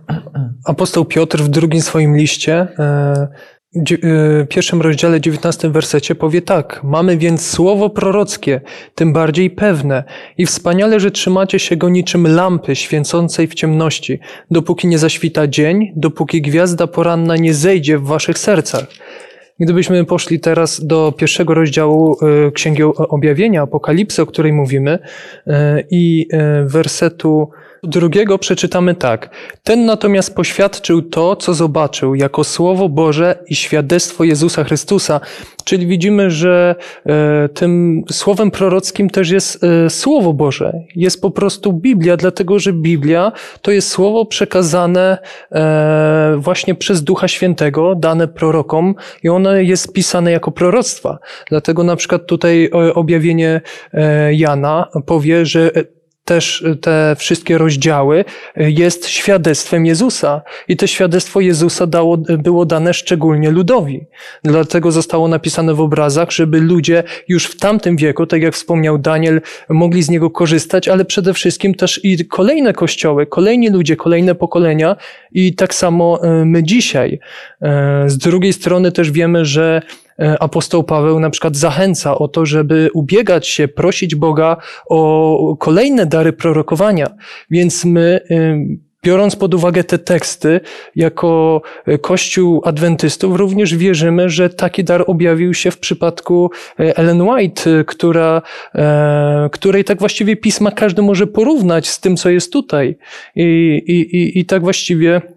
apostoł 0.64 1.04
Piotr 1.04 1.38
w 1.38 1.48
drugim 1.48 1.80
swoim 1.80 2.16
liście, 2.16 2.68
e, 2.78 3.28
pierwszym 4.48 4.82
rozdziale, 4.82 5.20
19 5.20 5.70
wersecie 5.70 6.14
powie 6.14 6.42
tak. 6.42 6.80
Mamy 6.84 7.16
więc 7.16 7.50
słowo 7.50 7.90
prorockie, 7.90 8.60
tym 8.94 9.12
bardziej 9.12 9.50
pewne 9.50 10.04
i 10.38 10.46
wspaniale, 10.46 11.00
że 11.00 11.10
trzymacie 11.10 11.58
się 11.58 11.76
go 11.76 11.88
niczym 11.88 12.26
lampy 12.26 12.76
świecącej 12.76 13.46
w 13.46 13.54
ciemności, 13.54 14.18
dopóki 14.50 14.88
nie 14.88 14.98
zaświta 14.98 15.46
dzień, 15.46 15.92
dopóki 15.96 16.42
gwiazda 16.42 16.86
poranna 16.86 17.36
nie 17.36 17.54
zejdzie 17.54 17.98
w 17.98 18.04
waszych 18.04 18.38
sercach. 18.38 18.86
Gdybyśmy 19.60 20.04
poszli 20.04 20.40
teraz 20.40 20.86
do 20.86 21.12
pierwszego 21.12 21.54
rozdziału 21.54 22.16
e, 22.46 22.50
Księgi 22.50 22.82
Objawienia, 22.82 23.62
Apokalipsy, 23.62 24.22
o 24.22 24.26
której 24.26 24.52
mówimy, 24.52 24.98
e, 25.46 25.82
i 25.90 26.28
e, 26.32 26.64
wersetu 26.64 27.50
drugiego 27.86 28.38
przeczytamy 28.38 28.94
tak. 28.94 29.30
Ten 29.62 29.86
natomiast 29.86 30.34
poświadczył 30.36 31.02
to, 31.02 31.36
co 31.36 31.54
zobaczył, 31.54 32.14
jako 32.14 32.44
Słowo 32.44 32.88
Boże 32.88 33.38
i 33.48 33.54
świadectwo 33.54 34.24
Jezusa 34.24 34.64
Chrystusa. 34.64 35.20
Czyli 35.64 35.86
widzimy, 35.86 36.30
że 36.30 36.74
e, 37.06 37.48
tym 37.48 38.02
słowem 38.10 38.50
prorockim 38.50 39.10
też 39.10 39.30
jest 39.30 39.64
e, 39.64 39.90
Słowo 39.90 40.32
Boże. 40.32 40.72
Jest 40.96 41.22
po 41.22 41.30
prostu 41.30 41.72
Biblia, 41.72 42.16
dlatego 42.16 42.58
że 42.58 42.72
Biblia 42.72 43.32
to 43.62 43.70
jest 43.70 43.88
słowo 43.88 44.24
przekazane 44.24 45.18
e, 45.52 46.36
właśnie 46.38 46.74
przez 46.74 47.04
Ducha 47.04 47.28
Świętego, 47.28 47.94
dane 47.94 48.28
prorokom 48.28 48.94
i 49.22 49.28
ono 49.28 49.52
jest 49.52 49.92
pisane 49.92 50.30
jako 50.30 50.50
proroctwa. 50.50 51.18
Dlatego 51.48 51.84
na 51.84 51.96
przykład 51.96 52.26
tutaj 52.26 52.70
objawienie 52.94 53.60
Jana 54.30 54.88
powie, 55.06 55.46
że 55.46 55.70
też 56.26 56.64
te 56.80 57.16
wszystkie 57.18 57.58
rozdziały 57.58 58.24
e, 58.56 58.70
jest 58.70 59.08
świadectwem 59.08 59.86
Jezusa. 59.86 60.42
I 60.68 60.76
to 60.76 60.86
świadectwo 60.86 61.40
Jezusa 61.40 61.86
dało, 61.86 62.16
było 62.16 62.66
dane 62.66 62.94
szczególnie 62.94 63.50
ludowi. 63.50 64.06
Dlatego 64.44 64.92
zostało 64.92 65.28
napisane 65.28 65.74
w 65.74 65.80
obrazach, 65.80 66.30
żeby 66.30 66.60
ludzie 66.60 67.02
już 67.28 67.46
w 67.46 67.56
tamtym 67.56 67.96
wieku, 67.96 68.26
tak 68.26 68.42
jak 68.42 68.54
wspomniał 68.54 68.98
Daniel, 68.98 69.40
mogli 69.68 70.02
z 70.02 70.10
niego 70.10 70.30
korzystać, 70.30 70.88
ale 70.88 71.04
przede 71.04 71.34
wszystkim 71.34 71.74
też 71.74 72.00
i 72.04 72.26
kolejne 72.26 72.72
kościoły, 72.72 73.26
kolejni 73.26 73.70
ludzie, 73.70 73.96
kolejne 73.96 74.34
pokolenia 74.34 74.96
i 75.32 75.54
tak 75.54 75.74
samo 75.74 76.22
e, 76.22 76.44
my 76.44 76.62
dzisiaj. 76.62 77.18
Z 78.06 78.18
drugiej 78.18 78.52
strony 78.52 78.92
też 78.92 79.10
wiemy, 79.10 79.44
że 79.44 79.82
apostoł 80.40 80.84
Paweł 80.84 81.20
na 81.20 81.30
przykład 81.30 81.56
zachęca 81.56 82.18
o 82.18 82.28
to, 82.28 82.46
żeby 82.46 82.90
ubiegać 82.94 83.48
się, 83.48 83.68
prosić 83.68 84.14
Boga 84.14 84.56
o 84.88 85.56
kolejne 85.60 86.06
dary 86.06 86.32
prorokowania. 86.32 87.06
Więc 87.50 87.84
my, 87.84 88.20
y, 88.30 88.86
biorąc 89.04 89.36
pod 89.36 89.54
uwagę 89.54 89.84
te 89.84 89.98
teksty, 89.98 90.60
jako 90.96 91.62
Kościół 92.00 92.62
Adwentystów, 92.64 93.36
również 93.36 93.76
wierzymy, 93.76 94.30
że 94.30 94.50
taki 94.50 94.84
dar 94.84 95.04
objawił 95.06 95.54
się 95.54 95.70
w 95.70 95.78
przypadku 95.78 96.50
y, 96.80 96.96
Ellen 96.96 97.22
White, 97.22 97.84
która, 97.86 98.42
e, 98.74 99.48
której 99.52 99.84
tak 99.84 99.98
właściwie 99.98 100.36
pisma 100.36 100.70
każdy 100.70 101.02
może 101.02 101.26
porównać 101.26 101.88
z 101.88 102.00
tym, 102.00 102.16
co 102.16 102.30
jest 102.30 102.52
tutaj. 102.52 102.98
I, 103.36 103.42
i, 103.86 104.16
i, 104.16 104.38
i 104.38 104.44
tak 104.44 104.62
właściwie 104.62 105.35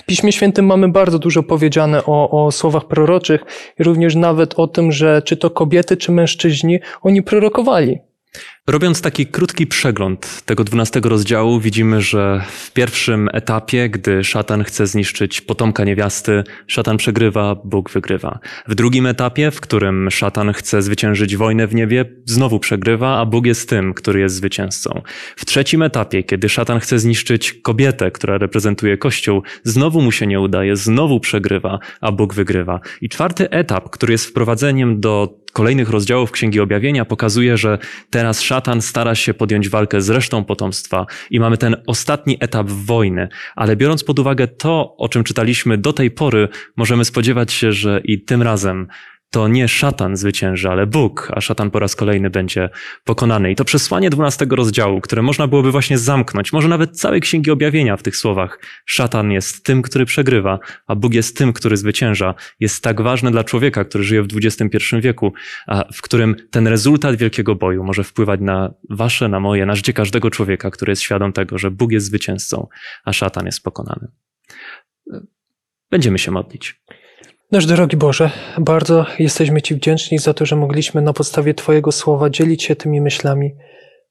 w 0.00 0.04
Piśmie 0.04 0.32
Świętym 0.32 0.66
mamy 0.66 0.88
bardzo 0.88 1.18
dużo 1.18 1.42
powiedziane 1.42 2.04
o, 2.04 2.46
o 2.46 2.52
słowach 2.52 2.84
proroczych 2.84 3.40
i 3.78 3.82
również 3.82 4.14
nawet 4.14 4.54
o 4.54 4.66
tym, 4.66 4.92
że 4.92 5.22
czy 5.22 5.36
to 5.36 5.50
kobiety, 5.50 5.96
czy 5.96 6.12
mężczyźni, 6.12 6.78
oni 7.02 7.22
prorokowali. 7.22 7.98
Robiąc 8.70 9.00
taki 9.00 9.26
krótki 9.26 9.66
przegląd 9.66 10.42
tego 10.44 10.64
12 10.64 11.00
rozdziału, 11.04 11.60
widzimy, 11.60 12.00
że 12.00 12.44
w 12.48 12.72
pierwszym 12.72 13.28
etapie, 13.32 13.88
gdy 13.88 14.24
szatan 14.24 14.64
chce 14.64 14.86
zniszczyć 14.86 15.40
potomka 15.40 15.84
niewiasty, 15.84 16.44
szatan 16.66 16.96
przegrywa, 16.96 17.54
Bóg 17.64 17.90
wygrywa. 17.90 18.38
W 18.68 18.74
drugim 18.74 19.06
etapie, 19.06 19.50
w 19.50 19.60
którym 19.60 20.10
szatan 20.10 20.52
chce 20.52 20.82
zwyciężyć 20.82 21.36
wojnę 21.36 21.66
w 21.66 21.74
niebie, 21.74 22.04
znowu 22.24 22.58
przegrywa, 22.58 23.18
a 23.18 23.26
Bóg 23.26 23.46
jest 23.46 23.68
tym, 23.68 23.94
który 23.94 24.20
jest 24.20 24.34
zwycięzcą. 24.34 25.02
W 25.36 25.44
trzecim 25.44 25.82
etapie, 25.82 26.22
kiedy 26.22 26.48
szatan 26.48 26.80
chce 26.80 26.98
zniszczyć 26.98 27.52
kobietę, 27.52 28.10
która 28.10 28.38
reprezentuje 28.38 28.98
Kościół, 28.98 29.42
znowu 29.64 30.02
mu 30.02 30.12
się 30.12 30.26
nie 30.26 30.40
udaje, 30.40 30.76
znowu 30.76 31.20
przegrywa, 31.20 31.78
a 32.00 32.12
Bóg 32.12 32.34
wygrywa. 32.34 32.80
I 33.00 33.08
czwarty 33.08 33.50
etap, 33.50 33.90
który 33.90 34.12
jest 34.12 34.26
wprowadzeniem 34.26 35.00
do 35.00 35.46
kolejnych 35.56 35.90
rozdziałów 35.90 36.30
Księgi 36.30 36.60
Objawienia 36.60 37.04
pokazuje, 37.04 37.56
że 37.56 37.78
teraz 38.10 38.40
szatan 38.40 38.55
stara 38.80 39.14
się 39.14 39.34
podjąć 39.34 39.68
walkę 39.68 40.00
z 40.00 40.10
resztą 40.10 40.44
potomstwa 40.44 41.06
i 41.30 41.40
mamy 41.40 41.58
ten 41.58 41.76
ostatni 41.86 42.36
etap 42.40 42.70
wojny. 42.70 43.28
Ale 43.56 43.76
biorąc 43.76 44.04
pod 44.04 44.18
uwagę 44.18 44.48
to, 44.48 44.96
o 44.96 45.08
czym 45.08 45.24
czytaliśmy 45.24 45.78
do 45.78 45.92
tej 45.92 46.10
pory, 46.10 46.48
możemy 46.76 47.04
spodziewać 47.04 47.52
się, 47.52 47.72
że 47.72 48.00
i 48.04 48.20
tym 48.20 48.42
razem 48.42 48.88
to 49.36 49.48
nie 49.48 49.68
szatan 49.68 50.16
zwycięży, 50.16 50.68
ale 50.68 50.86
Bóg, 50.86 51.32
a 51.34 51.40
szatan 51.40 51.70
po 51.70 51.78
raz 51.78 51.96
kolejny 51.96 52.30
będzie 52.30 52.70
pokonany. 53.04 53.50
I 53.50 53.56
to 53.56 53.64
przesłanie 53.64 54.10
12 54.10 54.46
rozdziału, 54.50 55.00
które 55.00 55.22
można 55.22 55.46
byłoby 55.46 55.72
właśnie 55.72 55.98
zamknąć, 55.98 56.52
może 56.52 56.68
nawet 56.68 57.00
całej 57.00 57.20
księgi 57.20 57.50
objawienia 57.50 57.96
w 57.96 58.02
tych 58.02 58.16
słowach. 58.16 58.60
Szatan 58.86 59.32
jest 59.32 59.64
tym, 59.64 59.82
który 59.82 60.04
przegrywa, 60.04 60.58
a 60.86 60.94
Bóg 60.94 61.14
jest 61.14 61.36
tym, 61.36 61.52
który 61.52 61.76
zwycięża. 61.76 62.34
Jest 62.60 62.82
tak 62.82 63.00
ważne 63.00 63.30
dla 63.30 63.44
człowieka, 63.44 63.84
który 63.84 64.04
żyje 64.04 64.22
w 64.22 64.28
XXI 64.44 64.78
wieku, 65.00 65.32
a 65.66 65.84
w 65.92 66.02
którym 66.02 66.36
ten 66.50 66.66
rezultat 66.66 67.16
wielkiego 67.16 67.54
boju 67.54 67.84
może 67.84 68.04
wpływać 68.04 68.40
na 68.40 68.74
wasze, 68.90 69.28
na 69.28 69.40
moje, 69.40 69.66
na 69.66 69.74
życie 69.74 69.92
każdego 69.92 70.30
człowieka, 70.30 70.70
który 70.70 70.92
jest 70.92 71.02
świadom 71.02 71.32
tego, 71.32 71.58
że 71.58 71.70
Bóg 71.70 71.92
jest 71.92 72.06
zwycięzcą, 72.06 72.68
a 73.04 73.12
szatan 73.12 73.46
jest 73.46 73.62
pokonany. 73.62 74.08
Będziemy 75.90 76.18
się 76.18 76.30
modlić. 76.30 76.82
Nasz 77.56 77.66
drogi 77.66 77.96
Boże, 77.96 78.30
bardzo 78.58 79.06
jesteśmy 79.18 79.62
Ci 79.62 79.74
wdzięczni 79.74 80.18
za 80.18 80.34
to, 80.34 80.46
że 80.46 80.56
mogliśmy 80.56 81.02
na 81.02 81.12
podstawie 81.12 81.54
Twojego 81.54 81.92
słowa 81.92 82.30
dzielić 82.30 82.62
się 82.62 82.76
tymi 82.76 83.00
myślami. 83.00 83.54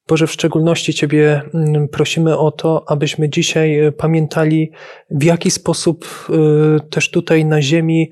Boże, 0.08 0.28
w 0.28 0.32
szczególności 0.32 0.94
Ciebie 0.94 1.42
mm, 1.54 1.88
prosimy 1.88 2.38
o 2.38 2.52
to, 2.52 2.86
abyśmy 2.88 3.30
dzisiaj 3.30 3.80
e, 3.80 3.92
pamiętali, 3.92 4.72
w 5.12 5.24
jaki 5.24 5.52
sposób 5.52 6.06
e, 6.30 6.90
też 6.90 7.12
tutaj 7.12 7.46
na 7.46 7.62
ziemi 7.62 8.12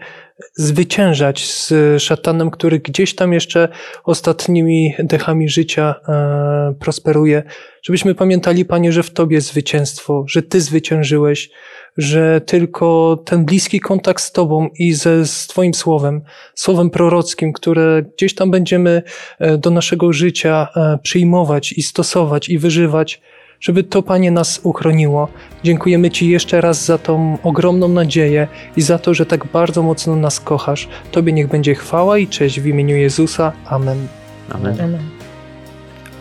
zwyciężać 0.55 1.51
z 1.51 1.73
szatanem, 2.01 2.51
który 2.51 2.79
gdzieś 2.79 3.15
tam 3.15 3.34
jeszcze 3.34 3.69
ostatnimi 4.03 4.95
dechami 4.99 5.49
życia 5.49 5.95
e, 6.07 6.75
prosperuje. 6.79 7.43
Żebyśmy 7.84 8.15
pamiętali, 8.15 8.65
Panie, 8.65 8.91
że 8.91 9.03
w 9.03 9.11
Tobie 9.11 9.41
zwycięstwo, 9.41 10.25
że 10.27 10.41
Ty 10.41 10.61
zwyciężyłeś, 10.61 11.49
że 11.98 12.41
tylko 12.41 13.18
ten 13.26 13.46
bliski 13.46 13.80
kontakt 13.80 14.24
z 14.24 14.32
Tobą 14.32 14.70
i 14.80 14.94
ze, 14.94 15.26
z 15.26 15.48
Twoim 15.48 15.74
słowem, 15.74 16.22
słowem 16.56 16.89
prorockim, 16.89 17.54
które 17.54 18.04
gdzieś 18.18 18.36
tam 18.36 18.52
będziemy 18.52 19.04
e, 19.39 19.58
do 19.58 19.70
naszego 19.70 20.14
życia 20.14 20.68
e, 20.76 20.98
przyjmować 21.04 21.74
i 21.74 21.84
stosować 21.84 22.50
i 22.50 22.58
wyżywać, 22.58 23.22
żeby 23.60 23.84
to, 23.84 24.04
Panie, 24.04 24.32
nas 24.32 24.60
uchroniło. 24.64 25.28
Dziękujemy 25.64 26.12
Ci 26.12 26.30
jeszcze 26.30 26.62
raz 26.62 26.86
za 26.86 26.98
tą 26.98 27.38
ogromną 27.44 27.88
nadzieję 27.88 28.48
i 28.78 28.82
za 28.82 29.00
to, 29.00 29.14
że 29.14 29.26
tak 29.26 29.46
bardzo 29.46 29.84
mocno 29.84 30.16
nas 30.16 30.39
kochasz. 30.39 30.88
Tobie 31.12 31.34
niech 31.34 31.48
będzie 31.48 31.76
chwała 31.76 32.18
i 32.18 32.28
cześć 32.28 32.60
w 32.60 32.68
imieniu 32.68 32.96
Jezusa. 32.96 33.52
Amen. 33.66 34.08
Amen. 34.50 34.82
Amen. 34.82 35.22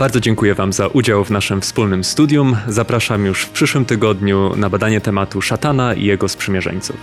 Bardzo 0.02 0.20
dziękuję 0.20 0.54
Wam 0.54 0.72
za 0.72 0.86
udział 0.86 1.24
w 1.24 1.30
naszym 1.30 1.60
wspólnym 1.60 2.04
studium. 2.04 2.56
Zapraszam 2.68 3.26
już 3.26 3.44
w 3.44 3.50
przyszłym 3.50 3.84
tygodniu 3.84 4.56
na 4.56 4.70
badanie 4.70 5.00
tematu 5.00 5.42
szatana 5.42 5.94
i 5.94 6.04
jego 6.04 6.28
sprzymierzeńców. 6.28 6.96